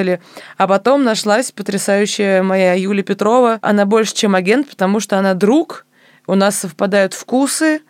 А 0.57 0.67
потом 0.67 1.05
нашлась 1.05 1.53
потрясающая 1.53 2.43
моя 2.43 2.75
Юлия 2.75 3.03
Петрова. 3.03 3.59
Она 3.63 3.87
больше, 3.87 4.15
чем 4.15 4.35
агент, 4.35 4.69
потому 4.69 5.01
что 5.01 5.19
она 5.19 5.35
друг, 5.35 5.87
у 6.27 6.35
нас 6.35 6.59
совпадают 6.59 7.15
вкусы, 7.15 7.83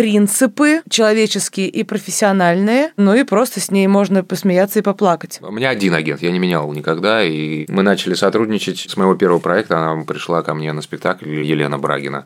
принципы 0.00 0.80
человеческие 0.88 1.68
и 1.68 1.84
профессиональные, 1.84 2.92
ну 2.96 3.14
и 3.14 3.22
просто 3.22 3.60
с 3.60 3.70
ней 3.70 3.86
можно 3.86 4.24
посмеяться 4.24 4.78
и 4.78 4.82
поплакать. 4.82 5.38
У 5.42 5.52
меня 5.52 5.68
один 5.68 5.92
агент, 5.92 6.22
я 6.22 6.30
не 6.30 6.38
менял 6.38 6.72
никогда, 6.72 7.22
и 7.22 7.66
мы 7.70 7.82
начали 7.82 8.14
сотрудничать 8.14 8.78
с 8.88 8.96
моего 8.96 9.14
первого 9.14 9.40
проекта, 9.40 9.76
она 9.76 10.02
пришла 10.04 10.40
ко 10.42 10.54
мне 10.54 10.72
на 10.72 10.80
спектакль 10.80 11.44
Елена 11.44 11.78
Брагина, 11.78 12.24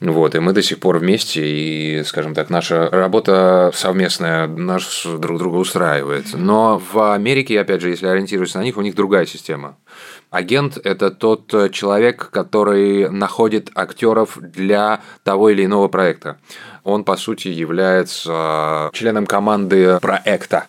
вот, 0.00 0.34
и 0.34 0.40
мы 0.40 0.52
до 0.52 0.62
сих 0.62 0.80
пор 0.80 0.98
вместе, 0.98 1.46
и, 1.46 2.02
скажем 2.02 2.34
так, 2.34 2.50
наша 2.50 2.90
работа 2.90 3.70
совместная 3.72 4.48
нас 4.48 5.06
друг 5.06 5.38
друга 5.38 5.58
устраивает, 5.58 6.34
но 6.34 6.82
в 6.92 7.14
Америке, 7.14 7.60
опять 7.60 7.82
же, 7.82 7.90
если 7.90 8.08
ориентируюсь 8.08 8.54
на 8.54 8.64
них, 8.64 8.76
у 8.76 8.82
них 8.82 8.96
другая 8.96 9.26
система. 9.26 9.76
Агент– 10.30 10.78
это 10.84 11.10
тот 11.10 11.54
человек, 11.72 12.30
который 12.30 13.10
находит 13.10 13.70
актеров 13.74 14.38
для 14.40 15.02
того 15.24 15.50
или 15.50 15.66
иного 15.66 15.88
проекта. 15.88 16.38
Он, 16.84 17.04
по 17.04 17.16
сути, 17.16 17.48
является 17.48 18.90
членом 18.92 19.26
команды 19.26 19.98
проекта. 20.00 20.66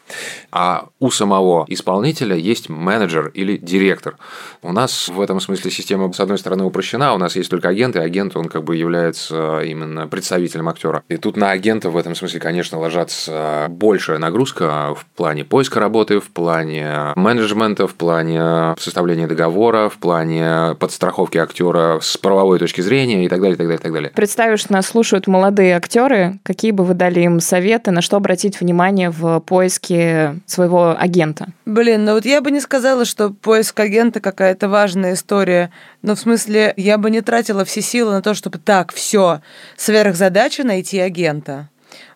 А 0.51 0.85
у 0.99 1.09
самого 1.09 1.65
исполнителя 1.67 2.35
есть 2.35 2.69
менеджер 2.69 3.31
или 3.33 3.57
директор. 3.57 4.17
У 4.61 4.71
нас 4.71 5.09
в 5.09 5.19
этом 5.19 5.39
смысле 5.39 5.71
система, 5.71 6.13
с 6.13 6.19
одной 6.19 6.37
стороны, 6.37 6.63
упрощена. 6.63 7.13
У 7.15 7.17
нас 7.17 7.35
есть 7.35 7.49
только 7.49 7.69
агент, 7.69 7.95
и 7.95 7.99
агент, 7.99 8.35
он 8.37 8.49
как 8.49 8.63
бы 8.63 8.75
является 8.75 9.61
именно 9.61 10.07
представителем 10.07 10.69
актера. 10.69 11.03
И 11.09 11.17
тут 11.17 11.37
на 11.37 11.49
агента 11.49 11.89
в 11.89 11.97
этом 11.97 12.13
смысле, 12.13 12.39
конечно, 12.39 12.79
ложится 12.79 13.65
большая 13.69 14.19
нагрузка 14.19 14.93
в 14.95 15.05
плане 15.15 15.43
поиска 15.43 15.79
работы, 15.79 16.19
в 16.19 16.29
плане 16.29 17.13
менеджмента, 17.15 17.87
в 17.87 17.95
плане 17.95 18.75
составления 18.77 19.27
договора, 19.27 19.89
в 19.89 19.97
плане 19.97 20.75
подстраховки 20.79 21.39
актера 21.39 21.99
с 21.99 22.15
правовой 22.17 22.59
точки 22.59 22.81
зрения 22.81 23.25
и 23.25 23.29
так 23.29 23.41
далее, 23.41 23.55
и 23.55 23.57
так 23.57 23.67
далее, 23.67 23.79
и 23.79 23.81
так 23.81 23.91
далее. 23.91 24.11
Представишь, 24.13 24.69
нас 24.69 24.85
слушают 24.85 25.25
молодые 25.25 25.75
актеры. 25.75 26.02
Какие 26.43 26.71
бы 26.71 26.83
вы 26.83 26.93
дали 26.93 27.21
им 27.21 27.39
советы, 27.39 27.91
на 27.91 28.01
что 28.01 28.17
обратить 28.17 28.59
внимание 28.59 29.09
в 29.09 29.39
поиске 29.39 30.35
своего 30.45 30.95
агента? 30.97 31.47
Блин, 31.65 32.05
ну 32.05 32.13
вот 32.13 32.25
я 32.25 32.41
бы 32.41 32.51
не 32.51 32.59
сказала, 32.59 33.05
что 33.05 33.29
поиск 33.29 33.79
агента 33.79 34.19
какая-то 34.19 34.69
важная 34.69 35.13
история. 35.13 35.71
Но 36.01 36.15
в 36.15 36.19
смысле, 36.19 36.73
я 36.77 36.97
бы 36.97 37.09
не 37.09 37.21
тратила 37.21 37.65
все 37.65 37.81
силы 37.81 38.11
на 38.11 38.21
то, 38.21 38.33
чтобы 38.33 38.57
так, 38.57 38.93
все, 38.93 39.41
сверхзадача 39.77 40.63
найти 40.63 40.99
агента. 40.99 41.69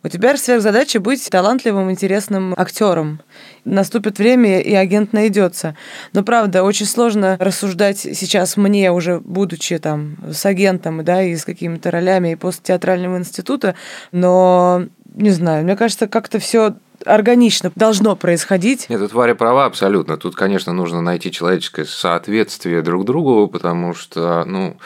У 0.04 0.10
тебя 0.10 0.36
сверхзадача 0.38 1.00
быть 1.00 1.28
талантливым, 1.30 1.92
интересным 1.92 2.54
актером. 2.58 3.22
Наступит 3.66 4.20
время, 4.20 4.60
и 4.62 4.74
агент 4.74 5.14
найдется. 5.14 5.76
Но 6.14 6.24
правда, 6.24 6.64
очень 6.64 6.86
сложно 6.86 7.38
рассуждать 7.40 7.98
сейчас 7.98 8.58
мне, 8.58 8.92
уже 8.92 9.20
будучи 9.20 9.78
там 9.78 10.18
с 10.32 10.46
агентом, 10.46 11.04
да, 11.04 11.24
и 11.24 11.36
с 11.36 11.46
какими-то 11.46 11.92
ролями 11.92 12.32
и 12.32 12.36
после 12.36 12.62
театрального 12.64 13.18
института. 13.18 13.76
Но 14.12 14.86
не 15.16 15.32
знаю, 15.32 15.64
мне 15.64 15.76
кажется, 15.76 16.08
как-то 16.08 16.40
все 16.40 16.76
органично 17.08 17.72
должно 17.76 18.16
происходить. 18.16 18.90
Нет, 18.90 19.00
тут 19.00 19.14
Варя 19.14 19.36
права 19.36 19.66
абсолютно. 19.66 20.18
Тут, 20.18 20.36
конечно, 20.36 20.74
нужно 20.74 21.02
найти 21.02 21.32
человеческое 21.32 21.86
соответствие 21.86 22.82
друг 22.82 23.06
другу, 23.06 23.48
потому 23.48 23.94
что, 23.94 24.44
ну, 24.46 24.78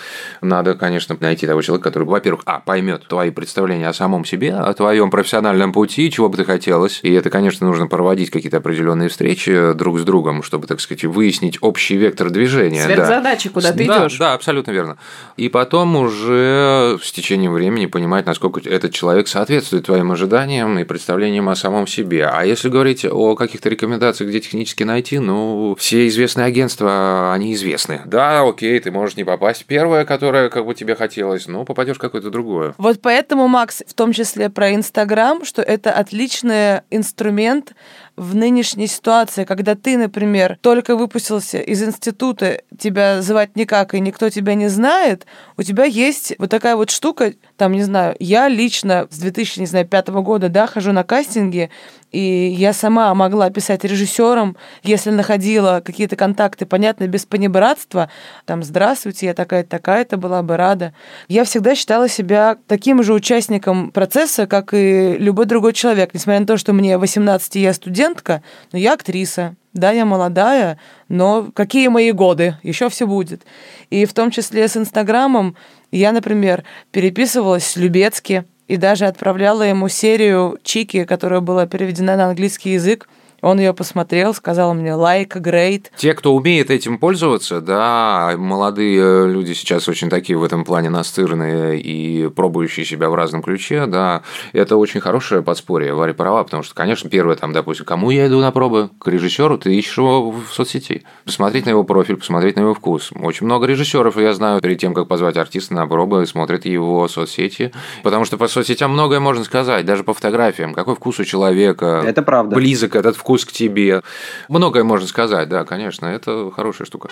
надо, 0.42 0.76
конечно, 0.76 1.16
найти 1.20 1.48
того 1.48 1.62
человека, 1.62 1.90
который, 1.90 2.08
во-первых, 2.08 2.44
а, 2.46 2.60
поймет 2.60 3.08
твои 3.08 3.32
представления 3.32 3.88
о 3.88 3.94
самом 3.94 4.26
себе, 4.26 4.54
о 4.54 4.74
твоем 4.74 5.10
профессиональном 5.10 5.74
пути, 5.74 6.12
чего 6.12 6.30
бы 6.30 6.38
ты 6.38 6.46
хотелось. 6.46 7.00
И 7.04 7.12
это, 7.14 7.30
конечно, 7.30 7.68
нужно 7.68 7.88
проводить 7.88 8.30
какие-то 8.30 8.58
определенные 8.58 9.10
встречи 9.10 9.74
друг 9.74 10.00
с 10.00 10.04
другом, 10.04 10.44
чтобы, 10.44 10.68
так 10.68 10.80
сказать, 10.80 11.04
выяснить 11.06 11.58
общий 11.62 11.98
вектор 11.98 12.30
движения. 12.30 12.82
да. 12.88 12.94
Сверхзадача, 12.94 13.50
куда 13.50 13.72
ты 13.74 13.86
Да, 13.88 14.06
идешь. 14.08 14.18
Да, 14.18 14.34
абсолютно 14.34 14.72
верно. 14.72 14.98
И 15.38 15.50
потом 15.50 15.96
уже 15.96 16.98
с 17.02 17.12
течением 17.12 17.54
времени 17.54 17.86
понимать, 17.88 18.26
насколько 18.26 18.62
этот 18.68 18.94
человек 18.94 19.28
соответствует 19.28 19.86
твоим 19.86 20.12
ожиданиям 20.12 20.78
и 20.80 20.84
представлениям 20.84 21.50
о 21.50 21.56
самом 21.56 21.88
себе. 21.88 22.11
А 22.20 22.44
если 22.44 22.70
говорить 22.70 23.06
о 23.06 23.36
каких-то 23.36 23.70
рекомендациях, 23.70 24.30
где 24.30 24.40
технически 24.40 24.84
найти, 24.84 25.20
ну, 25.20 25.76
все 25.78 26.08
известные 26.08 26.46
агентства, 26.46 27.34
они 27.34 27.54
известны. 27.54 28.02
Да, 28.06 28.42
окей, 28.42 28.80
ты 28.80 28.92
можешь 28.92 29.16
не 29.16 29.24
попасть 29.24 29.64
в 29.64 29.66
первое, 29.66 30.06
которое 30.06 30.50
как 30.50 30.66
бы 30.66 30.76
тебе 30.76 30.96
хотелось, 30.96 31.48
но 31.48 31.66
попадешь 31.66 31.98
в 31.98 32.00
какое-то 32.00 32.30
другое. 32.30 32.74
Вот 32.78 33.02
поэтому, 33.02 33.48
Макс, 33.48 33.84
в 33.88 33.94
том 33.94 34.14
числе 34.14 34.50
про 34.50 34.74
Инстаграм, 34.74 35.46
что 35.46 35.62
это 35.62 35.92
отличный 35.92 36.82
инструмент 36.90 37.74
в 38.16 38.36
нынешней 38.36 38.88
ситуации, 38.88 39.46
когда 39.46 39.76
ты, 39.76 39.98
например, 39.98 40.58
только 40.62 40.96
выпустился 40.96 41.60
из 41.60 41.82
института, 41.82 42.62
тебя 42.78 43.22
звать 43.22 43.56
никак, 43.56 43.94
и 43.94 44.00
никто 44.00 44.30
тебя 44.30 44.54
не 44.54 44.68
знает, 44.68 45.26
у 45.58 45.64
тебя 45.64 45.86
есть 45.86 46.34
вот 46.38 46.50
такая 46.50 46.76
вот 46.76 46.90
штука, 46.90 47.34
там, 47.58 47.72
не 47.72 47.84
знаю, 47.84 48.16
я 48.20 48.48
лично 48.48 49.08
с 49.10 49.18
2005 49.18 50.10
года, 50.10 50.50
да, 50.50 50.68
хожу 50.68 50.92
на 50.92 51.04
кастинги, 51.04 51.70
и 52.12 52.54
я 52.58 52.74
сама 52.74 53.14
могла 53.14 53.50
писать 53.50 53.84
режиссерам, 53.84 54.58
если 54.84 55.12
находила 55.12 55.82
какие-то 55.84 56.16
контакты, 56.16 56.66
понятно, 56.66 57.08
без 57.08 57.26
понебратства, 57.26 58.10
там, 58.46 58.64
здравствуйте, 58.64 59.28
я 59.28 59.34
такая-то, 59.34 59.70
такая-то, 59.70 60.18
была 60.18 60.44
бы 60.44 60.58
рада. 60.58 60.94
Я 61.28 61.44
всегда 61.46 61.76
считала 61.76 62.10
себя 62.10 62.58
таким 62.68 63.02
же 63.04 63.14
участником 63.14 63.92
процесса, 63.92 64.46
как 64.48 64.74
и 64.74 65.16
любой 65.18 65.46
другой 65.46 65.74
человек, 65.74 66.14
несмотря 66.14 66.42
на 66.42 66.48
то, 66.48 66.58
что 66.58 66.74
мне 66.74 66.98
18, 66.98 67.56
и 67.56 67.62
я 67.62 67.74
студентка, 67.74 68.44
но 68.72 68.80
я 68.80 68.94
актриса, 68.94 69.56
да, 69.74 69.92
я 69.92 70.04
молодая, 70.06 70.78
но 71.08 71.50
какие 71.54 71.88
мои 71.88 72.12
годы? 72.12 72.58
Еще 72.62 72.90
все 72.90 73.08
будет. 73.08 73.44
И 73.90 74.06
в 74.06 74.14
том 74.14 74.32
числе 74.32 74.68
с 74.68 74.76
Инстаграмом 74.76 75.56
я, 75.92 76.12
например, 76.12 76.66
переписывалась 76.92 77.66
с 77.66 77.76
Любецки 77.78 78.46
и 78.72 78.78
даже 78.78 79.06
отправляла 79.06 79.64
ему 79.64 79.90
серию 79.90 80.58
Чики, 80.64 81.04
которая 81.04 81.42
была 81.42 81.66
переведена 81.66 82.16
на 82.16 82.30
английский 82.30 82.72
язык. 82.72 83.10
Он 83.42 83.60
ее 83.60 83.74
посмотрел, 83.74 84.34
сказал 84.36 84.74
мне 84.76 84.94
лайк, 84.94 85.36
great. 85.36 85.86
Те, 85.98 86.14
кто 86.14 86.36
умеет 86.36 86.70
этим 86.70 87.00
пользоваться, 87.00 87.60
да, 87.60 88.36
молодые 88.38 89.28
люди 89.28 89.54
сейчас 89.54 89.90
очень 89.90 90.10
такие 90.10 90.38
в 90.38 90.44
этом 90.44 90.64
плане 90.64 90.92
настырные 90.92 91.82
и 91.82 92.30
пробующие 92.30 92.86
себя 92.86 93.10
в 93.10 93.16
разном 93.16 93.42
ключе, 93.42 93.88
да, 93.88 94.22
это 94.54 94.78
очень 94.78 95.00
хорошее 95.00 95.42
подспорье, 95.42 95.94
Варя 95.96 96.14
права, 96.14 96.44
потому 96.44 96.62
что, 96.62 96.76
конечно, 96.76 97.10
первое, 97.10 97.36
там, 97.36 97.52
допустим, 97.52 97.86
кому 97.86 98.12
я 98.12 98.28
иду 98.28 98.40
на 98.40 98.52
пробы? 98.52 98.90
К 99.00 99.08
режиссеру, 99.08 99.58
ты 99.58 99.74
ищешь 99.76 99.98
его 99.98 100.30
в 100.30 100.46
соцсети. 100.54 101.04
Посмотреть 101.26 101.66
на 101.66 101.72
его 101.72 101.84
профиль, 101.84 102.18
посмотреть 102.18 102.58
на 102.58 102.62
его 102.62 102.76
вкус. 102.76 103.12
Очень 103.16 103.48
много 103.48 103.66
режиссеров, 103.66 104.18
я 104.18 104.34
знаю, 104.34 104.62
перед 104.62 104.78
тем, 104.78 104.94
как 104.94 105.08
позвать 105.08 105.38
артиста 105.38 105.74
на 105.74 105.88
пробы, 105.88 106.28
смотрят 106.28 106.66
его 106.66 107.08
соцсети, 107.08 107.72
потому 108.04 108.26
что 108.26 108.38
по 108.38 108.48
соцсетям 108.48 108.92
многое 108.92 109.20
можно 109.20 109.44
сказать, 109.44 109.84
даже 109.84 110.04
по 110.04 110.14
фотографиям, 110.14 110.76
какой 110.76 110.96
вкус 110.96 111.20
у 111.20 111.24
человека, 111.24 112.04
Это 112.06 112.22
правда. 112.22 112.56
близок 112.56 112.96
этот 112.96 113.16
вкус 113.16 113.31
к 113.38 113.52
тебе. 113.52 114.02
Многое 114.48 114.84
можно 114.84 115.08
сказать, 115.08 115.50
да, 115.50 115.66
конечно, 115.66 116.06
это 116.06 116.52
хорошая 116.52 116.86
штука. 116.86 117.10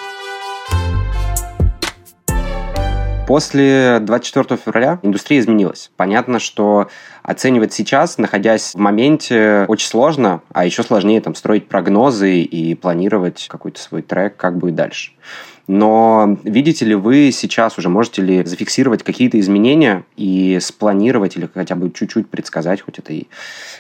После 3.30 4.00
24 4.00 4.60
февраля 4.60 5.00
индустрия 5.04 5.40
изменилась. 5.40 5.92
Понятно, 5.96 6.40
что 6.40 6.90
оценивать 7.22 7.72
сейчас, 7.72 8.18
находясь 8.18 8.74
в 8.74 8.80
моменте, 8.80 9.66
очень 9.68 9.88
сложно, 9.88 10.42
а 10.52 10.66
еще 10.66 10.82
сложнее 10.82 11.22
там 11.22 11.36
строить 11.36 11.68
прогнозы 11.68 12.42
и 12.42 12.74
планировать 12.74 13.46
какой-то 13.48 13.80
свой 13.80 14.02
трек, 14.02 14.36
как 14.36 14.58
будет 14.58 14.74
дальше. 14.74 15.12
Но 15.72 16.40
видите 16.44 16.84
ли 16.84 16.96
вы 16.96 17.32
сейчас 17.32 17.78
уже, 17.78 17.90
можете 17.90 18.24
ли 18.24 18.44
зафиксировать 18.44 19.04
какие-то 19.04 19.40
изменения 19.40 20.04
и 20.18 20.58
спланировать 20.60 21.38
или 21.38 21.48
хотя 21.54 21.76
бы 21.76 21.92
чуть-чуть 21.92 22.28
предсказать, 22.28 22.82
хоть 22.82 22.98
это 22.98 23.14
и 23.14 23.28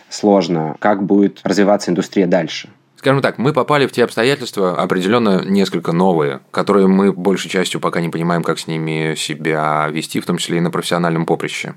сложно, 0.08 0.76
как 0.78 1.02
будет 1.02 1.42
развиваться 1.44 1.90
индустрия 1.90 2.28
дальше? 2.28 2.70
Скажем 3.00 3.22
так, 3.22 3.38
мы 3.38 3.54
попали 3.54 3.88
в 3.88 3.94
те 3.94 4.04
обстоятельства 4.04 4.76
определенно 4.76 5.42
несколько 5.46 5.94
новые, 5.94 6.42
которые 6.52 6.88
мы 6.88 7.14
большей 7.14 7.50
частью 7.50 7.80
пока 7.80 8.02
не 8.02 8.10
понимаем, 8.10 8.44
как 8.44 8.60
с 8.60 8.68
ними 8.68 9.16
себя 9.16 9.88
вести, 9.90 10.20
в 10.20 10.26
том 10.26 10.36
числе 10.36 10.58
и 10.58 10.60
на 10.60 10.70
профессиональном 10.70 11.26
поприще. 11.26 11.76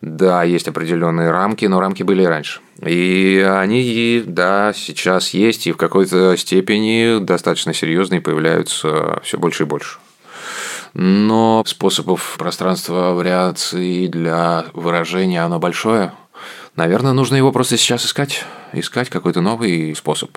Да, 0.00 0.42
есть 0.42 0.66
определенные 0.66 1.30
рамки, 1.30 1.66
но 1.66 1.78
рамки 1.78 2.02
были 2.02 2.24
и 2.24 2.26
раньше. 2.26 2.62
И 2.84 3.46
они, 3.48 4.24
да, 4.26 4.72
сейчас 4.74 5.30
есть, 5.34 5.68
и 5.68 5.72
в 5.72 5.76
какой-то 5.76 6.36
степени 6.36 7.24
достаточно 7.24 7.72
серьезные 7.72 8.20
появляются 8.20 9.20
все 9.22 9.38
больше 9.38 9.62
и 9.62 9.66
больше. 9.66 10.00
Но 10.94 11.62
способов 11.64 12.34
пространства 12.38 13.12
вариаций 13.12 14.08
для 14.08 14.64
выражения 14.72 15.44
оно 15.44 15.60
большое– 15.60 16.12
Наверное, 16.76 17.12
нужно 17.12 17.36
его 17.36 17.52
просто 17.52 17.78
сейчас 17.78 18.04
искать, 18.04 18.44
искать 18.74 19.08
какой-то 19.08 19.40
новый 19.40 19.96
способ. 19.96 20.36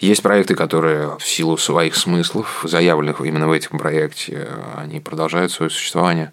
Есть 0.00 0.22
проекты, 0.22 0.56
которые 0.56 1.16
в 1.18 1.24
силу 1.24 1.56
своих 1.56 1.94
смыслов, 1.94 2.60
заявленных 2.64 3.20
именно 3.20 3.46
в 3.46 3.52
этом 3.52 3.78
проекте, 3.78 4.48
они 4.76 4.98
продолжают 4.98 5.52
свое 5.52 5.70
существование 5.70 6.32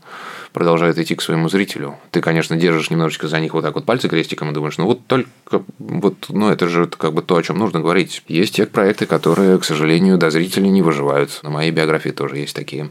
продолжают 0.55 0.97
идти 0.97 1.15
к 1.15 1.21
своему 1.21 1.49
зрителю. 1.49 1.95
Ты, 2.11 2.21
конечно, 2.21 2.55
держишь 2.55 2.89
немножечко 2.89 3.27
за 3.27 3.41
них 3.41 3.53
вот 3.53 3.63
так 3.63 3.75
вот 3.75 3.83
пальцы 3.83 4.07
крестиком 4.07 4.51
и 4.51 4.53
думаешь, 4.53 4.77
ну 4.77 4.85
вот 4.85 5.05
только 5.05 5.29
вот, 5.79 6.15
ну 6.29 6.49
это 6.49 6.69
же 6.69 6.87
как 6.87 7.13
бы 7.13 7.21
то, 7.21 7.35
о 7.35 7.43
чем 7.43 7.57
нужно 7.57 7.81
говорить. 7.81 8.23
Есть 8.29 8.55
те 8.55 8.65
проекты, 8.65 9.05
которые, 9.05 9.59
к 9.59 9.65
сожалению, 9.65 10.17
до 10.17 10.31
зрителей 10.31 10.69
не 10.69 10.81
выживают. 10.81 11.41
На 11.43 11.49
моей 11.49 11.71
биографии 11.71 12.11
тоже 12.11 12.37
есть 12.37 12.55
такие, 12.55 12.89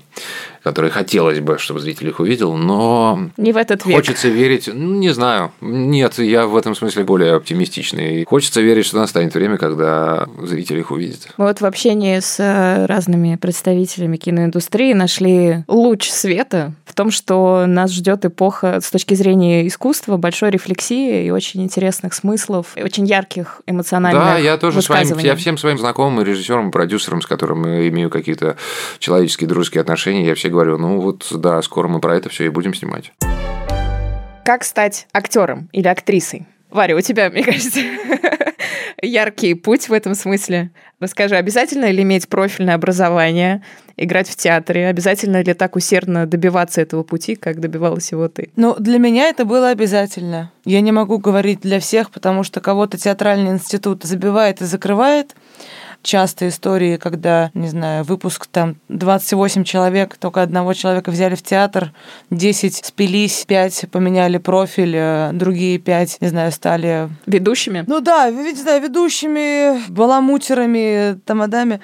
которые 0.62 0.90
хотелось 0.90 1.40
бы, 1.40 1.56
чтобы 1.58 1.80
зритель 1.80 2.08
их 2.08 2.20
увидел, 2.20 2.54
но... 2.54 3.30
Не 3.38 3.52
в 3.52 3.56
этот 3.56 3.86
век. 3.86 3.96
Хочется 3.96 4.28
верить, 4.28 4.68
ну, 4.70 4.94
не 4.94 5.08
знаю. 5.10 5.50
Нет, 5.62 6.18
я 6.18 6.46
в 6.46 6.58
этом 6.58 6.74
смысле 6.74 7.04
более 7.04 7.32
оптимистичный. 7.32 8.26
Хочется 8.26 8.60
верить, 8.60 8.84
что 8.84 8.98
настанет 8.98 9.34
время, 9.34 9.56
когда 9.56 10.28
зритель 10.42 10.80
их 10.80 10.90
увидит. 10.90 11.28
Мы 11.38 11.46
вот 11.46 11.62
в 11.62 11.64
общении 11.64 12.20
с 12.20 12.36
э, 12.38 12.84
разными 12.84 13.36
представителями 13.36 14.18
киноиндустрии 14.18 14.92
нашли 14.92 15.64
луч 15.66 16.10
света 16.10 16.74
в 16.94 16.96
том, 16.96 17.10
что 17.10 17.66
нас 17.66 17.90
ждет 17.90 18.24
эпоха 18.24 18.80
с 18.80 18.88
точки 18.88 19.14
зрения 19.14 19.66
искусства, 19.66 20.16
большой 20.16 20.50
рефлексии 20.50 21.26
и 21.26 21.30
очень 21.32 21.60
интересных 21.60 22.14
смыслов, 22.14 22.68
и 22.76 22.84
очень 22.84 23.04
ярких 23.04 23.62
эмоциональных 23.66 24.22
Да, 24.22 24.38
я 24.38 24.56
тоже 24.56 24.80
своим, 24.80 25.18
я 25.18 25.34
всем 25.34 25.58
своим 25.58 25.76
знакомым, 25.76 26.24
режиссерам, 26.24 26.70
продюсерам, 26.70 27.20
с 27.20 27.26
которыми 27.26 27.88
имею 27.88 28.10
какие-то 28.10 28.56
человеческие, 29.00 29.48
дружеские 29.48 29.80
отношения, 29.80 30.24
я 30.24 30.36
все 30.36 30.50
говорю, 30.50 30.78
ну 30.78 31.00
вот, 31.00 31.26
да, 31.32 31.60
скоро 31.62 31.88
мы 31.88 31.98
про 31.98 32.14
это 32.14 32.28
все 32.28 32.46
и 32.46 32.48
будем 32.48 32.74
снимать. 32.74 33.12
Как 34.44 34.62
стать 34.62 35.08
актером 35.12 35.68
или 35.72 35.88
актрисой? 35.88 36.46
Варя, 36.74 36.96
у 36.96 37.00
тебя, 37.00 37.30
мне 37.30 37.44
кажется, 37.44 37.78
яркий 39.00 39.54
путь 39.54 39.88
в 39.88 39.92
этом 39.92 40.16
смысле. 40.16 40.72
Расскажи, 40.98 41.36
обязательно 41.36 41.88
ли 41.88 42.02
иметь 42.02 42.28
профильное 42.28 42.74
образование, 42.74 43.62
играть 43.96 44.28
в 44.28 44.34
театре? 44.34 44.88
Обязательно 44.88 45.40
ли 45.40 45.54
так 45.54 45.76
усердно 45.76 46.26
добиваться 46.26 46.80
этого 46.80 47.04
пути, 47.04 47.36
как 47.36 47.60
добивалась 47.60 48.10
его 48.10 48.26
ты? 48.26 48.50
Ну, 48.56 48.74
для 48.76 48.98
меня 48.98 49.28
это 49.28 49.44
было 49.44 49.68
обязательно. 49.68 50.50
Я 50.64 50.80
не 50.80 50.90
могу 50.90 51.18
говорить 51.18 51.60
для 51.60 51.78
всех, 51.78 52.10
потому 52.10 52.42
что 52.42 52.60
кого-то 52.60 52.98
театральный 52.98 53.52
институт 53.52 54.02
забивает 54.02 54.60
и 54.60 54.64
закрывает, 54.64 55.36
часто 56.04 56.48
истории, 56.48 56.96
когда, 56.96 57.50
не 57.54 57.68
знаю, 57.68 58.04
выпуск 58.04 58.46
там 58.46 58.76
28 58.88 59.64
человек, 59.64 60.16
только 60.16 60.42
одного 60.42 60.74
человека 60.74 61.10
взяли 61.10 61.34
в 61.34 61.42
театр, 61.42 61.92
10 62.30 62.84
спились, 62.84 63.44
5 63.46 63.86
поменяли 63.90 64.38
профиль, 64.38 64.94
э, 64.94 65.30
другие 65.32 65.78
5, 65.78 66.18
не 66.20 66.28
знаю, 66.28 66.52
стали... 66.52 67.08
Ведущими? 67.26 67.84
Ну 67.86 68.00
да, 68.00 68.30
не 68.30 68.54
знаю, 68.54 68.82
ведущими, 68.82 69.90
баламутерами, 69.90 71.18
тамадами. 71.24 71.80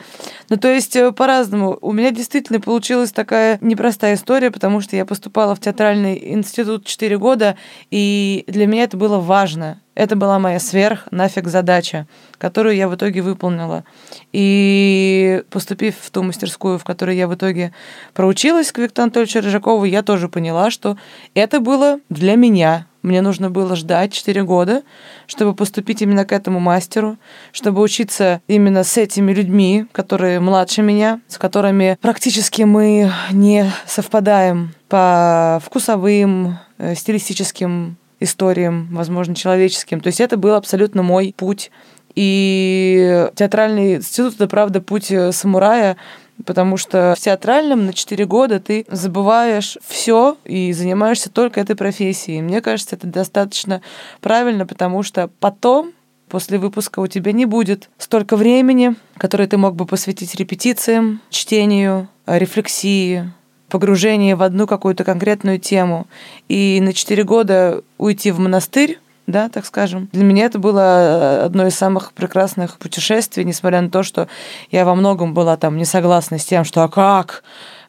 Ну 0.48 0.56
то 0.56 0.68
есть 0.68 0.94
э, 0.94 1.12
по-разному. 1.12 1.78
У 1.80 1.92
меня 1.92 2.10
действительно 2.10 2.60
получилась 2.60 3.12
такая 3.12 3.58
непростая 3.60 4.14
история, 4.14 4.50
потому 4.50 4.80
что 4.80 4.96
я 4.96 5.04
поступала 5.06 5.54
в 5.54 5.60
театральный 5.60 6.32
институт 6.34 6.84
4 6.84 7.18
года, 7.18 7.56
и 7.90 8.44
для 8.46 8.66
меня 8.66 8.84
это 8.84 8.96
было 8.96 9.18
важно. 9.18 9.80
Это 10.00 10.16
была 10.16 10.38
моя 10.38 10.58
сверх 10.60 11.08
нафиг 11.10 11.46
задача, 11.46 12.06
которую 12.38 12.74
я 12.74 12.88
в 12.88 12.94
итоге 12.94 13.20
выполнила. 13.20 13.84
И 14.32 15.42
поступив 15.50 15.94
в 16.00 16.10
ту 16.10 16.22
мастерскую, 16.22 16.78
в 16.78 16.84
которой 16.84 17.18
я 17.18 17.28
в 17.28 17.34
итоге 17.34 17.74
проучилась 18.14 18.72
к 18.72 18.78
Виктору 18.78 19.02
Анатольевичу 19.04 19.42
Рыжакову, 19.42 19.84
я 19.84 20.02
тоже 20.02 20.30
поняла, 20.30 20.70
что 20.70 20.96
это 21.34 21.60
было 21.60 22.00
для 22.08 22.36
меня. 22.36 22.86
Мне 23.02 23.20
нужно 23.20 23.50
было 23.50 23.76
ждать 23.76 24.14
4 24.14 24.42
года, 24.42 24.84
чтобы 25.26 25.54
поступить 25.54 26.00
именно 26.00 26.24
к 26.24 26.32
этому 26.32 26.60
мастеру, 26.60 27.18
чтобы 27.52 27.82
учиться 27.82 28.40
именно 28.48 28.84
с 28.84 28.96
этими 28.96 29.34
людьми, 29.34 29.84
которые 29.92 30.40
младше 30.40 30.80
меня, 30.80 31.20
с 31.28 31.36
которыми 31.36 31.98
практически 32.00 32.62
мы 32.62 33.12
не 33.32 33.70
совпадаем 33.86 34.72
по 34.88 35.60
вкусовым, 35.62 36.58
э, 36.78 36.94
стилистическим 36.94 37.98
историям, 38.20 38.88
возможно, 38.92 39.34
человеческим. 39.34 40.00
То 40.00 40.08
есть 40.08 40.20
это 40.20 40.36
был 40.36 40.54
абсолютно 40.54 41.02
мой 41.02 41.34
путь. 41.36 41.70
И 42.14 43.28
театральный 43.34 43.96
институт— 43.96 44.34
это, 44.36 44.48
правда, 44.48 44.80
путь 44.80 45.10
э, 45.10 45.32
самурая, 45.32 45.96
потому 46.44 46.76
что 46.76 47.14
в 47.16 47.20
театральном 47.20 47.86
на 47.86 47.92
4 47.92 48.24
года 48.26 48.60
ты 48.60 48.84
забываешь 48.88 49.78
все 49.86 50.36
и 50.44 50.72
занимаешься 50.72 51.30
только 51.30 51.60
этой 51.60 51.76
профессией. 51.76 52.42
Мне 52.42 52.60
кажется, 52.60 52.96
это 52.96 53.06
достаточно 53.06 53.80
правильно, 54.20 54.66
потому 54.66 55.02
что 55.02 55.30
потом 55.40 55.92
после 56.28 56.58
выпуска 56.58 57.00
у 57.00 57.06
тебя 57.06 57.32
не 57.32 57.44
будет 57.44 57.90
столько 57.98 58.36
времени, 58.36 58.94
которое 59.16 59.48
ты 59.48 59.56
мог 59.56 59.74
бы 59.74 59.86
посвятить 59.86 60.34
репетициям, 60.34 61.20
чтению, 61.30 62.08
рефлексии, 62.26 63.32
погружение 63.70 64.36
в 64.36 64.42
одну 64.42 64.66
какую-то 64.66 65.04
конкретную 65.04 65.58
тему. 65.58 66.06
И 66.48 66.80
на 66.82 66.92
четыре 66.92 67.24
года 67.24 67.82
уйти 67.96 68.30
в 68.30 68.38
монастырь, 68.38 68.98
да, 69.26 69.48
так 69.48 69.64
скажем. 69.64 70.08
Для 70.12 70.24
меня 70.24 70.46
это 70.46 70.58
было 70.58 71.44
одно 71.44 71.66
из 71.66 71.74
самых 71.74 72.12
прекрасных 72.12 72.78
путешествий, 72.78 73.44
несмотря 73.44 73.80
на 73.80 73.90
то, 73.90 74.02
что 74.02 74.28
я 74.70 74.84
во 74.84 74.94
многом 74.94 75.34
была 75.34 75.56
там 75.56 75.76
не 75.76 75.84
согласна 75.84 76.38
с 76.38 76.44
тем, 76.44 76.64
что 76.64 76.82
а 76.82 76.88
как, 76.88 77.42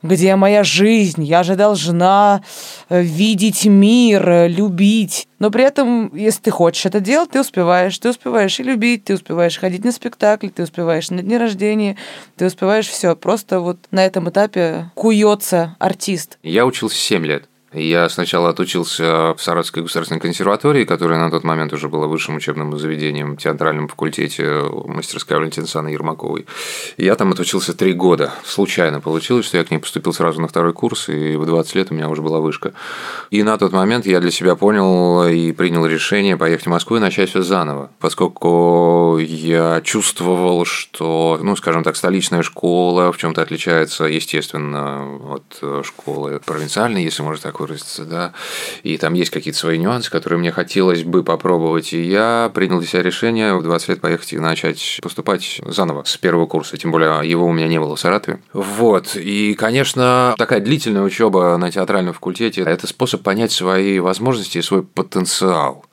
где 0.04 0.36
моя 0.36 0.64
жизнь, 0.64 1.24
я 1.24 1.44
же 1.44 1.56
должна 1.56 2.44
э, 2.90 3.02
видеть 3.02 3.66
мир, 3.66 4.30
э, 4.30 4.48
любить. 4.48 5.28
Но 5.40 5.52
при 5.52 5.64
этом, 5.64 6.16
если 6.16 6.42
ты 6.42 6.52
хочешь 6.52 6.86
это 6.86 7.00
делать, 7.00 7.32
ты 7.32 7.42
успеваешь. 7.42 7.98
Ты 7.98 8.10
успеваешь 8.10 8.60
и 8.60 8.64
любить, 8.64 9.06
ты 9.06 9.16
успеваешь 9.16 9.58
ходить 9.58 9.84
на 9.84 9.92
спектакли, 9.92 10.50
ты 10.50 10.64
успеваешь 10.64 11.10
на 11.10 11.22
дни 11.22 11.38
рождения, 11.38 11.98
ты 12.36 12.46
успеваешь 12.46 12.88
все. 12.88 13.16
Просто 13.16 13.60
вот 13.60 13.78
на 13.92 14.06
этом 14.06 14.30
этапе 14.30 14.92
куется 14.96 15.76
артист. 15.80 16.38
Я 16.44 16.66
учился 16.66 16.98
7 16.98 17.26
лет. 17.26 17.51
Я 17.74 18.10
сначала 18.10 18.50
отучился 18.50 19.34
в 19.34 19.38
Саратовской 19.42 19.84
государственной 19.84 20.20
консерватории, 20.20 20.84
которая 20.84 21.20
на 21.20 21.32
тот 21.32 21.46
момент 21.46 21.72
уже 21.72 21.88
была 21.88 22.08
высшим 22.08 22.36
учебным 22.36 22.78
заведением, 22.78 23.38
театральном 23.38 23.88
факультете 23.88 24.64
мастерской 24.88 25.38
Валентины 25.38 25.68
Саны 25.68 25.88
Ермаковой. 25.88 26.48
Я 26.98 27.16
там 27.16 27.32
отучился 27.32 27.74
три 27.74 27.94
года. 27.94 28.34
Случайно 28.44 29.00
получилось, 29.00 29.46
что 29.46 29.58
я 29.58 29.64
к 29.64 29.72
ней 29.72 29.78
поступил 29.78 30.12
сразу 30.12 30.42
на 30.42 30.50
второй 30.50 30.74
курс, 30.74 31.08
и 31.08 31.38
в 31.38 31.46
20 31.46 31.76
лет 31.76 31.92
у 31.92 31.94
меня 31.94 32.10
уже 32.10 32.22
была 32.22 32.42
вышка. 32.42 32.74
И 33.30 33.42
на 33.42 33.58
тот 33.58 33.72
момент 33.72 34.06
я 34.06 34.20
для 34.20 34.32
себя 34.32 34.58
понял 34.58 35.24
и 35.30 35.54
принял 35.54 35.86
решение 35.86 36.36
поехать 36.36 36.66
в 36.66 36.70
Москву 36.70 36.98
и 36.98 37.00
начать 37.00 37.30
все 37.30 37.42
заново, 37.42 37.90
поскольку 38.00 39.18
я 39.18 39.80
чувствовал, 39.82 40.66
что, 40.66 41.40
ну, 41.42 41.56
скажем 41.56 41.86
так, 41.86 41.96
столичная 41.96 42.44
школа 42.44 43.14
в 43.14 43.18
чем-то 43.18 43.42
отличается, 43.42 44.04
естественно, 44.04 45.06
от 45.36 45.86
школы 45.86 46.42
провинциальной, 46.46 47.06
если 47.06 47.24
можно 47.24 47.42
так 47.42 47.61
выразиться, 47.62 48.06
да, 48.06 48.34
и 48.84 48.98
там 48.98 49.14
есть 49.14 49.32
какие-то 49.32 49.60
свои 49.60 49.78
нюансы, 49.78 50.12
которые 50.12 50.40
мне 50.40 50.52
хотелось 50.52 51.04
бы 51.04 51.24
попробовать, 51.24 51.94
и 51.94 52.02
я 52.02 52.52
принял 52.54 52.80
для 52.80 52.88
себя 52.88 53.04
решение 53.04 53.56
в 53.56 53.64
20 53.64 53.90
лет 53.90 54.02
поехать 54.02 54.34
и 54.34 54.40
начать 54.40 55.00
поступать 55.02 55.62
заново 55.66 56.04
с 56.06 56.18
первого 56.18 56.46
курса, 56.48 56.78
тем 56.78 56.92
более 56.92 57.28
его 57.30 57.46
у 57.46 57.54
меня 57.54 57.68
не 57.68 57.80
было 57.80 57.96
в 57.96 58.00
Саратове. 58.00 58.40
Вот, 58.54 59.16
и, 59.16 59.54
конечно, 59.54 60.36
такая 60.38 60.60
длительная 60.60 61.04
учеба 61.04 61.58
на 61.58 61.72
театральном 61.72 62.14
факультете– 62.14 62.62
это 62.66 62.88
способ 62.88 63.22
понять 63.22 63.52
свои 63.52 64.00
возможности 64.00 64.58
и 64.58 64.62
свой 64.62 64.84
потенциал. 64.84 65.86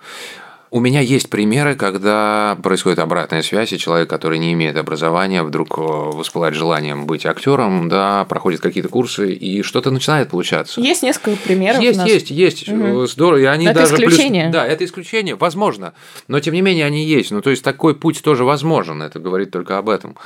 У 0.70 0.80
меня 0.80 1.00
есть 1.00 1.30
примеры, 1.30 1.76
когда 1.76 2.58
происходит 2.62 2.98
обратная 2.98 3.42
связь, 3.42 3.72
и 3.72 3.78
человек, 3.78 4.10
который 4.10 4.38
не 4.38 4.52
имеет 4.52 4.76
образования, 4.76 5.42
вдруг 5.42 5.78
э, 5.78 5.80
воспылает 5.80 6.54
желанием 6.54 7.06
быть 7.06 7.24
актером, 7.24 7.88
да, 7.88 8.26
проходит 8.26 8.60
какие-то 8.60 8.90
курсы, 8.90 9.32
и 9.32 9.62
что-то 9.62 9.90
начинает 9.90 10.28
получаться. 10.28 10.80
Есть 10.80 11.02
несколько 11.02 11.38
примеров. 11.38 11.80
Есть, 11.80 12.04
есть, 12.04 12.30
есть. 12.30 12.68
Угу. 12.68 13.06
Здорово. 13.06 13.38
И 13.38 13.44
они 13.44 13.66
это 13.66 13.80
даже 13.80 13.94
исключение. 13.94 14.44
Плюс... 14.44 14.52
Да, 14.52 14.66
это 14.66 14.84
исключение, 14.84 15.36
возможно. 15.36 15.94
Но 16.26 16.38
тем 16.40 16.52
не 16.52 16.60
менее 16.60 16.84
они 16.84 17.04
есть. 17.04 17.30
Ну, 17.30 17.40
то 17.40 17.50
есть 17.50 17.64
такой 17.64 17.94
путь 17.94 18.22
тоже 18.22 18.44
возможен. 18.44 19.02
Это 19.02 19.18
говорит 19.20 19.50
только 19.50 19.78
об 19.78 19.88
этом. 19.88 20.16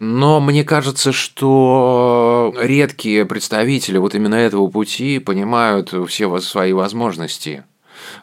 Но 0.00 0.40
мне 0.40 0.64
кажется, 0.64 1.12
что 1.12 2.54
редкие 2.58 3.26
представители 3.26 3.98
вот 3.98 4.14
именно 4.14 4.34
этого 4.34 4.68
пути 4.68 5.18
понимают 5.18 5.92
все 6.08 6.38
свои 6.38 6.72
возможности 6.72 7.64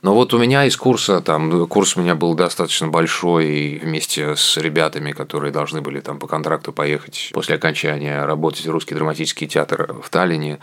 Но 0.02 0.16
вот 0.16 0.34
у 0.34 0.39
меня 0.39 0.66
из 0.66 0.76
курса, 0.78 1.22
там, 1.22 1.68
курс 1.68 1.95
у 1.95 2.02
меня 2.02 2.16
был 2.16 2.34
достаточно 2.34 2.88
большой, 2.88 3.47
и 3.47 3.80
вместе 3.80 4.36
с 4.36 4.58
ребятами, 4.58 5.12
которые 5.12 5.52
должны 5.52 5.82
были 5.82 5.99
там 5.99 6.18
по 6.18 6.26
контракту 6.26 6.74
поехать 6.74 7.30
после 7.34 7.56
окончания 7.56 8.26
работать 8.26 8.66
в 8.66 8.72
Русский 8.72 8.95
драматический 8.95 9.47
театр 9.47 9.95
в 10.02 10.10
Таллине, 10.10 10.60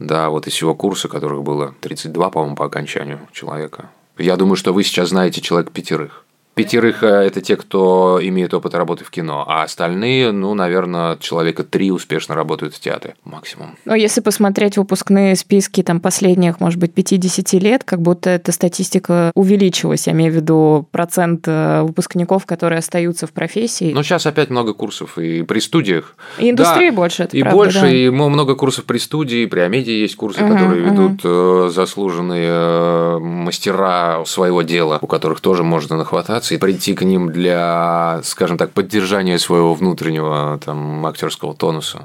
да, 0.00 0.28
вот 0.28 0.48
из 0.48 0.54
всего 0.54 0.74
курса, 0.74 1.08
которых 1.08 1.44
было 1.44 1.74
32, 1.80 2.30
по-моему, 2.30 2.56
по 2.56 2.66
окончанию 2.66 3.20
человека. 3.32 3.90
Я 4.18 4.36
думаю, 4.36 4.56
что 4.56 4.72
вы 4.72 4.82
сейчас 4.82 5.10
знаете 5.10 5.40
человек 5.40 5.70
пятерых. 5.70 6.24
Пятерых 6.54 7.02
э,– 7.02 7.06
это 7.08 7.40
те, 7.40 7.56
кто 7.56 8.18
имеет 8.22 8.52
опыт 8.52 8.74
работы 8.74 9.04
в 9.04 9.10
кино, 9.10 9.44
а 9.46 9.62
остальные, 9.62 10.32
ну, 10.32 10.54
наверное, 10.54 11.16
человека 11.18 11.64
три 11.64 11.90
успешно 11.90 12.34
работают 12.34 12.74
в 12.74 12.80
театре 12.80 13.14
максимум. 13.24 13.76
Но 13.84 13.94
если 13.94 14.20
посмотреть 14.20 14.76
выпускные 14.76 15.36
списки 15.36 15.82
там 15.82 16.00
последних, 16.00 16.60
может 16.60 16.78
быть, 16.78 16.92
50 16.92 17.52
лет, 17.54 17.84
как 17.84 18.02
будто 18.02 18.30
эта 18.30 18.52
статистика 18.52 19.30
увеличилась. 19.34 20.06
Я 20.06 20.12
имею 20.12 20.32
в 20.32 20.36
виду 20.36 20.88
процент 20.90 21.44
э, 21.46 21.82
выпускников, 21.82 22.46
которые 22.46 22.80
остаются 22.80 23.26
в 23.26 23.32
профессии. 23.32 23.92
Но 23.94 24.02
сейчас 24.02 24.26
опять 24.26 24.50
много 24.50 24.74
курсов 24.74 25.18
и 25.18 25.42
при 25.42 25.60
студиях. 25.60 26.16
И 26.38 26.50
индустрии 26.50 26.90
да, 26.90 26.96
больше, 26.96 27.22
это 27.22 27.36
И 27.36 27.42
правда, 27.42 27.56
больше, 27.56 27.80
да. 27.80 27.90
и 27.90 28.10
много 28.10 28.56
курсов 28.56 28.84
при 28.84 28.98
студии, 28.98 29.46
при 29.46 29.60
Амеде 29.60 30.00
есть 30.00 30.16
курсы, 30.16 30.42
Мгм, 30.42 30.52
которые 30.52 30.82
ведут 30.82 31.20
э, 31.24 31.70
заслуженные 31.72 33.18
мастера 33.20 34.24
своего 34.26 34.62
дела, 34.62 34.98
у 35.00 35.06
которых 35.06 35.40
тоже 35.40 35.62
можно 35.62 35.96
нахвататься 35.96 36.39
и 36.50 36.56
прийти 36.58 36.94
к 36.94 37.02
ним 37.02 37.32
для, 37.32 38.20
скажем 38.24 38.58
так, 38.58 38.70
поддержания 38.72 39.38
своего 39.38 39.74
внутреннего 39.74 40.58
там 40.64 41.04
актерского 41.06 41.54
тонуса. 41.54 42.02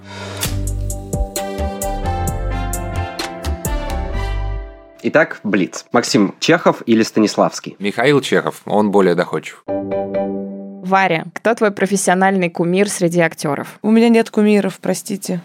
Итак, 5.08 5.40
Блиц. 5.44 5.86
Максим, 5.92 6.34
Чехов 6.40 6.82
или 6.88 7.04
Станиславский? 7.04 7.76
Михаил 7.78 8.22
Чехов, 8.22 8.62
он 8.66 8.90
более 8.90 9.14
доходчив. 9.14 9.64
Варя, 9.68 11.26
кто 11.34 11.54
твой 11.54 11.72
профессиональный 11.72 12.50
кумир 12.50 12.90
среди 12.90 13.20
актеров? 13.20 13.80
У 13.82 13.92
меня 13.92 14.10
нет 14.10 14.30
кумиров, 14.30 14.80
простите. 14.82 15.42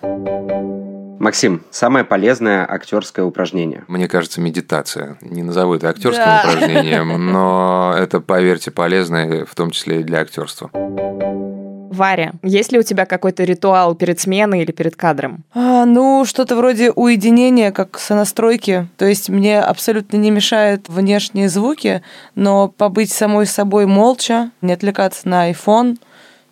Максим, 1.21 1.61
самое 1.71 2.07
полезное 2.07 2.67
актерское 2.67 3.27
упражнение. 3.27 3.85
Мне 3.89 4.09
кажется, 4.09 4.41
медитация. 4.41 5.19
Не 5.21 5.43
назову 5.43 5.75
это 5.75 5.91
актерским 5.91 6.25
Да. 6.25 6.43
упражнением, 6.43 7.27
но 7.33 7.95
это, 7.95 8.21
поверьте, 8.21 8.71
полезно, 8.71 9.45
в 9.47 9.55
том 9.55 9.71
числе 9.71 10.01
и 10.01 10.03
для 10.03 10.21
актерства. 10.21 10.71
Варя, 10.73 12.33
есть 12.43 12.73
ли 12.73 12.79
у 12.79 12.83
тебя 12.83 13.05
какой-то 13.05 13.45
ритуал 13.45 13.95
перед 13.95 14.19
сменой 14.19 14.63
или 14.63 14.73
перед 14.73 14.97
кадром? 14.97 15.45
А, 15.53 15.85
ну, 15.85 16.25
что-то 16.25 16.57
вроде 16.57 16.91
уединения, 16.91 17.71
как 17.71 17.99
сонастройки. 17.99 18.89
То 18.97 19.05
есть 19.05 19.29
мне 19.29 19.61
абсолютно 19.61 20.17
не 20.17 20.31
мешают 20.31 20.89
внешние 20.89 21.51
звуки, 21.51 22.01
но 22.35 22.69
побыть 22.69 23.13
самой 23.13 23.45
собой 23.45 23.85
молча, 23.85 24.53
не 24.63 24.73
отвлекаться 24.73 25.29
на 25.29 25.51
iPhone, 25.51 25.99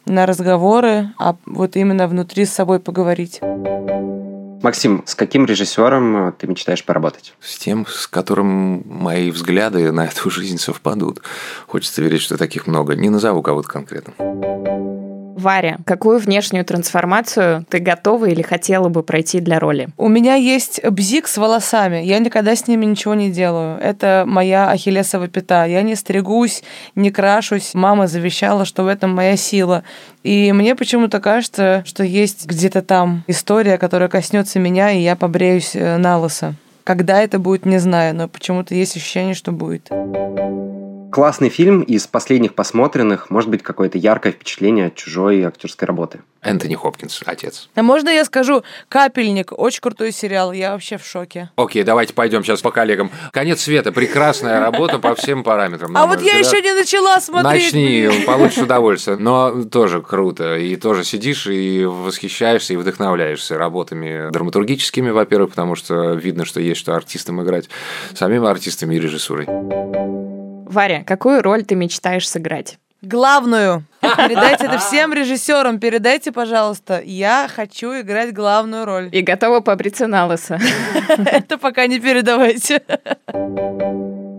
на 0.04 0.26
разговоры, 0.26 1.08
а 1.18 1.36
вот 1.46 1.76
именно 1.76 2.06
внутри 2.06 2.44
с 2.44 2.52
собой 2.52 2.80
поговорить. 2.80 3.40
Максим, 4.68 5.02
с 5.06 5.14
каким 5.14 5.46
режиссером 5.46 6.28
э, 6.28 6.32
ты 6.32 6.46
мечтаешь 6.46 6.84
поработать? 6.84 7.32
С 7.40 7.56
тем, 7.56 7.86
с 7.86 8.06
которым 8.06 8.82
мои 8.86 9.30
взгляды 9.30 9.90
на 9.92 10.04
эту 10.04 10.28
жизнь 10.30 10.58
совпадут. 10.58 11.22
Хочется 11.66 12.02
верить, 12.02 12.20
что 12.20 12.36
таких 12.36 12.66
много. 12.66 12.94
Не 12.94 13.08
назову 13.08 13.40
кого-то 13.40 13.66
конкретно. 13.66 14.12
Варя, 15.38 15.78
какую 15.84 16.18
внешнюю 16.18 16.64
трансформацию 16.64 17.64
ты 17.68 17.78
готова 17.78 18.26
или 18.26 18.42
хотела 18.42 18.88
бы 18.88 19.04
пройти 19.04 19.38
для 19.38 19.60
роли? 19.60 19.88
У 19.96 20.08
меня 20.08 20.34
есть 20.34 20.84
бзик 20.84 21.28
с 21.28 21.36
волосами. 21.36 21.98
Я 21.98 22.18
никогда 22.18 22.56
с 22.56 22.66
ними 22.66 22.84
ничего 22.84 23.14
не 23.14 23.30
делаю. 23.30 23.78
Это 23.78 24.24
моя 24.26 24.68
ахиллесова 24.70 25.28
пята. 25.28 25.64
Я 25.64 25.82
не 25.82 25.94
стригусь, 25.94 26.64
не 26.96 27.10
крашусь. 27.10 27.72
Мама 27.74 28.08
завещала, 28.08 28.64
что 28.64 28.82
в 28.82 28.88
этом 28.88 29.14
моя 29.14 29.36
сила. 29.36 29.84
И 30.24 30.52
мне 30.52 30.74
почему-то 30.74 31.20
кажется, 31.20 31.84
что 31.86 32.02
есть 32.02 32.46
где-то 32.46 32.82
там 32.82 33.22
история, 33.28 33.78
которая 33.78 34.08
коснется 34.08 34.58
меня, 34.58 34.90
и 34.90 35.00
я 35.00 35.14
побреюсь 35.14 35.70
э, 35.74 35.96
на 35.98 36.18
лысо. 36.18 36.54
Когда 36.82 37.20
это 37.20 37.38
будет, 37.38 37.64
не 37.64 37.78
знаю, 37.78 38.14
но 38.16 38.28
почему-то 38.28 38.74
есть 38.74 38.96
ощущение, 38.96 39.34
что 39.34 39.52
будет. 39.52 39.88
Классный 41.10 41.48
фильм 41.48 41.80
из 41.80 42.06
последних 42.06 42.54
посмотренных, 42.54 43.30
может 43.30 43.48
быть, 43.48 43.62
какое-то 43.62 43.96
яркое 43.96 44.32
впечатление 44.32 44.86
от 44.86 44.94
чужой 44.94 45.42
актерской 45.42 45.86
работы. 45.86 46.20
Энтони 46.42 46.74
Хопкинс, 46.74 47.22
отец. 47.24 47.68
А 47.74 47.82
можно 47.82 48.10
я 48.10 48.24
скажу 48.24 48.62
«Капельник»? 48.88 49.52
Очень 49.58 49.80
крутой 49.80 50.12
сериал. 50.12 50.52
Я 50.52 50.72
вообще 50.72 50.98
в 50.98 51.04
шоке. 51.04 51.50
Окей, 51.56 51.82
давайте 51.82 52.14
пойдем 52.14 52.44
сейчас 52.44 52.60
по 52.60 52.70
коллегам. 52.70 53.10
Конец 53.32 53.62
света. 53.62 53.90
Прекрасная 53.90 54.60
работа 54.60 54.98
по 54.98 55.14
всем 55.14 55.42
параметрам. 55.42 55.96
а 55.96 56.06
вот 56.06 56.20
я 56.20 56.36
еще 56.36 56.60
не 56.60 56.72
начала 56.74 57.20
смотреть. 57.20 57.72
Начни, 57.72 58.08
получишь 58.26 58.62
удовольствие. 58.62 59.16
Но 59.16 59.64
тоже 59.64 60.00
круто. 60.02 60.56
И 60.56 60.76
тоже 60.76 61.04
сидишь 61.04 61.46
и 61.46 61.84
восхищаешься, 61.84 62.74
и 62.74 62.76
вдохновляешься 62.76 63.58
работами 63.58 64.30
драматургическими, 64.30 65.10
во-первых, 65.10 65.50
потому 65.50 65.74
что 65.74 66.12
видно, 66.12 66.44
что 66.44 66.60
есть 66.60 66.80
что 66.80 66.94
артистам 66.94 67.42
играть, 67.42 67.68
самими 68.14 68.46
артистами 68.46 68.94
и 68.94 69.00
режиссурой. 69.00 69.46
Варя, 70.68 71.02
какую 71.02 71.42
роль 71.42 71.64
ты 71.64 71.74
мечтаешь 71.74 72.28
сыграть? 72.28 72.78
Главную. 73.00 73.84
Передайте 74.02 74.66
это 74.66 74.78
всем 74.78 75.12
режиссерам. 75.14 75.78
Передайте, 75.80 76.30
пожалуйста. 76.30 77.00
Я 77.02 77.48
хочу 77.54 78.00
играть 78.00 78.34
главную 78.34 78.84
роль. 78.84 79.08
И 79.12 79.22
готова 79.22 79.60
побриться 79.60 80.06
на 80.06 80.26
лысо. 80.26 80.58
Это 81.08 81.56
пока 81.58 81.86
не 81.86 82.00
передавайте. 82.00 82.82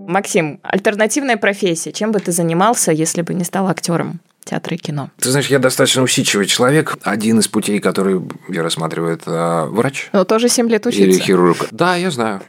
Максим, 0.07 0.59
альтернативная 0.61 1.38
профессия. 1.38 1.91
Чем 1.91 2.11
бы 2.11 2.19
ты 2.19 2.32
занимался, 2.32 2.91
если 2.91 3.21
бы 3.21 3.34
не 3.34 3.43
стал 3.43 3.67
актером 3.67 4.19
театра 4.43 4.75
и 4.75 4.80
кино? 4.80 5.09
Ты 5.19 5.30
знаешь, 5.30 5.47
я 5.47 5.59
достаточно 5.59 6.03
усидчивый 6.03 6.45
человек. 6.45 6.97
Один 7.03 7.39
из 7.39 7.47
путей, 7.47 7.80
который 7.80 8.21
я 8.49 8.61
рассматриваю, 8.61 9.13
это 9.13 9.67
врач. 9.69 10.09
Но 10.11 10.25
тоже 10.25 10.49
7 10.49 10.67
лет 10.69 10.86
Или 10.88 11.09
учиться. 11.09 11.21
хирург. 11.23 11.67
Да, 11.71 11.95
я 11.95 12.11
знаю. 12.11 12.41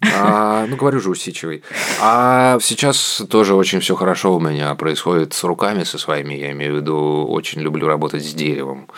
А, 0.00 0.66
ну, 0.66 0.76
говорю 0.76 1.00
же, 1.00 1.10
усидчивый. 1.10 1.62
А 2.00 2.58
сейчас 2.60 3.22
тоже 3.28 3.54
очень 3.54 3.80
все 3.80 3.96
хорошо 3.96 4.36
у 4.36 4.40
меня 4.40 4.74
происходит 4.76 5.34
с 5.34 5.42
руками 5.42 5.82
со 5.82 5.98
своими. 5.98 6.34
Я 6.34 6.52
имею 6.52 6.74
в 6.74 6.76
виду, 6.76 7.26
очень 7.28 7.60
люблю 7.60 7.86
работать 7.86 8.24
с 8.24 8.32
деревом. 8.32 8.88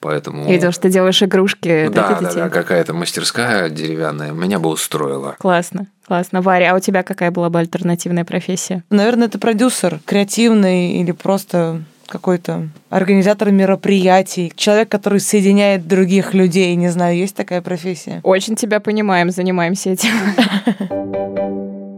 Поэтому... 0.00 0.44
Я 0.46 0.52
видела, 0.52 0.70
что 0.70 0.82
ты 0.82 0.90
делаешь 0.90 1.22
игрушки 1.22 1.88
да, 1.88 2.18
Да, 2.20 2.30
да, 2.32 2.48
какая-то 2.50 2.94
мастерская 2.94 3.68
деревянная 3.68 4.30
меня 4.30 4.60
бы 4.60 4.68
устроила. 4.70 5.34
Классно, 5.38 5.86
классно. 6.06 6.40
Варя, 6.40 6.72
а 6.72 6.76
у 6.76 6.80
тебя 6.80 7.02
какая 7.02 7.32
была 7.32 7.50
бы 7.50 7.58
альтернативная 7.58 8.24
профессия? 8.24 8.84
Наверное, 8.90 9.26
это 9.26 9.40
продюсер, 9.40 9.98
креативный 10.04 10.92
или 10.92 11.10
просто 11.10 11.82
какой-то 12.08 12.68
организатор 12.88 13.50
мероприятий, 13.50 14.52
человек, 14.56 14.88
который 14.88 15.20
соединяет 15.20 15.86
других 15.86 16.34
людей. 16.34 16.74
Не 16.74 16.88
знаю, 16.88 17.16
есть 17.16 17.36
такая 17.36 17.62
профессия. 17.62 18.20
Очень 18.24 18.56
тебя 18.56 18.80
понимаем, 18.80 19.30
занимаемся 19.30 19.90
этим. 19.90 20.10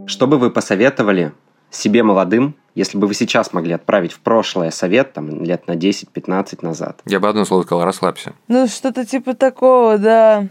Что 0.07 0.27
бы 0.27 0.39
вы 0.39 0.51
посоветовали 0.51 1.33
себе 1.71 2.03
молодым, 2.03 2.57
если 2.75 2.99
бы 2.99 3.07
вы 3.07 3.15
сейчас 3.15 3.53
могли 3.53 3.73
отправить 3.73 4.13
в 4.13 4.21
прошлое 4.21 4.71
совет, 4.71 5.13
там, 5.13 5.45
лет 5.45 5.69
на 5.69 5.73
10-15 5.73 6.59
назад? 6.63 7.01
Я 7.07 7.21
бы 7.21 7.29
одно 7.29 7.45
слово 7.45 7.63
сказал, 7.63 7.85
расслабься. 7.85 8.33
Ну, 8.49 8.67
что-то 8.67 9.07
типа 9.07 9.35
такого, 9.35 9.99
да. 9.99 10.47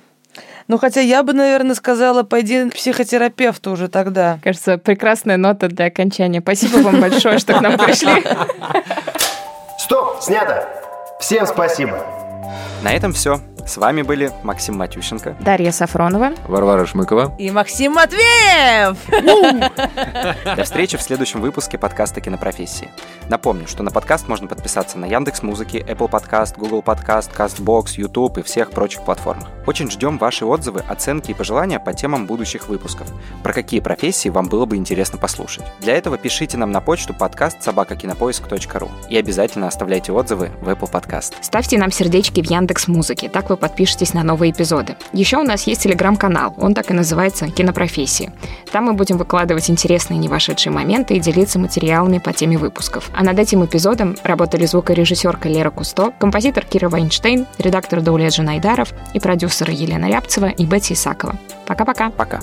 Ну, 0.67 0.77
хотя 0.77 1.01
я 1.01 1.23
бы, 1.23 1.33
наверное, 1.33 1.75
сказала, 1.75 2.23
пойди 2.23 2.69
к 2.69 2.75
психотерапевту 2.75 3.71
уже 3.71 3.87
тогда. 3.87 4.39
Кажется, 4.43 4.77
прекрасная 4.77 5.37
нота 5.37 5.67
для 5.67 5.85
окончания. 5.85 6.41
Спасибо 6.41 6.77
вам 6.77 7.01
большое, 7.01 7.39
что 7.39 7.53
к 7.53 7.61
нам 7.61 7.77
пришли. 7.77 8.23
Стоп, 9.89 10.21
снято. 10.21 10.67
Всем 11.19 11.47
спасибо. 11.47 12.28
На 12.83 12.91
этом 12.93 13.13
все. 13.13 13.41
С 13.69 13.77
вами 13.77 14.01
были 14.01 14.31
Максим 14.41 14.77
Матющенко. 14.77 15.35
Дарья 15.41 15.71
Сафронова. 15.71 16.31
Варвара 16.47 16.87
Шмыкова. 16.87 17.35
И 17.37 17.51
Максим 17.51 17.93
Матвеев! 17.93 18.97
До 20.55 20.63
встречи 20.63 20.97
в 20.97 21.01
следующем 21.03 21.39
выпуске 21.39 21.77
подкаста 21.77 22.19
«Кинопрофессии». 22.19 22.89
Напомню, 23.29 23.67
что 23.67 23.83
на 23.83 23.91
подкаст 23.91 24.27
можно 24.27 24.47
подписаться 24.47 24.97
на 24.97 25.05
Яндекс 25.05 25.43
Музыке, 25.43 25.79
Apple 25.79 26.09
Podcast, 26.09 26.57
Google 26.57 26.81
Podcast, 26.81 27.29
CastBox, 27.35 27.91
YouTube 27.97 28.39
и 28.39 28.41
всех 28.41 28.71
прочих 28.71 29.03
платформах. 29.03 29.47
Очень 29.67 29.91
ждем 29.91 30.17
ваши 30.17 30.45
отзывы, 30.45 30.81
оценки 30.87 31.29
и 31.29 31.35
пожелания 31.35 31.79
по 31.79 31.93
темам 31.93 32.25
будущих 32.25 32.69
выпусков. 32.69 33.07
Про 33.43 33.53
какие 33.53 33.81
профессии 33.81 34.29
вам 34.29 34.49
было 34.49 34.65
бы 34.65 34.77
интересно 34.77 35.19
послушать. 35.19 35.65
Для 35.79 35.95
этого 35.95 36.17
пишите 36.17 36.57
нам 36.57 36.71
на 36.71 36.81
почту 36.81 37.13
подкаст 37.13 37.61
собакакинопоиск.ру 37.61 38.89
и 39.09 39.17
обязательно 39.17 39.67
оставляйте 39.67 40.11
отзывы 40.11 40.49
в 40.61 40.69
Apple 40.69 40.91
Podcast. 40.91 41.35
Ставьте 41.41 41.77
нам 41.77 41.91
сердечки 42.29 42.41
в 42.41 42.51
Яндекс 42.51 42.87
Музыке, 42.87 43.29
так 43.29 43.49
вы 43.49 43.57
подпишетесь 43.57 44.13
на 44.13 44.23
новые 44.23 44.51
эпизоды. 44.51 44.95
Еще 45.13 45.37
у 45.37 45.43
нас 45.43 45.67
есть 45.67 45.83
телеграм-канал, 45.83 46.53
он 46.57 46.73
так 46.73 46.91
и 46.91 46.93
называется 46.93 47.47
«Кинопрофессии». 47.47 48.31
Там 48.71 48.85
мы 48.85 48.93
будем 48.93 49.17
выкладывать 49.17 49.69
интересные 49.69 50.17
не 50.17 50.27
вошедшие 50.27 50.71
моменты 50.73 51.15
и 51.15 51.19
делиться 51.19 51.59
материалами 51.59 52.19
по 52.19 52.33
теме 52.33 52.57
выпусков. 52.57 53.09
А 53.13 53.23
над 53.23 53.39
этим 53.39 53.65
эпизодом 53.65 54.15
работали 54.23 54.65
звукорежиссерка 54.65 55.49
Лера 55.49 55.71
Кусто, 55.71 56.11
композитор 56.19 56.65
Кира 56.65 56.89
Вайнштейн, 56.89 57.45
редактор 57.57 58.01
Даулет 58.01 58.33
Жанайдаров 58.33 58.93
и 59.13 59.19
продюсеры 59.19 59.73
Елена 59.73 60.07
Рябцева 60.07 60.47
и 60.47 60.65
Бетти 60.65 60.93
Исакова. 60.93 61.35
Пока-пока. 61.65 62.09
Пока. 62.11 62.39